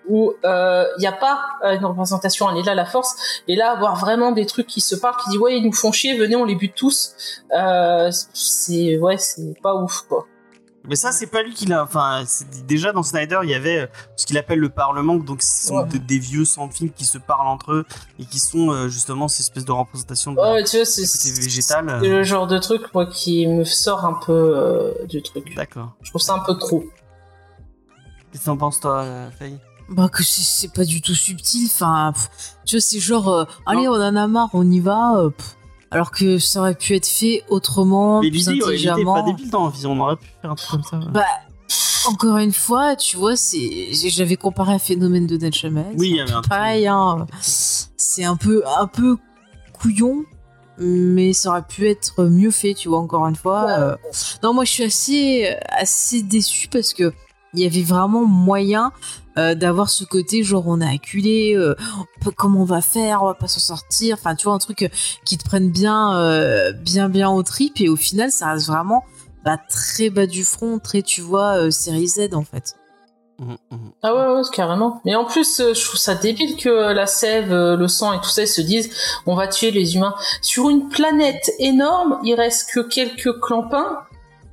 où 0.10 0.34
il 0.44 1.00
n'y 1.00 1.06
a 1.08 1.12
pas 1.12 1.42
euh, 1.64 1.76
une 1.78 1.86
représentation, 1.86 2.50
elle 2.50 2.58
est 2.58 2.64
là 2.64 2.74
la 2.74 2.86
Force, 2.86 3.16
et 3.48 3.56
là 3.56 3.70
avoir 3.72 3.96
vraiment 3.96 4.32
des 4.32 4.48
trucs 4.48 4.66
qui 4.68 4.82
se 4.82 4.96
parlent, 4.96 5.16
qui 5.24 5.30
disent 5.30 5.40
ouais 5.40 5.58
ils 5.60 5.64
nous 5.64 5.74
font 5.74 5.92
chier, 5.92 6.18
venez 6.18 6.36
on 6.36 6.46
les 6.46 6.56
bute 6.56 6.74
tous, 6.74 7.14
euh, 7.56 8.10
c'est 8.34 8.98
ouais 8.98 9.18
c'est 9.18 9.54
pas 9.62 9.76
ouf 9.76 10.06
quoi. 10.10 10.26
Mais 10.86 10.98
ça, 10.98 11.14
c'est 11.14 11.28
pas 11.28 11.44
lui 11.44 11.54
qui 11.54 11.66
l'a. 11.66 11.82
Enfin, 11.84 12.24
déjà 12.68 12.92
dans 12.92 13.04
Snyder, 13.04 13.40
il 13.44 13.50
y 13.50 13.54
avait 13.54 13.80
euh, 13.84 13.88
ce 14.18 14.26
qu'il 14.26 14.38
appelle 14.38 14.60
le 14.60 14.68
Parlement, 14.68 15.16
donc 15.16 15.42
ce 15.42 15.68
sont 15.68 15.76
Ouais. 15.78 15.88
des, 15.88 15.98
des 16.00 16.20
vieux 16.20 16.44
sans 16.44 16.68
film 16.70 16.92
qui 16.92 17.06
se 17.06 17.18
parlent 17.18 17.48
entre 17.48 17.72
eux 17.72 17.86
et 18.20 18.26
qui 18.26 18.38
sont 18.38 18.70
euh, 18.72 18.90
justement 18.90 19.30
ces 19.30 19.44
espèces 19.44 19.64
de 19.64 19.72
représentations 19.72 20.34
de 20.34 20.40
Ouais, 20.40 20.64
tu 20.66 20.76
vois, 20.78 20.86
c'est 20.86 21.04
côté 21.08 21.32
végétal. 21.42 22.00
c'est 22.02 22.10
le 22.10 22.24
genre 22.24 22.48
de 22.48 22.58
truc 22.58 22.94
moi 22.94 23.06
qui 23.06 23.48
me 23.48 23.64
sort 23.64 24.04
un 24.04 24.14
peu 24.26 24.34
euh, 24.34 25.06
du 25.08 25.22
truc. 25.22 25.56
D'accord. 25.56 25.94
Je 26.02 26.10
trouve 26.10 26.22
ça 26.22 26.34
un 26.34 26.40
peu 26.40 26.56
trop. 26.58 26.84
Qu'est-ce 28.32 28.42
que 28.42 28.46
t'en 28.48 28.58
penses, 28.58 28.80
toi, 28.80 29.06
Faye? 29.40 29.60
Bah 29.90 30.10
que 30.10 30.24
c'est- 30.24 30.74
pas 30.74 30.86
du 30.86 31.02
tout 31.02 31.14
subtil. 31.16 31.68
Enfin, 31.72 32.14
tu 32.66 32.76
vois, 32.76 32.82
c'est 32.82 33.00
genre, 33.00 33.30
euh, 33.30 33.46
allez, 33.66 33.88
on 33.88 33.94
en 33.94 34.16
a 34.16 34.28
marre, 34.28 34.50
on 34.54 34.70
y 34.70 34.80
va. 34.80 35.18
euh, 35.18 35.30
pff. 35.30 35.56
Alors 35.94 36.12
que 36.12 36.38
ça 36.40 36.60
aurait 36.62 36.76
pu 36.76 36.96
être 36.96 37.08
fait 37.08 37.44
autrement, 37.50 38.22
Mais 38.22 38.30
plus 38.30 38.50
intelligemment. 38.50 39.14
pas 39.14 39.22
débile 39.22 39.50
dans 39.50 39.68
vie, 39.70 39.86
on 39.86 40.00
aurait 40.00 40.16
pu 40.18 40.28
faire 40.42 40.52
un 40.52 40.56
truc 40.56 40.70
comme 40.72 40.84
ça. 40.84 40.98
ouais. 40.98 41.12
Bah, 41.12 41.26
encore 42.08 42.38
une 42.38 42.52
fois, 42.52 42.96
tu 42.98 43.16
vois, 43.18 43.36
c'est, 43.38 43.88
j'avais 43.94 44.36
comparé 44.36 44.74
un 44.74 44.80
phénomène 44.80 45.26
de 45.28 45.38
Dead 45.38 45.54
Shaman. 45.54 45.94
Oui, 45.98 46.10
il 46.10 46.16
y 46.18 46.20
avait 46.20 46.32
un 46.34 46.42
truc. 46.42 46.50
Pareil, 46.50 46.88
hein, 46.88 47.26
c'est 47.42 48.26
un 48.26 48.36
peu, 48.36 48.62
un 48.78 48.88
peu 48.88 49.18
couillon, 49.72 50.24
mais 50.78 51.32
ça 51.34 51.50
aurait 51.50 51.64
pu 51.64 51.88
être 51.88 52.24
mieux 52.26 52.52
fait, 52.52 52.74
tu 52.74 52.90
vois, 52.90 53.00
encore 53.00 53.26
une 53.28 53.36
fois. 53.36 53.68
euh. 53.80 53.96
Non, 54.44 54.54
moi, 54.54 54.66
je 54.66 54.72
suis 54.72 54.84
assez, 54.84 55.56
assez 55.70 56.22
déçue 56.24 56.68
parce 56.68 56.94
que 56.94 57.14
il 57.54 57.62
y 57.62 57.66
avait 57.66 57.84
vraiment 57.84 58.26
moyen 58.26 58.92
euh, 59.38 59.56
d'avoir 59.56 59.90
ce 59.90 60.04
côté 60.04 60.44
genre 60.44 60.64
on 60.68 60.82
a 60.82 60.90
acculé, 60.92 61.54
euh, 61.56 61.76
on 62.00 62.24
peut- 62.24 62.32
comment 62.36 62.62
on 62.62 62.66
va 62.66 62.82
faire, 62.82 63.24
on 63.24 63.28
va 63.28 63.34
pas 63.34 63.48
s'en 63.48 63.60
sortir. 63.60 64.16
Enfin, 64.20 64.36
tu 64.36 64.46
vois, 64.46 64.54
un 64.54 64.60
truc 64.60 64.84
euh, 64.84 64.90
qui 65.26 65.38
te 65.38 65.44
prenne 65.46 65.70
bien, 65.72 66.16
euh, 66.18 66.72
bien, 66.72 67.10
bien 67.10 67.30
au 67.30 67.44
trip 67.44 67.80
et 67.82 67.90
au 67.90 67.96
final, 67.96 68.32
ça 68.32 68.52
reste 68.54 68.68
vraiment 68.68 69.04
bah, 69.44 69.58
très 69.70 70.10
bas 70.10 70.26
du 70.28 70.44
front, 70.44 70.80
très, 70.80 71.02
tu 71.02 71.22
vois, 71.22 71.58
euh, 71.58 71.72
série 71.72 72.08
Z 72.08 72.30
en 72.34 72.44
fait. 72.44 72.76
Mhm, 73.40 73.58
mhm. 73.72 73.92
Ah 74.04 74.14
ouais, 74.14 74.36
ouais, 74.36 74.42
carrément. 74.54 75.02
Mais 75.06 75.16
en 75.16 75.26
plus, 75.26 75.60
euh, 75.60 75.74
je 75.74 75.84
trouve 75.84 76.00
ça 76.00 76.14
débile 76.16 76.56
que 76.56 76.70
la 76.94 77.08
sève, 77.08 77.52
euh, 77.52 77.76
le 77.76 77.88
sang 77.88 78.14
et 78.14 78.18
tout 78.22 78.30
ça, 78.30 78.44
ils 78.44 78.48
se 78.48 78.62
disent, 78.62 78.92
on 79.26 79.36
va 79.36 79.48
tuer 79.48 79.72
les 79.72 79.96
humains. 79.96 80.14
Sur 80.42 80.70
une 80.70 80.88
planète 80.88 81.52
énorme, 81.60 82.20
il 82.24 82.36
reste 82.36 82.70
que 82.72 82.80
quelques 82.82 83.40
clampins. 83.42 83.98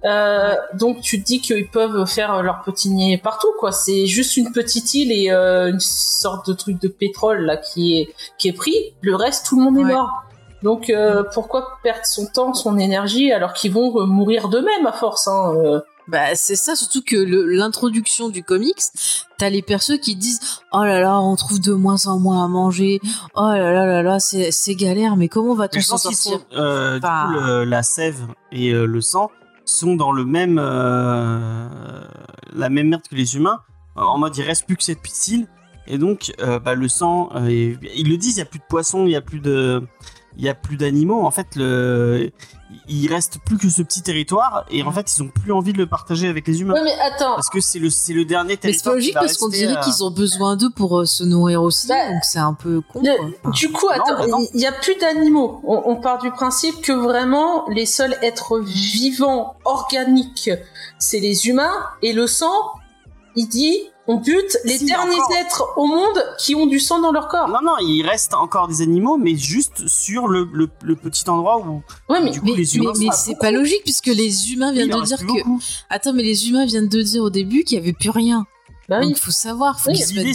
Euh, 0.04 0.54
donc 0.74 1.00
tu 1.02 1.20
te 1.20 1.26
dis 1.26 1.40
qu'ils 1.40 1.68
peuvent 1.68 2.06
faire 2.06 2.42
leur 2.42 2.62
petit 2.62 2.90
niais 2.90 3.18
partout, 3.18 3.52
quoi. 3.58 3.70
C'est 3.72 4.06
juste 4.06 4.36
une 4.36 4.50
petite 4.52 4.94
île 4.94 5.12
et 5.12 5.30
euh, 5.30 5.68
une 5.70 5.80
sorte 5.80 6.48
de 6.48 6.54
truc 6.54 6.80
de 6.80 6.88
pétrole 6.88 7.42
là 7.44 7.56
qui 7.58 7.98
est 8.00 8.14
qui 8.38 8.48
est 8.48 8.52
pris. 8.52 8.74
Le 9.02 9.14
reste, 9.14 9.46
tout 9.46 9.56
le 9.58 9.64
monde 9.64 9.76
est 9.78 9.84
mort. 9.92 10.22
Donc 10.62 10.90
euh, 10.90 11.22
pourquoi 11.34 11.78
perdre 11.82 12.04
son 12.04 12.26
temps, 12.26 12.52
son 12.54 12.78
énergie 12.78 13.32
alors 13.32 13.52
qu'ils 13.54 13.72
vont 13.72 13.98
euh, 14.00 14.04
mourir 14.06 14.48
d'eux-mêmes 14.48 14.86
à 14.86 14.92
force 14.92 15.26
hein, 15.28 15.54
euh. 15.56 15.80
Bah, 16.08 16.34
c'est 16.34 16.56
ça, 16.56 16.74
surtout 16.74 17.02
que 17.06 17.14
l'introduction 17.16 18.30
du 18.30 18.42
comics, 18.42 18.82
t'as 19.38 19.48
les 19.48 19.62
persos 19.62 19.98
qui 20.00 20.16
disent 20.16 20.40
Oh 20.72 20.82
là 20.82 20.98
là, 21.00 21.20
on 21.20 21.36
trouve 21.36 21.60
de 21.60 21.72
moins 21.72 22.04
en 22.06 22.18
moins 22.18 22.44
à 22.44 22.48
manger. 22.48 23.00
Oh 23.36 23.42
là 23.46 23.72
là 23.72 23.86
là 23.86 24.02
là, 24.02 24.18
c'est 24.18 24.50
c'est 24.50 24.74
galère, 24.74 25.16
mais 25.16 25.28
comment 25.28 25.54
va-t-on 25.54 25.80
s'en 25.82 25.98
sortir 25.98 26.32
sont, 26.32 26.40
euh, 26.56 26.94
du 26.96 27.00
coup, 27.02 27.32
le- 27.32 27.64
la 27.64 27.82
sève 27.84 28.22
et 28.50 28.70
euh, 28.72 28.86
le 28.86 29.00
sang 29.00 29.30
sont 29.70 29.96
dans 29.96 30.12
le 30.12 30.24
même, 30.24 30.58
euh, 30.60 31.68
la 32.52 32.68
même 32.68 32.88
merde 32.88 33.02
que 33.08 33.14
les 33.14 33.36
humains. 33.36 33.60
En 33.96 34.18
mode, 34.18 34.36
il 34.36 34.42
reste 34.42 34.66
plus 34.66 34.76
que 34.76 34.84
cette 34.84 35.28
île. 35.28 35.46
Et 35.86 35.98
donc, 35.98 36.32
euh, 36.40 36.58
bah, 36.58 36.74
le 36.74 36.88
sang, 36.88 37.30
euh, 37.34 37.50
ils 37.50 38.08
le 38.08 38.16
disent, 38.16 38.36
il 38.36 38.38
y 38.38 38.42
a 38.42 38.46
plus 38.46 38.60
de 38.60 38.64
poissons, 38.68 39.06
il 39.06 39.12
y 39.12 39.16
a 39.16 39.20
plus 39.20 39.40
de, 39.40 39.82
il 40.36 40.44
y 40.44 40.48
a 40.48 40.54
plus 40.54 40.76
d'animaux. 40.76 41.24
En 41.26 41.30
fait, 41.30 41.48
le, 41.56 42.30
il 42.88 43.08
reste 43.08 43.38
plus 43.44 43.58
que 43.58 43.68
ce 43.68 43.82
petit 43.82 44.00
territoire. 44.02 44.64
Et 44.70 44.82
en 44.82 44.92
fait, 44.92 45.12
ils 45.16 45.22
ont 45.22 45.28
plus 45.28 45.52
envie 45.52 45.72
de 45.72 45.78
le 45.78 45.86
partager 45.86 46.28
avec 46.28 46.46
les 46.46 46.60
humains. 46.60 46.74
Ouais, 46.74 46.84
mais 46.84 46.96
attends. 47.00 47.34
Parce 47.34 47.50
que 47.50 47.60
c'est 47.60 47.78
le, 47.78 47.90
c'est 47.90 48.12
le 48.12 48.24
dernier 48.24 48.50
Mais 48.62 48.72
c'est 48.72 48.82
territoire. 48.82 48.94
pas 48.94 49.00
qui 49.00 49.06
logique 49.06 49.14
parce 49.14 49.36
qu'on 49.36 49.48
dirait 49.48 49.76
euh, 49.76 49.80
qu'ils 49.80 50.04
ont 50.04 50.10
besoin 50.10 50.56
d'eux 50.56 50.70
pour 50.70 51.00
euh, 51.00 51.04
se 51.04 51.24
nourrir 51.24 51.62
aussi, 51.62 51.88
Bah, 51.88 52.10
donc 52.12 52.22
c'est 52.24 52.38
un 52.38 52.54
peu 52.54 52.80
con. 52.92 53.02
Du 53.52 53.70
coup, 53.72 53.88
attends, 53.90 54.18
bah 54.18 54.38
il 54.54 54.58
n'y 54.58 54.66
a 54.66 54.72
plus 54.72 54.94
d'animaux. 54.96 55.60
On, 55.64 55.82
on 55.86 55.96
part 55.96 56.18
du 56.18 56.30
principe 56.30 56.80
que 56.80 56.92
vraiment 56.92 57.68
les 57.68 57.86
seuls 57.86 58.16
êtres 58.22 58.58
vivants, 58.60 59.56
organiques, 59.64 60.50
c'est 60.98 61.20
les 61.20 61.48
humains. 61.48 61.72
Et 62.02 62.12
le 62.12 62.26
sang, 62.26 62.52
il 63.36 63.46
dit, 63.48 63.76
on 64.12 64.16
bute 64.16 64.56
les 64.64 64.78
Si, 64.78 64.86
derniers 64.86 65.14
encore. 65.14 65.32
êtres 65.36 65.64
au 65.76 65.86
monde 65.86 66.18
qui 66.38 66.54
ont 66.54 66.66
du 66.66 66.80
sang 66.80 67.00
dans 67.00 67.12
leur 67.12 67.28
corps. 67.28 67.48
Non, 67.48 67.60
non, 67.62 67.74
il 67.80 68.02
reste 68.06 68.34
encore 68.34 68.66
des 68.68 68.82
animaux, 68.82 69.16
mais 69.18 69.36
juste 69.36 69.86
sur 69.86 70.26
le, 70.28 70.48
le, 70.52 70.68
le 70.82 70.96
petit 70.96 71.28
endroit 71.30 71.58
où 71.60 71.82
Ouais, 72.08 72.20
mais 72.22 72.30
du 72.30 72.40
coup 72.40 72.46
mais 72.46 72.56
les 72.56 72.76
humains 72.76 72.92
mais- 72.98 73.08
c'est 73.12 73.38
pas 73.38 73.50
logique 73.50 73.82
puisque 73.84 74.06
les 74.06 74.52
humains 74.52 74.72
viennent 74.72 74.90
de 74.90 75.02
dire 75.02 75.18
que. 75.18 75.24
beaucoup. 75.26 75.60
Attends, 75.88 76.12
mais 76.12 76.22
les 76.22 76.48
humains 76.48 76.66
viennent 76.66 76.88
de 76.88 77.02
dire 77.02 77.22
au 77.22 77.30
début 77.30 77.64
qu'il 77.64 77.78
y 77.78 77.80
avait 77.80 77.92
plus 77.92 78.10
rien. 78.10 78.46
bah 78.88 78.98
oui. 79.00 79.06
Il 79.10 79.16
faut 79.16 79.30
savoir, 79.30 79.78
faut 79.80 79.90
Oui, 79.90 79.96
qu'ils 79.96 80.06
se 80.06 80.14
mettent 80.14 80.26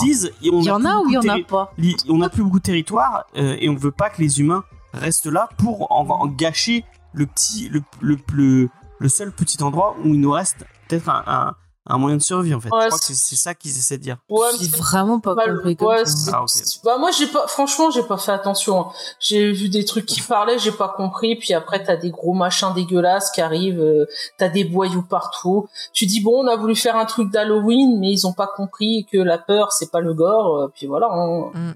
disent, 0.00 0.30
on 0.52 0.60
Il 0.60 0.64
y 0.66 0.70
en 0.70 0.84
a 0.84 0.98
ou 0.98 1.08
il 1.08 1.14
y 1.14 1.18
en 1.18 1.28
a 1.28 1.38
pas 1.42 1.72
on 2.08 2.18
n'a 2.18 2.28
plus 2.28 2.42
beaucoup 2.44 2.58
de 2.60 2.64
territoire 2.64 3.26
euh, 3.36 3.56
et 3.58 3.68
on 3.68 3.74
veut 3.74 3.90
pas 3.90 4.08
que 4.10 4.22
les 4.22 4.38
humains 4.40 4.62
restent 4.92 5.26
là 5.26 5.48
pour 5.58 5.90
en, 5.90 6.06
en 6.08 6.26
gâcher 6.28 6.84
le 7.12 7.26
petit, 7.26 7.68
le, 7.68 7.82
le, 8.00 8.16
le, 8.32 8.68
le 9.00 9.08
seul 9.08 9.32
petit 9.32 9.60
endroit 9.62 9.96
où 10.04 10.08
il 10.14 10.20
nous 10.20 10.30
reste 10.30 10.58
peut-être 10.88 11.08
un, 11.08 11.24
un, 11.26 11.54
un 11.86 11.98
moyen 11.98 12.16
de 12.16 12.22
survie 12.22 12.54
en 12.54 12.60
fait. 12.60 12.70
Ouais, 12.70 12.82
Je 12.84 12.86
crois 12.88 12.98
que 12.98 13.04
c'est- 13.04 13.36
ça 13.36 13.54
qu'ils 13.54 13.70
essaient 13.72 13.98
de 13.98 14.02
dire. 14.02 14.16
Ouais, 14.30 14.46
J'ai 14.58 14.68
vraiment 14.68 15.20
pas 15.20 15.34
pas 15.34 15.46
compris 15.48 15.70
le- 15.70 15.74
comme 15.76 15.88
ouais, 15.88 16.06
ça. 16.06 16.40
Ah, 16.42 16.44
Bah 16.84 16.96
moi 16.98 17.10
j'ai 17.10 17.26
pas 17.26 17.46
franchement 17.46 17.90
j'ai 17.90 18.02
pas 18.02 18.16
fait 18.16 18.32
attention. 18.32 18.80
hein. 18.80 18.86
J'ai 19.20 19.52
vu 19.52 19.68
des 19.68 19.84
trucs 19.84 20.06
qui 20.06 20.22
parlaient, 20.22 20.58
j'ai 20.58 20.72
pas 20.72 20.88
compris 20.88 21.36
puis 21.36 21.52
après 21.52 21.82
t'as 21.84 21.96
des 21.96 22.10
gros 22.10 22.32
machins 22.32 22.72
dégueulasses 22.74 23.30
qui 23.32 23.40
arrivent, 23.42 23.80
euh, 23.80 24.06
t'as 24.38 24.48
des 24.48 24.64
boyaux 24.64 25.02
partout. 25.02 25.66
Tu 25.92 26.06
dis 26.06 26.20
bon 26.20 26.44
on 26.44 26.46
a 26.46 26.56
voulu 26.56 26.74
faire 26.74 26.96
un 26.96 27.04
truc 27.04 27.30
d'Halloween 27.30 27.98
mais 28.00 28.10
ils 28.12 28.26
ont 28.26 28.32
pas 28.32 28.46
compris 28.46 29.06
que 29.12 29.18
la 29.18 29.36
peur 29.36 29.72
c'est 29.72 29.90
pas 29.90 30.00
le 30.00 30.14
gore 30.14 30.56
euh, 30.56 30.68
puis 30.74 30.86
voilà. 30.86 31.08
hein. 31.10 31.50
Mm. 31.52 31.74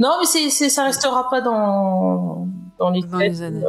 Non 0.00 0.16
mais 0.20 0.26
c'est 0.50 0.68
ça 0.68 0.84
restera 0.84 1.30
pas 1.30 1.40
dans 1.40 2.46
dans 2.78 2.90
les 2.90 3.00
Dans 3.02 3.18
têtes. 3.18 3.30
les 3.30 3.42
années. 3.42 3.64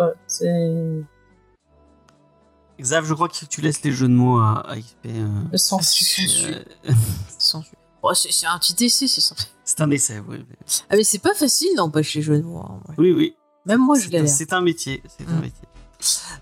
Xav, 2.82 3.06
je 3.06 3.14
crois 3.14 3.30
que 3.30 3.46
tu 3.46 3.62
laisses 3.62 3.82
les 3.84 3.92
jeux 3.92 4.08
de 4.08 4.14
mots 4.14 4.40
à, 4.40 4.64
à 4.70 4.76
XP. 4.78 5.06
euh, 5.06 5.28
euh, 5.54 5.58
Sans- 7.38 7.64
Oh, 8.08 8.14
c'est 8.14 8.46
un 8.46 8.60
petit 8.60 8.86
essai, 8.86 9.08
c'est 9.08 9.22
ça. 9.22 9.34
c'est 9.64 9.82
un 9.82 9.90
essai, 9.90 10.22
oui. 10.28 10.46
Ah 10.92 10.96
mais 10.96 11.04
c'est 11.04 11.18
pas 11.20 11.34
facile 11.34 11.70
d'empêcher 11.76 12.20
les 12.20 12.24
jeux 12.26 12.38
de 12.38 12.44
mots. 12.44 12.60
hein, 12.60 12.80
ouais. 12.90 12.96
Oui, 13.00 13.12
oui. 13.14 13.36
Même 13.66 13.80
moi 13.80 13.98
je 13.98 14.10
galère. 14.10 14.30
C'est 14.30 14.54
un 14.54 14.62
métier. 14.62 15.02
C'est 15.18 15.28
un 15.28 15.32
Mm. 15.38 15.42
métier. 15.42 15.68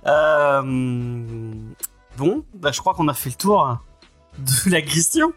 Euh, 0.08 0.62
bon, 2.18 2.44
bah, 2.56 2.72
je 2.74 2.80
crois 2.82 2.94
qu'on 2.94 3.08
a 3.08 3.14
fait 3.14 3.30
le 3.30 3.36
tour 3.36 3.78
de 4.40 4.72
la 4.72 4.82
question. 4.82 5.32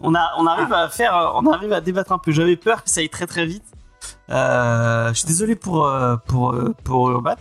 On, 0.00 0.14
a, 0.16 0.32
on 0.38 0.46
arrive 0.46 0.72
à 0.72 0.88
faire, 0.88 1.32
on 1.36 1.46
arrive 1.52 1.72
à 1.72 1.80
débattre 1.80 2.10
un 2.12 2.18
peu. 2.18 2.32
J'avais 2.32 2.56
peur 2.56 2.82
que 2.82 2.90
ça 2.90 3.00
aille 3.00 3.08
très 3.10 3.26
très 3.28 3.46
vite. 3.46 3.64
Euh, 4.30 5.08
je 5.10 5.18
suis 5.18 5.26
désolé 5.28 5.54
pour 5.54 5.88
pour 6.26 6.56
pour 6.82 7.10
Urban. 7.10 7.36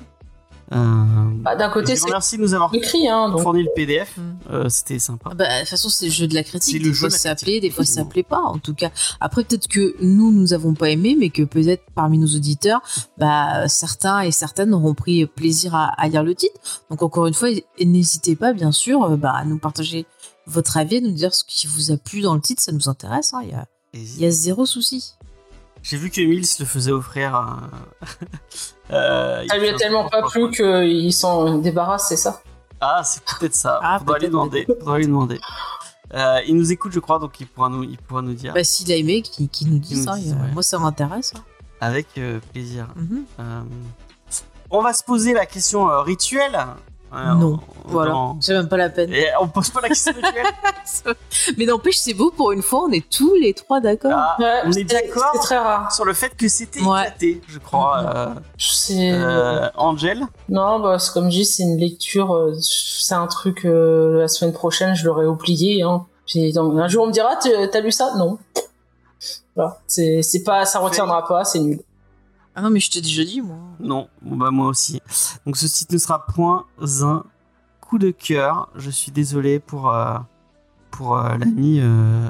Euh, 0.73 1.05
Bah, 1.41 1.55
D'un 1.55 1.69
côté 1.69 1.95
c'est 1.95 2.05
remercie 2.05 2.37
de 2.37 2.41
nous 2.41 2.53
avoir 2.53 2.73
écrit 2.73 3.07
hein 3.07 3.29
donc. 3.29 3.41
fourni 3.41 3.63
le 3.63 3.69
PDF. 3.75 4.17
Mm. 4.17 4.21
Euh, 4.51 4.69
C'était 4.69 4.99
sympa. 4.99 5.29
Ah 5.31 5.35
Bah, 5.35 5.45
de 5.55 5.59
toute 5.61 5.69
façon, 5.69 5.89
c'est 5.89 6.05
le 6.07 6.11
jeu 6.11 6.27
de 6.27 6.33
la 6.33 6.43
critique. 6.43 6.81
Des 6.81 6.93
fois, 6.93 7.09
ça 7.09 7.35
plaît, 7.35 7.59
des 7.59 7.69
fois, 7.69 7.85
ça 7.85 8.03
plaît 8.05 8.23
pas. 8.23 8.41
En 8.41 8.57
tout 8.57 8.73
cas, 8.73 8.91
après, 9.21 9.43
peut-être 9.43 9.67
que 9.67 9.95
nous, 10.01 10.31
nous 10.31 10.53
avons 10.53 10.73
pas 10.73 10.89
aimé, 10.89 11.15
mais 11.17 11.29
que 11.29 11.43
peut-être 11.43 11.83
parmi 11.95 12.17
nos 12.17 12.27
auditeurs, 12.27 12.81
bah, 13.17 13.67
certains 13.69 14.21
et 14.21 14.31
certaines 14.31 14.73
auront 14.73 14.93
pris 14.93 15.25
plaisir 15.25 15.73
à, 15.75 15.85
à 15.97 16.07
lire 16.09 16.23
le 16.23 16.35
titre. 16.35 16.59
Donc, 16.89 17.01
encore 17.01 17.27
une 17.27 17.33
fois, 17.33 17.49
n'hésitez 17.79 18.35
pas, 18.35 18.53
bien 18.53 18.71
sûr, 18.71 19.03
euh, 19.03 19.15
bah, 19.15 19.31
à 19.35 19.45
nous 19.45 19.59
partager 19.59 20.05
votre 20.47 20.77
avis, 20.77 20.97
à 20.97 21.01
nous 21.01 21.11
dire 21.11 21.33
ce 21.33 21.43
qui 21.45 21.67
vous 21.67 21.91
a 21.91 21.97
plu 21.97 22.21
dans 22.21 22.35
le 22.35 22.41
titre. 22.41 22.61
Ça 22.61 22.71
nous 22.71 22.89
intéresse. 22.89 23.33
hein. 23.33 23.41
Il 23.43 23.49
y, 23.49 23.53
a, 23.53 23.65
il 23.93 24.19
y 24.21 24.25
a 24.25 24.31
zéro 24.31 24.65
souci. 24.65 25.13
J'ai 25.83 25.97
vu 25.97 26.09
que 26.09 26.19
Emile 26.21 26.45
se 26.45 26.61
le 26.63 26.67
faisait 26.67 26.91
offrir. 26.91 27.35
à- 27.35 27.57
Euh, 28.89 29.41
il 29.43 29.49
Ça 29.49 29.57
lui 29.57 29.67
a 29.67 29.73
tellement 29.75 30.07
pas 30.07 30.21
plu 30.21 30.49
qu'il 30.49 31.11
s'en 31.13 31.57
débarrasse, 31.57 32.07
c'est 32.07 32.15
ça 32.15 32.41
Ah, 32.79 33.01
c'est 33.03 33.21
peut-être 33.21 33.53
ça. 33.53 33.81
Ah, 33.83 33.99
Faudra 33.99 34.13
lui 34.15 34.19
peut-être, 34.21 34.31
demander. 34.31 34.65
Faudra 34.79 34.97
lui 34.97 35.07
demander. 35.07 35.39
Euh, 36.13 36.39
il 36.47 36.55
nous 36.55 36.71
écoute, 36.71 36.93
je 36.93 36.99
crois, 37.01 37.19
donc 37.19 37.37
il 37.41 37.47
pourra 37.47 37.67
nous, 37.67 37.83
il 37.83 37.97
pourra 37.97 38.21
nous 38.21 38.33
dire 38.33 38.53
Bah, 38.53 38.63
s'il 38.63 38.89
a 38.93 38.95
aimé, 38.95 39.21
qu'il 39.21 39.69
nous 39.69 39.79
dise. 39.79 40.05
nous 40.05 40.09
hein. 40.13 40.15
dise, 40.17 40.27
Il 40.27 40.31
y 40.31 40.33
a- 40.39 40.41
ouais. 40.41 40.51
Moi, 40.53 40.63
ça 40.63 40.79
m'intéresse. 40.79 41.33
hein. 41.35 41.41
avec 41.81 42.07
euh, 42.17 42.39
plaisir. 42.53 42.87
Mhm. 42.95 43.25
Euh, 43.41 43.61
on 44.69 44.81
va 44.81 44.93
se 44.93 45.03
poser 45.03 45.33
la 45.33 45.45
question 45.45 45.89
euh, 45.89 45.99
rituelle. 46.01 46.57
Ouais, 47.17 47.35
Non, 47.39 47.59
on- 47.85 47.89
Voilà, 47.89 48.11
dans- 48.11 48.37
c'est 48.41 48.53
même 48.53 48.67
pas 48.69 48.77
la 48.77 48.89
peine. 48.89 49.11
Et 49.13 49.25
on 49.41 49.47
pose 49.47 49.69
pas 49.71 49.81
la 49.81 49.87
question. 49.89 50.13
Mais 51.57 51.65
n'empêche, 51.65 51.97
c'est 51.97 52.13
beau 52.13 52.31
pour 52.31 52.51
une 52.51 52.61
fois, 52.61 52.83
on 52.87 52.91
est 52.91 53.09
tous 53.09 53.33
les 53.35 53.53
trois 53.53 53.79
d'accord. 53.79 54.11
Ah, 54.13 54.35
Ouais, 54.39 54.61
on 54.65 54.71
est 54.71 54.83
d'accord 54.83 55.31
C'est 55.33 55.39
très 55.39 55.57
rare. 55.57 55.91
sur 55.91 56.05
le 56.05 56.13
fait 56.13 56.35
que 56.35 56.47
c'était 56.47 56.81
Ouais. 56.81 57.01
éclaté, 57.01 57.41
je 57.47 57.59
crois. 57.59 57.99
euh, 57.99 58.27
euh, 58.91 59.69
Angel 59.75 60.21
non, 60.49 60.79
bah 60.79 60.99
c'est 60.99 61.11
comme 61.13 61.25
je 61.31 61.37
dis, 61.37 61.45
c'est 61.45 61.63
une 61.63 61.77
lecture. 61.77 62.33
euh, 62.35 62.53
C'est 62.61 63.15
un 63.15 63.27
truc. 63.27 63.65
euh, 63.65 64.19
la 64.21 64.27
semaine 64.27 64.53
prochaine, 64.53 64.93
je 64.95 65.05
l'aurais 65.05 65.25
oublié. 65.25 65.81
Hein. 65.83 66.05
Puis 66.25 66.51
donc, 66.53 66.77
un 66.77 66.87
jour, 66.87 67.03
on 67.05 67.07
me 67.07 67.11
dira, 67.13 67.35
t'as 67.37 67.79
lu 67.79 67.91
ça? 67.91 68.11
Non. 68.17 68.37
Voilà. 69.55 69.77
C'est 69.87 70.43
pas, 70.45 70.65
ça 70.65 70.79
retiendra 70.79 71.25
pas, 71.25 71.43
c'est 71.45 71.59
nul. 71.59 71.79
Ah 72.59 72.61
non, 72.63 72.71
mais 72.71 72.79
je 72.79 72.89
t'ai 72.89 73.01
déjà 73.01 73.23
dit, 73.23 73.39
moi. 73.39 73.59
Non, 73.79 74.09
bah 74.23 74.49
moi 74.49 74.69
aussi. 74.69 74.99
Donc 75.45 75.57
ce 75.57 75.67
site 75.67 75.91
ne 75.91 75.99
sera 75.99 76.25
point 76.25 76.65
un 77.03 77.23
coup 77.81 77.99
de 77.99 78.09
cœur. 78.09 78.71
Je 78.73 78.89
suis 78.89 79.11
désolé 79.11 79.59
pour, 79.59 79.91
euh, 79.93 80.17
pour 80.89 81.19
euh, 81.19 81.37
l'ami 81.37 81.79
euh, 81.79 82.27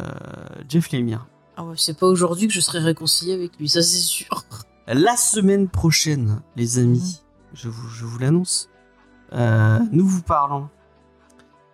Jeff 0.68 0.92
Lemire. 0.92 1.26
Ah 1.56 1.64
ouais, 1.64 1.76
c'est 1.78 1.98
pas 1.98 2.08
aujourd'hui 2.08 2.48
que 2.48 2.54
je 2.54 2.60
serai 2.60 2.80
réconcilié 2.80 3.36
avec 3.36 3.58
lui, 3.58 3.70
ça 3.70 3.82
c'est 3.82 4.00
sûr. 4.00 4.44
La 4.86 5.16
semaine 5.16 5.70
prochaine, 5.70 6.42
les 6.58 6.78
amis, 6.78 7.22
je 7.54 7.70
vous, 7.70 7.88
je 7.88 8.04
vous 8.04 8.20
l'annonce, 8.20 8.70
nous 9.32 10.06
vous 10.06 10.24
parlons 10.24 10.68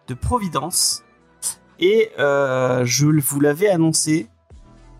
de 0.08 0.14
Providence. 0.14 1.02
Et 1.80 2.12
je 2.20 3.20
vous 3.20 3.40
l'avais 3.40 3.70
annoncé 3.70 4.30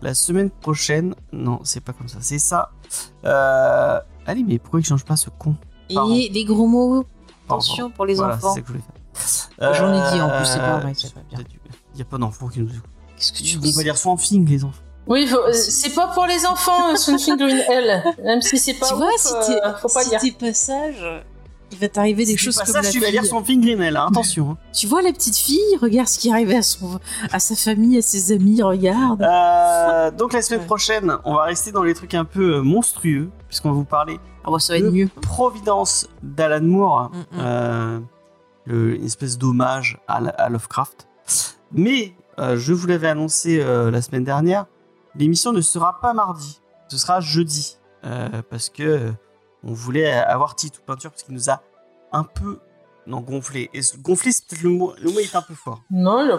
la 0.02 0.12
semaine 0.12 0.50
prochaine. 0.50 1.14
Non, 1.32 1.60
c'est 1.62 1.80
pas 1.80 1.92
comme 1.92 2.08
ça, 2.08 2.18
c'est 2.20 2.40
ça. 2.40 2.72
Euh, 3.24 4.00
allez, 4.26 4.44
mais 4.44 4.58
pourquoi 4.58 4.80
il 4.80 4.86
change 4.86 5.04
pas 5.04 5.16
ce 5.16 5.30
con 5.30 5.54
Et 5.90 5.94
Pardon. 5.94 6.14
les 6.14 6.44
gros 6.44 6.66
mots, 6.66 7.04
Pardon. 7.46 7.62
attention 7.62 7.90
pour 7.90 8.06
les 8.06 8.14
Voilà, 8.14 8.34
enfants. 8.36 8.54
que 8.54 8.60
je. 8.72 8.78
J'en 9.74 9.92
ai 9.92 10.12
dit, 10.12 10.20
en 10.20 10.28
plus, 10.30 10.44
c'est 10.46 10.58
pas 10.58 10.76
Euh, 10.76 10.80
vrai, 10.80 10.92
c'est 10.96 11.12
pas 11.14 11.20
bien. 11.30 11.38
Il 11.94 11.96
n'y 11.96 12.02
a 12.02 12.04
pas 12.04 12.18
d'enfants 12.18 12.48
qui 12.48 12.60
nous. 12.60 12.68
Qu'est-ce 13.16 13.32
que 13.32 13.38
tu 13.38 13.44
Ils 13.44 13.54
vont 13.56 13.62
pas 13.62 13.68
dis 13.78 13.84
lire 13.84 13.96
Swamp 13.96 14.16
Thing, 14.16 14.48
les 14.48 14.64
enfants. 14.64 14.80
Oui, 15.06 15.28
euh, 15.32 15.52
c'est 15.52 15.90
pas 15.94 16.08
pour 16.08 16.26
les 16.26 16.46
enfants, 16.46 16.92
euh, 16.92 16.96
Something 16.96 17.36
Green 17.36 17.58
Hell. 17.68 18.02
Même 18.24 18.40
si 18.42 18.58
c'est 18.58 18.74
pas 18.74 18.88
Tu 18.88 18.94
vois, 18.94 19.10
si 19.18 19.32
euh, 19.34 19.46
t'es 19.46 19.60
faut 19.80 19.88
pas 19.88 20.02
si 20.02 20.10
pas 20.10 20.18
sage, 20.54 21.24
il 21.74 21.80
va 21.80 21.88
t'arriver 21.88 22.24
des 22.24 22.36
choses 22.36 22.56
pas 22.56 22.64
comme 22.64 22.72
ça, 22.74 22.82
la 22.82 22.90
tu 22.90 23.00
vas 23.00 23.10
lire 23.10 23.22
Thing 23.44 23.60
Greenell, 23.60 23.96
hein, 23.96 24.06
attention. 24.10 24.52
hein. 24.52 24.58
Tu 24.72 24.86
vois 24.86 25.02
la 25.02 25.12
petite 25.12 25.36
fille, 25.36 25.60
regarde 25.82 26.08
ce 26.08 26.18
qui 26.18 26.30
arrivait 26.30 26.56
à 26.56 26.62
son, 26.62 26.98
à 27.32 27.38
sa 27.38 27.54
famille, 27.56 27.98
à 27.98 28.02
ses 28.02 28.32
amis, 28.32 28.62
regarde. 28.62 29.22
Euh, 29.22 30.10
donc 30.10 30.32
la 30.32 30.42
semaine 30.42 30.64
prochaine, 30.64 31.16
on 31.24 31.34
va 31.34 31.42
rester 31.44 31.72
dans 31.72 31.82
les 31.82 31.94
trucs 31.94 32.14
un 32.14 32.24
peu 32.24 32.56
euh, 32.56 32.62
monstrueux, 32.62 33.30
puisqu'on 33.48 33.70
va 33.70 33.74
vous 33.74 33.84
parler 33.84 34.18
Ah 34.44 34.50
ça 34.58 34.74
va 34.74 34.80
de 34.80 34.86
être 34.86 34.92
mieux. 34.92 35.08
Providence 35.20 36.06
d'Alan 36.22 36.62
Moore, 36.64 37.10
Mm, 37.12 37.18
mm. 37.18 37.40
euh, 37.40 38.00
le- 38.66 38.94
une 38.96 39.04
espèce 39.04 39.36
d'hommage 39.38 39.98
à, 40.08 40.48
Lovecraft. 40.48 41.08
Mais 41.72 42.14
euh, 42.38 42.56
je 42.56 42.72
vous 42.72 42.86
l'avais 42.86 43.08
annoncé 43.08 43.60
euh, 43.60 43.90
la 43.90 44.00
semaine 44.00 44.24
dernière, 44.24 44.66
l'émission 45.16 45.52
ne 45.52 45.60
sera 45.60 46.00
pas 46.00 46.12
mardi, 46.14 46.60
ce 46.88 46.96
sera 46.98 47.20
jeudi, 47.20 47.78
euh, 48.04 48.28
parce 48.50 48.68
que 48.70 48.82
euh, 48.82 49.10
on 49.66 49.72
voulait 49.72 50.12
avoir 50.12 50.54
Titou 50.56 50.80
Peinture 50.86 51.10
parce 51.10 51.22
qu'il 51.22 51.34
nous 51.34 51.50
a 51.50 51.60
un 52.12 52.24
peu 52.24 52.58
non 53.06 53.20
gonflé. 53.20 53.70
Et 53.74 53.80
gonflé, 53.98 54.32
c'est 54.32 54.46
peut-être 54.46 54.62
le 54.62 54.70
mot, 54.70 54.92
le 55.00 55.10
mot 55.10 55.18
est 55.20 55.34
un 55.34 55.42
peu 55.42 55.54
fort. 55.54 55.82
Non, 55.90 56.22
le- 56.26 56.38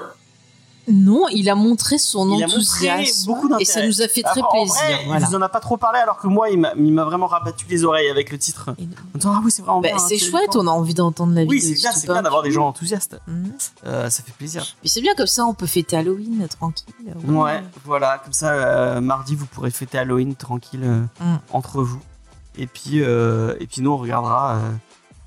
Non, 0.87 1.27
il 1.31 1.49
a 1.49 1.55
montré 1.55 1.97
son 1.97 2.31
Il 2.37 2.45
enthousiasme 2.45 3.25
beaucoup 3.25 3.49
et 3.59 3.65
ça 3.65 3.83
nous 3.87 4.03
a 4.03 4.07
fait 4.07 4.21
très 4.21 4.39
en 4.41 4.51
plaisir. 4.51 4.75
vrai, 4.75 4.99
voilà. 5.07 5.19
Il 5.21 5.25
vous 5.27 5.35
en 5.35 5.41
a 5.41 5.49
pas 5.49 5.59
trop 5.59 5.77
parlé 5.77 5.97
alors 5.99 6.17
que 6.19 6.27
moi, 6.27 6.49
il 6.51 6.59
m'a 6.59 7.03
vraiment 7.03 7.25
rabattu 7.25 7.65
les 7.67 7.83
oreilles 7.83 8.07
avec 8.09 8.31
le 8.31 8.37
titre. 8.37 8.75
Et- 8.77 8.83
En 8.83 9.17
disant, 9.17 9.33
ah 9.35 9.41
oui, 9.43 9.49
c'est 9.49 9.63
vraiment 9.63 9.81
Bah, 9.81 9.89
bien. 9.89 9.97
c'est 9.97 10.15
hein, 10.15 10.29
chouette, 10.29 10.55
on 10.55 10.67
a 10.67 10.69
envie 10.69 10.93
d'entendre 10.93 11.33
la 11.33 11.41
vie 11.43 11.49
Oui, 11.49 11.59
c'est 11.61 11.73
bien, 11.73 11.91
c'est 11.91 12.05
bien 12.07 12.21
d'avoir 12.21 12.43
des 12.43 12.51
gens 12.51 12.67
enthousiastes. 12.67 13.19
Mhm. 13.27 13.51
Euh, 13.87 14.09
ça 14.11 14.21
fait 14.21 14.31
plaisir. 14.33 14.63
Puis 14.81 14.89
c'est 14.89 15.01
bien 15.01 15.15
comme 15.15 15.25
ça, 15.25 15.45
on 15.45 15.55
peut 15.55 15.65
fêter 15.65 15.97
Halloween 15.97 16.43
euh, 16.43 16.47
tranquille. 16.47 16.93
Ouais, 17.27 17.63
voilà, 17.83 18.19
comme 18.19 18.33
ça, 18.33 18.51
euh, 18.53 19.01
mardi, 19.01 19.35
vous 19.35 19.47
pourrez 19.47 19.71
fêter 19.71 19.97
Halloween 19.97 20.35
tranquille 20.35 20.83
euh, 20.83 21.01
Mm. 21.19 21.37
entre 21.51 21.81
vous. 21.81 21.99
Et 22.57 22.67
puis, 22.67 23.01
euh, 23.03 23.55
et 23.59 23.67
puis 23.67 23.81
nous, 23.81 23.91
on 23.91 23.97
regardera 23.97 24.55
euh, 24.55 24.71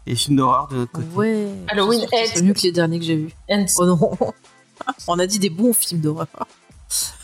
les 0.07 0.15
films 0.15 0.37
d'horreur 0.37 0.69
de 0.69 0.77
notre 0.77 0.93
côté. 0.93 1.07
Ouais. 1.15 1.49
Halloween 1.69 2.07
C'est 2.11 2.43
mieux 2.43 2.55
que 2.55 2.61
les 2.63 2.73
derniers 2.73 2.99
que 2.99 3.05
j'ai 3.05 3.17
vus. 3.17 3.33
Oh 3.79 3.85
non. 3.87 3.99
on 5.09 5.19
a 5.19 5.27
dit 5.27 5.39
des 5.39 5.51
bons 5.51 5.73
films 5.73 6.01
d'horreur. 6.01 6.27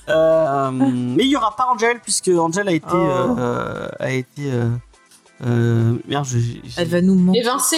Euh, 0.08 0.70
mais 0.70 1.24
il 1.24 1.30
y 1.30 1.36
aura 1.36 1.56
pas 1.56 1.66
Angel 1.72 1.98
puisque 2.00 2.28
Angel 2.28 2.68
a 2.68 2.72
été, 2.72 2.86
Oh. 2.92 2.96
euh, 3.38 3.88
a 3.98 4.10
été, 4.10 4.52
euh, 4.52 4.68
euh, 5.46 5.96
merde, 6.06 6.26
j'ai- 6.26 6.40
j'ai- 6.62 6.62
Elle 6.82 6.88
va 6.88 7.00
nous 7.00 7.14
manquer. 7.14 7.38
Évincé 7.40 7.76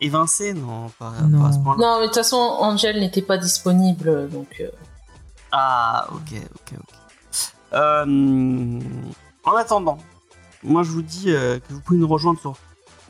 évincé, 0.00 0.54
non, 0.54 0.90
pas, 0.98 1.12
Non. 1.28 1.40
pas 1.42 1.48
à 1.48 1.52
ce 1.52 1.58
point-là. 1.58 1.78
Non, 1.80 1.94
mais 1.96 2.02
de 2.02 2.06
toute 2.06 2.14
façon, 2.16 2.36
Angel 2.36 3.00
n'était 3.00 3.22
pas 3.22 3.36
disponible, 3.36 4.28
donc. 4.30 4.46
euh, 4.60 4.68
Ah, 5.50 6.06
ok, 6.12 6.40
ok, 6.54 6.78
ok. 6.78 6.94
Euh, 7.72 8.80
en 9.44 9.52
attendant, 9.56 9.98
moi 10.62 10.82
je 10.82 10.90
vous 10.90 11.02
dis 11.02 11.30
euh, 11.30 11.58
que 11.58 11.72
vous 11.72 11.80
pouvez 11.80 11.98
nous 11.98 12.08
rejoindre 12.08 12.40
sur 12.40 12.56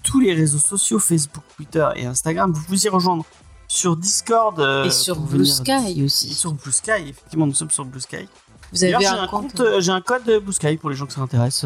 tous 0.02 0.20
les 0.20 0.32
réseaux 0.34 0.58
sociaux, 0.58 0.98
Facebook, 0.98 1.42
Twitter 1.56 1.86
et 1.96 2.06
Instagram. 2.06 2.52
Vous 2.52 2.62
pouvez 2.62 2.78
y 2.84 2.88
rejoindre 2.88 3.24
sur 3.66 3.96
Discord. 3.96 4.58
euh, 4.60 4.84
Et 4.84 4.90
sur 4.90 5.18
Blue 5.20 5.44
Sky 5.46 5.94
Et 6.00 6.04
aussi. 6.04 6.32
sur 6.34 6.52
Blue 6.52 6.72
Sky, 6.72 6.90
effectivement, 7.08 7.46
nous 7.46 7.54
sommes 7.54 7.70
sur 7.70 7.84
Blue 7.84 8.00
Sky. 8.00 8.28
Vous 8.72 8.84
avez 8.84 9.06
un 9.06 9.22
un, 9.22 9.26
compte. 9.28 9.52
compte, 9.52 9.60
euh, 9.60 9.80
j'ai 9.80 9.92
un 9.92 10.00
code 10.00 10.24
Blue 10.42 10.52
Sky 10.52 10.76
pour 10.76 10.90
les 10.90 10.96
gens 10.96 11.06
que 11.06 11.12
ça 11.12 11.20
intéresse. 11.20 11.64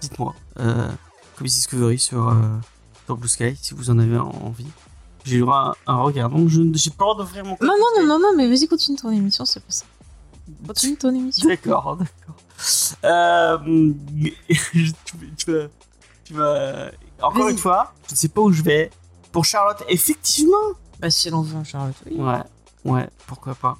Dites-moi. 0.00 0.34
Comics 0.56 1.52
Discovery 1.52 1.98
sur, 1.98 2.34
sur 3.06 3.16
Blue 3.16 3.28
Sky 3.28 3.56
si 3.60 3.74
vous 3.74 3.90
en 3.90 3.98
avez 3.98 4.18
envie. 4.18 4.66
J'ai 5.24 5.36
eu 5.36 5.40
droit 5.40 5.76
à 5.86 5.92
un 5.92 6.02
regard, 6.02 6.28
donc 6.30 6.48
je 6.48 6.60
n'ai 6.60 6.72
pas 6.72 6.78
le 6.80 6.96
droit 6.98 7.16
d'offrir 7.16 7.44
mon 7.44 7.54
code. 7.56 7.68
Non, 7.68 7.74
non, 7.78 8.02
non, 8.02 8.08
non, 8.08 8.18
non, 8.18 8.36
mais 8.36 8.48
vas-y, 8.48 8.66
continue 8.66 8.96
ton 8.98 9.10
émission, 9.12 9.44
c'est 9.44 9.60
pas 9.60 9.70
ça. 9.70 9.84
Continue 10.66 10.96
ton 10.96 11.14
émission. 11.14 11.48
D'accord, 11.48 11.96
d'accord. 11.96 12.34
Euh, 13.04 13.58
tu, 14.64 14.92
tu 15.36 15.50
vas, 15.52 15.68
tu 16.24 16.34
vas- 16.34 16.90
Encore 17.20 17.48
une 17.48 17.58
fois, 17.58 17.92
je 18.08 18.12
ne 18.12 18.16
sais 18.16 18.28
pas 18.28 18.40
où 18.40 18.52
je 18.52 18.62
vais. 18.62 18.90
Pour 19.32 19.44
Charlotte, 19.44 19.82
effectivement. 19.88 20.56
Bah, 21.00 21.10
si 21.10 21.28
elle 21.28 21.34
en 21.34 21.42
veut 21.42 21.56
un 21.56 21.64
Charlotte, 21.64 21.94
oui. 22.06 22.16
Ouais, 22.20 22.42
ouais, 22.84 23.08
pourquoi 23.26 23.54
pas. 23.54 23.76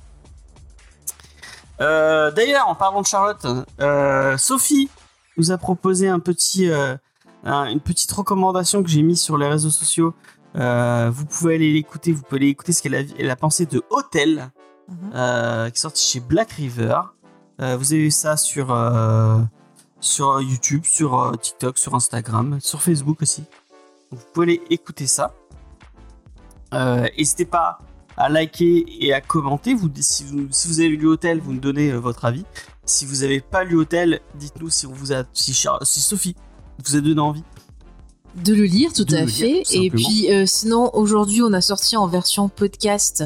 Euh, 1.81 2.31
D'ailleurs, 2.31 2.69
en 2.69 2.75
parlant 2.75 3.01
de 3.03 3.07
Charlotte, 3.07 3.47
euh, 3.81 4.37
Sophie 4.39 4.89
nous 5.37 5.51
a 5.51 5.59
proposé 5.59 6.09
un 6.09 6.21
petit, 6.21 6.71
euh, 6.71 6.97
un- 7.45 7.67
une 7.67 7.81
petite 7.81 8.13
recommandation 8.13 8.83
que 8.83 8.89
j'ai 8.89 9.03
mise 9.03 9.21
sur 9.21 9.37
les 9.39 9.49
réseaux 9.49 9.71
sociaux. 9.71 10.15
Vous 10.55 11.25
pouvez 11.27 11.55
aller 11.57 11.73
l'écouter, 11.73 12.13
vous 12.13 12.23
pouvez 12.23 12.41
aller 12.43 12.49
écouter 12.49 12.73
ce 12.73 12.83
qu'elle 12.83 12.95
a, 12.95 13.01
elle 13.19 13.31
a 13.31 13.37
pensé 13.37 13.67
de 13.67 13.83
Hotel. 13.91 14.51
Mhm. 14.89 15.11
qui 15.13 15.17
est 15.17 15.77
sorti 15.77 16.03
chez 16.05 16.21
Black 16.21 16.51
River. 16.53 17.01
Euh, 17.63 17.77
vous 17.77 17.93
avez 17.93 18.11
ça 18.11 18.37
sur, 18.37 18.73
euh, 18.73 19.39
sur 20.01 20.41
YouTube, 20.41 20.85
sur 20.85 21.19
euh, 21.19 21.33
TikTok, 21.37 21.79
sur 21.79 21.95
Instagram, 21.95 22.59
sur 22.61 22.83
Facebook 22.83 23.23
aussi. 23.23 23.43
Donc, 24.11 24.21
vous 24.21 24.27
pouvez 24.33 24.47
aller 24.47 24.63
écouter 24.71 25.07
ça. 25.07 25.33
N'hésitez 26.73 27.45
pas 27.45 27.79
à 28.17 28.29
liker 28.29 28.85
et 29.01 29.13
à 29.13 29.21
commenter. 29.21 29.75
Vous, 29.75 29.91
si, 30.01 30.25
vous, 30.25 30.49
si 30.51 30.69
vous 30.69 30.81
avez 30.81 30.89
lu 30.89 31.07
Hôtel, 31.07 31.41
vous 31.41 31.53
nous 31.53 31.61
donnez 31.61 31.93
votre 31.93 32.25
avis. 32.25 32.45
Si 32.85 33.07
vous 33.07 33.17
n'avez 33.17 33.41
pas 33.41 33.63
lu 33.63 33.77
Hôtel, 33.77 34.21
dites-nous 34.35 34.71
si, 34.71 34.87
on 34.87 34.93
vous 34.93 35.13
a, 35.13 35.25
si, 35.33 35.55
Char- 35.55 35.79
si 35.87 36.01
Sophie 36.01 36.35
vous 36.85 36.97
a 36.97 37.01
donné 37.01 37.21
envie. 37.21 37.45
De 38.35 38.55
le 38.55 38.65
lire, 38.65 38.93
tout 38.95 39.05
De 39.05 39.17
à 39.17 39.25
lire, 39.25 39.37
fait. 39.37 39.63
Et 39.77 39.91
puis, 39.91 40.33
euh, 40.33 40.47
sinon, 40.47 40.91
aujourd'hui, 40.95 41.43
on 41.43 41.53
a 41.53 41.61
sorti 41.61 41.97
en 41.97 42.07
version 42.09 42.49
podcast 42.49 43.25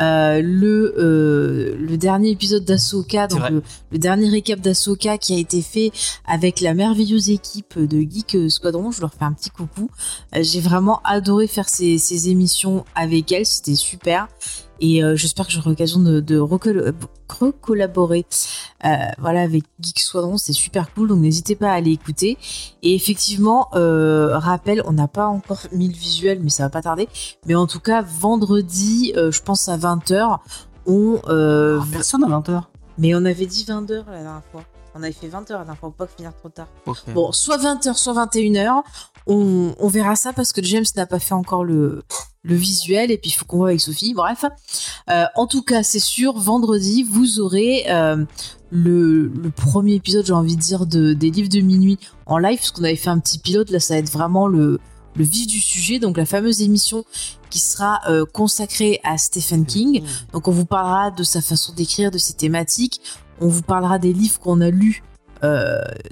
euh, 0.00 0.40
le, 0.42 0.94
euh, 0.98 1.76
le 1.78 1.96
dernier 1.96 2.30
épisode 2.30 2.64
d'Asoka, 2.64 3.26
donc 3.26 3.48
le, 3.50 3.62
le 3.90 3.98
dernier 3.98 4.28
récap 4.28 4.60
d'Asoka 4.60 5.18
qui 5.18 5.34
a 5.34 5.38
été 5.38 5.60
fait 5.62 5.92
avec 6.26 6.60
la 6.60 6.74
merveilleuse 6.74 7.30
équipe 7.30 7.78
de 7.78 8.00
Geek 8.00 8.50
Squadron. 8.50 8.90
Je 8.90 9.00
leur 9.00 9.12
fais 9.12 9.24
un 9.24 9.32
petit 9.32 9.50
coucou. 9.50 9.90
Euh, 10.34 10.42
J'ai 10.42 10.60
vraiment 10.60 11.00
adoré 11.04 11.46
faire 11.46 11.68
ces, 11.68 11.98
ces 11.98 12.28
émissions 12.30 12.84
avec 12.94 13.30
elles, 13.32 13.46
c'était 13.46 13.74
super. 13.74 14.28
Et 14.84 15.02
euh, 15.02 15.14
j'espère 15.14 15.46
que 15.46 15.52
j'aurai 15.52 15.70
l'occasion 15.70 16.00
de, 16.00 16.24
euh, 16.34 16.92
recollaborer 17.30 18.26
euh, 18.84 18.88
voilà, 19.18 19.42
avec 19.42 19.62
Geek 19.80 20.00
Squadron, 20.00 20.36
c'est 20.38 20.52
super 20.52 20.92
cool, 20.92 21.08
donc 21.08 21.20
n'hésitez 21.20 21.54
pas 21.54 21.70
à 21.70 21.74
aller 21.74 21.92
écouter. 21.92 22.36
Et 22.82 22.94
effectivement, 22.96 23.68
euh, 23.74 24.36
rappel, 24.36 24.82
on 24.84 24.92
n'a 24.92 25.06
pas 25.06 25.26
encore 25.28 25.60
mis 25.70 25.86
le 25.88 25.94
visuel, 25.94 26.40
mais 26.42 26.50
ça 26.50 26.64
va 26.64 26.68
pas 26.70 26.82
tarder. 26.82 27.08
Mais 27.46 27.54
en 27.54 27.68
tout 27.68 27.78
cas, 27.78 28.02
vendredi, 28.02 29.12
euh, 29.16 29.30
je 29.30 29.40
pense 29.40 29.68
à 29.68 29.76
20h, 29.78 30.38
on... 30.86 31.20
euh, 31.28 31.78
Ah, 31.80 31.86
personne 31.92 32.24
à 32.24 32.28
20h. 32.28 32.62
mais 32.98 33.14
on 33.14 33.24
avait 33.24 33.46
dit 33.46 33.64
20h 33.64 34.04
la 34.10 34.22
dernière 34.22 34.42
fois. 34.50 34.64
On 34.96 35.02
avait 35.04 35.12
fait 35.12 35.28
20h 35.28 35.50
la 35.52 35.58
dernière 35.58 35.78
fois, 35.78 35.90
pour 35.90 35.94
pas 35.94 36.06
finir 36.08 36.34
trop 36.34 36.48
tard. 36.48 36.66
Bon, 37.14 37.30
soit 37.30 37.56
20h, 37.56 37.94
soit 37.94 38.14
21h. 38.26 38.82
On, 39.28 39.74
on 39.78 39.88
verra 39.88 40.16
ça 40.16 40.32
parce 40.32 40.52
que 40.52 40.60
James 40.62 40.84
n'a 40.96 41.06
pas 41.06 41.20
fait 41.20 41.34
encore 41.34 41.62
le, 41.64 42.02
le 42.44 42.56
visuel 42.56 43.10
et 43.10 43.18
puis 43.18 43.30
il 43.30 43.34
faut 43.34 43.44
qu'on 43.44 43.58
voit 43.58 43.68
avec 43.68 43.80
Sophie. 43.80 44.14
Bref. 44.14 44.44
Euh, 45.10 45.24
en 45.36 45.46
tout 45.46 45.62
cas, 45.62 45.82
c'est 45.82 46.00
sûr, 46.00 46.36
vendredi, 46.38 47.04
vous 47.04 47.40
aurez 47.40 47.84
euh, 47.88 48.24
le, 48.70 49.28
le 49.28 49.50
premier 49.50 49.94
épisode, 49.94 50.26
j'ai 50.26 50.32
envie 50.32 50.56
de 50.56 50.60
dire, 50.60 50.86
de, 50.86 51.12
des 51.12 51.30
livres 51.30 51.48
de 51.48 51.60
minuit 51.60 51.98
en 52.26 52.38
live 52.38 52.58
parce 52.58 52.70
qu'on 52.72 52.84
avait 52.84 52.96
fait 52.96 53.10
un 53.10 53.18
petit 53.18 53.38
pilote. 53.38 53.70
Là, 53.70 53.80
ça 53.80 53.94
va 53.94 54.00
être 54.00 54.10
vraiment 54.10 54.48
le, 54.48 54.80
le 55.14 55.24
vif 55.24 55.46
du 55.46 55.60
sujet, 55.60 55.98
donc 55.98 56.16
la 56.16 56.26
fameuse 56.26 56.62
émission 56.62 57.04
qui 57.48 57.58
sera 57.60 58.00
euh, 58.08 58.24
consacrée 58.24 59.00
à 59.04 59.18
Stephen 59.18 59.66
King. 59.66 60.02
Donc 60.32 60.48
on 60.48 60.52
vous 60.52 60.66
parlera 60.66 61.10
de 61.10 61.22
sa 61.22 61.40
façon 61.42 61.72
d'écrire, 61.74 62.10
de 62.10 62.18
ses 62.18 62.32
thématiques, 62.32 63.00
on 63.40 63.48
vous 63.48 63.62
parlera 63.62 63.98
des 63.98 64.12
livres 64.12 64.38
qu'on 64.40 64.60
a 64.60 64.70
lus 64.70 65.02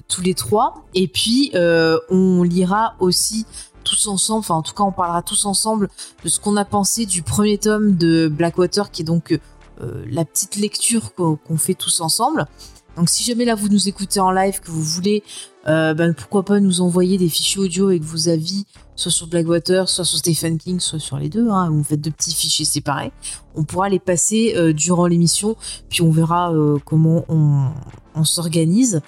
tous 0.09 0.21
les 0.21 0.33
trois, 0.33 0.83
et 0.93 1.07
puis 1.07 1.53
on 1.55 2.43
lira 2.43 2.95
aussi 2.99 3.45
tous 3.91 4.07
ensemble, 4.07 4.39
enfin 4.39 4.55
en 4.55 4.61
tout 4.61 4.73
cas 4.73 4.83
on 4.83 4.91
parlera 4.93 5.21
tous 5.21 5.45
ensemble 5.45 5.89
de 6.23 6.29
ce 6.29 6.39
qu'on 6.39 6.55
a 6.55 6.63
pensé 6.65 7.05
du 7.05 7.23
premier 7.23 7.57
tome 7.57 7.97
de 7.97 8.29
Blackwater, 8.29 8.89
qui 8.89 9.01
est 9.01 9.05
donc 9.05 9.37
euh, 9.81 10.05
la 10.09 10.23
petite 10.23 10.55
lecture 10.55 11.13
qu'on 11.13 11.57
fait 11.57 11.73
tous 11.73 11.99
ensemble. 11.99 12.47
Donc 12.95 13.09
si 13.09 13.23
jamais 13.23 13.45
là 13.45 13.55
vous 13.55 13.69
nous 13.69 13.87
écoutez 13.89 14.19
en 14.19 14.31
live, 14.31 14.59
que 14.61 14.71
vous 14.71 14.81
voulez, 14.83 15.23
euh, 15.67 15.93
ben, 15.93 16.13
pourquoi 16.13 16.43
pas 16.43 16.59
nous 16.59 16.81
envoyer 16.81 17.17
des 17.17 17.29
fichiers 17.29 17.61
audio 17.61 17.87
avec 17.87 18.03
vos 18.03 18.29
avis, 18.29 18.65
soit 18.95 19.11
sur 19.11 19.27
Blackwater, 19.27 19.89
soit 19.89 20.05
sur 20.05 20.17
Stephen 20.17 20.57
King, 20.57 20.79
soit 20.79 20.99
sur 20.99 21.17
les 21.17 21.29
deux, 21.29 21.49
hein, 21.49 21.69
vous 21.69 21.83
faites 21.83 22.01
deux 22.01 22.11
petits 22.11 22.33
fichiers 22.33 22.65
séparés. 22.65 23.11
On 23.55 23.63
pourra 23.63 23.89
les 23.89 23.99
passer 23.99 24.53
euh, 24.55 24.73
durant 24.73 25.07
l'émission, 25.07 25.55
puis 25.89 26.01
on 26.01 26.11
verra 26.11 26.53
euh, 26.53 26.77
comment 26.85 27.25
on, 27.27 27.67
on 28.15 28.23
s'organise. 28.23 29.01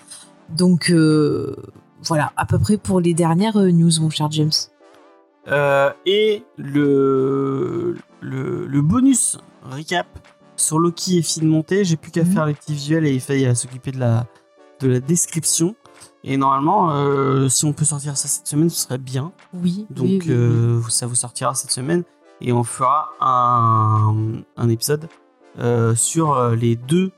Donc 0.50 0.90
euh, 0.90 1.56
voilà, 2.04 2.34
à 2.36 2.46
peu 2.46 2.60
près 2.60 2.78
pour 2.78 3.00
les 3.00 3.14
dernières 3.14 3.58
euh, 3.58 3.72
news, 3.72 3.92
mon 4.02 4.10
cher 4.10 4.30
James. 4.32 4.52
Euh, 5.50 5.92
et 6.06 6.44
le, 6.58 7.96
le, 8.22 8.66
le 8.66 8.82
bonus 8.82 9.38
recap 9.70 10.08
sur 10.56 10.80
Loki 10.80 11.18
est 11.18 11.22
fil 11.22 11.48
monté. 11.48 11.84
J'ai 11.84 11.98
plus 11.98 12.12
qu'à 12.12 12.24
Mhm. 12.24 12.32
faire 12.32 12.46
les 12.46 12.54
petits 12.54 12.74
visuels 12.74 13.06
et 13.06 13.20
Faye 13.20 13.46
à 13.46 13.56
s'occuper 13.56 13.92
de 13.92 14.00
la, 14.00 14.26
de 14.80 14.88
la 14.88 15.00
description. 15.00 15.76
Et 16.24 16.38
normalement, 16.38 16.92
euh, 16.92 17.50
si 17.50 17.66
on 17.66 17.74
peut 17.74 17.84
sortir 17.86 18.16
ça 18.16 18.28
cette 18.30 18.48
semaine, 18.48 18.70
ce 18.70 18.82
serait 18.82 18.98
bien. 18.98 19.34
Oui, 19.54 19.86
Donc 19.90 20.06
oui, 20.06 20.20
oui, 20.22 20.28
oui. 20.28 20.34
euh, 20.34 20.82
ça 20.90 21.06
vous 21.08 21.16
sortira 21.16 21.54
cette 21.54 21.72
semaine 21.72 22.04
et 22.40 22.54
on 22.54 22.64
fera 22.64 23.10
un, 23.20 24.42
un 24.58 24.70
épisode 24.70 25.10
sur 25.96 26.50
les 26.52 26.76
deux. 26.76 27.12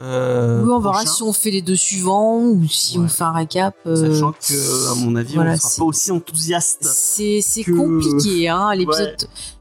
Euh, 0.00 0.62
oui, 0.64 0.70
on 0.72 0.80
verra 0.80 1.04
si 1.04 1.22
on 1.22 1.32
fait 1.32 1.50
les 1.50 1.60
deux 1.62 1.76
suivants 1.76 2.38
ou 2.38 2.66
si 2.68 2.98
Ouais. 2.98 3.04
on 3.04 3.08
fait 3.08 3.24
un 3.24 3.32
récap. 3.32 3.74
euh, 3.86 4.14
Sachant 4.14 4.32
que, 4.32 4.90
à 4.92 4.94
mon 4.96 5.14
avis, 5.16 5.34
voilà, 5.34 5.52
on 5.52 5.56
sera 5.56 5.70
pas 5.78 5.84
aussi 5.84 6.10
enthousiaste. 6.10 6.84
C'est 6.84 7.42
que- 7.64 7.72
compliqué, 7.76 8.48
hein. 8.48 8.72
L'épisode 8.74 9.16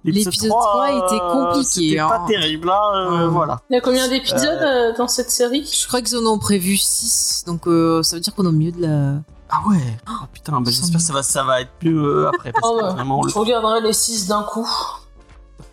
l'épisode 0.05 0.49
3 0.49 0.91
était 1.05 1.19
compliqué, 1.19 1.63
C'était 1.89 1.99
hein. 1.99 2.07
pas 2.07 2.25
terrible, 2.27 2.69
hein, 2.69 2.81
euh, 2.95 3.25
Ouais. 3.25 3.31
voilà. 3.33 3.61
Il 3.69 3.73
y 3.73 3.77
a 3.77 3.81
combien 3.81 4.07
d'épisodes 4.07 4.41
euh, 4.61 4.93
dans 4.97 5.07
cette 5.09 5.29
série? 5.31 5.65
Je 5.69 5.87
crois 5.87 6.01
qu'ils 6.01 6.15
en 6.17 6.25
ont 6.25 6.39
prévu 6.39 6.77
6, 6.77 7.43
donc 7.45 7.67
euh, 7.67 8.01
ça 8.03 8.15
veut 8.15 8.21
dire 8.21 8.33
qu'on 8.33 8.45
est 8.45 8.47
au 8.47 8.51
milieu 8.53 8.71
de 8.71 8.81
la. 8.81 9.21
Ah 9.49 9.61
ouais. 9.67 9.77
Ah, 10.07 10.27
putain, 10.31 10.61
bah, 10.61 10.71
j'espère 10.71 10.99
que 10.99 11.03
ça 11.03 11.11
va, 11.13 11.23
ça 11.23 11.43
va 11.43 11.61
être 11.61 11.71
mieux 11.83 11.97
euh, 12.25 12.29
après. 12.29 12.51
Parce 12.53 12.65
Oh, 12.71 12.77
que 12.79 12.85
ouais. 12.85 12.91
vraiment, 12.93 13.23
le- 13.23 13.29
Je 13.29 13.37
regarderai 13.37 13.81
les 13.81 13.93
6 13.93 14.27
d'un 14.27 14.43
coup. 14.43 14.69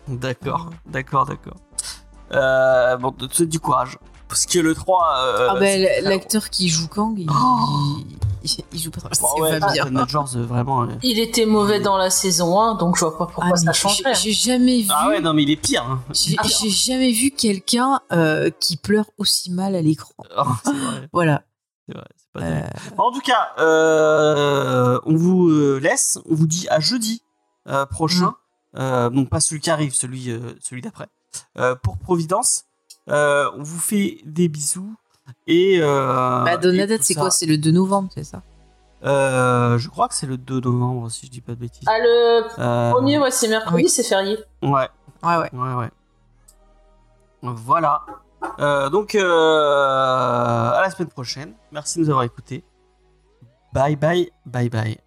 D'accord, 0.07 0.71
d'accord, 0.85 1.25
d'accord. 1.25 1.55
Euh, 2.33 2.97
bon, 2.97 3.13
de 3.17 3.27
te 3.27 3.35
souhaite 3.35 3.49
du 3.49 3.59
courage. 3.59 3.97
Parce 4.29 4.45
que 4.45 4.59
le 4.59 4.75
3. 4.75 5.15
euh, 5.19 5.47
ah 5.51 5.55
ben 5.59 5.81
c'est- 5.81 6.01
l'acteur 6.01 6.49
qui 6.49 6.67
joue 6.69 6.87
Kang, 6.87 7.17
il, 7.17 7.27
Oh 7.29 7.97
il, 8.43 8.49
il 8.73 8.79
joue 8.79 8.91
pas 8.91 9.01
trop. 9.09 9.41
Ouais, 9.41 9.59
pas 9.59 9.71
bien. 9.71 9.85
Majors, 9.85 10.29
euh, 10.35 10.43
vraiment. 10.43 10.83
euh. 10.83 10.87
Il 11.01 11.19
était 11.19 11.45
mauvais 11.45 11.79
dans 11.79 11.95
la 11.97 12.09
saison 12.09 12.59
1, 12.59 12.75
donc 12.75 12.95
je 12.97 13.01
vois 13.05 13.17
pas 13.17 13.25
pourquoi 13.25 13.51
Ah, 13.53 13.57
ça 13.57 13.71
changerait. 13.73 14.13
j'ai- 14.15 14.33
J'ai 14.33 14.51
jamais 14.51 14.81
vu. 14.81 14.89
Ah 14.91 15.07
ouais, 15.07 15.21
non, 15.21 15.33
mais 15.33 15.43
il 15.43 15.49
est 15.51 15.55
pire. 15.55 15.83
hein. 15.83 16.01
J'ai 16.13 16.35
Ah, 16.39 16.43
jamais 16.69 17.11
vu 17.11 17.31
quelqu'un 17.31 18.01
euh, 18.11 18.49
qui 18.59 18.75
pleure 18.77 19.05
aussi 19.17 19.51
mal 19.51 19.75
à 19.75 19.81
l'écran. 19.81 20.13
Oh, 20.37 20.43
c'est 20.63 20.71
vrai, 20.73 21.09
Voilà. 21.13 21.43
vrai. 21.87 22.03
pas 22.33 22.41
Euh. 22.41 22.61
En 22.97 23.11
tout 23.11 23.21
cas, 23.21 23.49
euh, 23.59 24.99
on 25.05 25.15
vous 25.15 25.49
laisse. 25.79 26.19
On 26.29 26.35
vous 26.35 26.47
dit 26.47 26.67
à 26.69 26.79
jeudi 26.79 27.21
euh, 27.69 27.85
prochain. 27.85 28.27
Mm. 28.75 28.79
Euh, 28.79 29.09
donc 29.09 29.29
pas 29.29 29.39
celui 29.39 29.61
qui 29.61 29.69
arrive, 29.69 29.93
celui, 29.95 30.29
euh, 30.31 30.39
celui 30.61 30.81
d'après. 30.81 31.07
Euh, 31.57 31.75
pour 31.75 31.97
Providence. 31.97 32.65
Euh, 33.09 33.49
on 33.55 33.63
vous 33.63 33.79
fait 33.79 34.19
des 34.25 34.47
bisous. 34.49 34.93
Et. 35.47 35.79
Euh, 35.81 36.43
bah, 36.43 36.57
donne 36.57 36.75
et 36.75 36.79
la 36.79 36.87
date, 36.87 36.99
tout 36.99 37.03
c'est 37.05 37.13
ça. 37.13 37.21
quoi? 37.21 37.31
C'est 37.31 37.45
le 37.45 37.57
2 37.57 37.71
novembre, 37.71 38.09
c'est 38.13 38.23
ça? 38.23 38.41
Euh, 39.05 39.77
Je 39.77 39.89
crois 39.89 40.07
que 40.07 40.13
c'est 40.15 40.25
le 40.25 40.37
2 40.37 40.59
novembre, 40.61 41.09
si 41.11 41.25
je 41.27 41.31
dis 41.31 41.41
pas 41.41 41.53
de 41.53 41.59
bêtises. 41.59 41.83
Ah, 41.87 41.99
le 41.99 42.43
Euh, 42.59 42.91
premier, 42.91 43.19
ouais, 43.19 43.31
c'est 43.31 43.47
mercredi, 43.47 43.83
oui. 43.83 43.89
c'est 43.89 44.03
férié. 44.03 44.37
Ouais, 44.61 44.87
Ouais, 45.23 45.37
ouais. 45.37 45.49
ouais, 45.53 45.73
ouais. 45.73 45.89
Voilà. 47.41 48.01
Euh, 48.59 48.89
donc, 48.89 49.15
euh, 49.15 50.71
à 50.71 50.81
la 50.81 50.89
semaine 50.89 51.09
prochaine. 51.09 51.53
Merci 51.71 51.99
de 51.99 52.03
nous 52.03 52.09
avoir 52.09 52.23
écoutés. 52.23 52.63
Bye 53.73 53.95
bye, 53.95 54.31
bye 54.45 54.69
bye. 54.69 55.06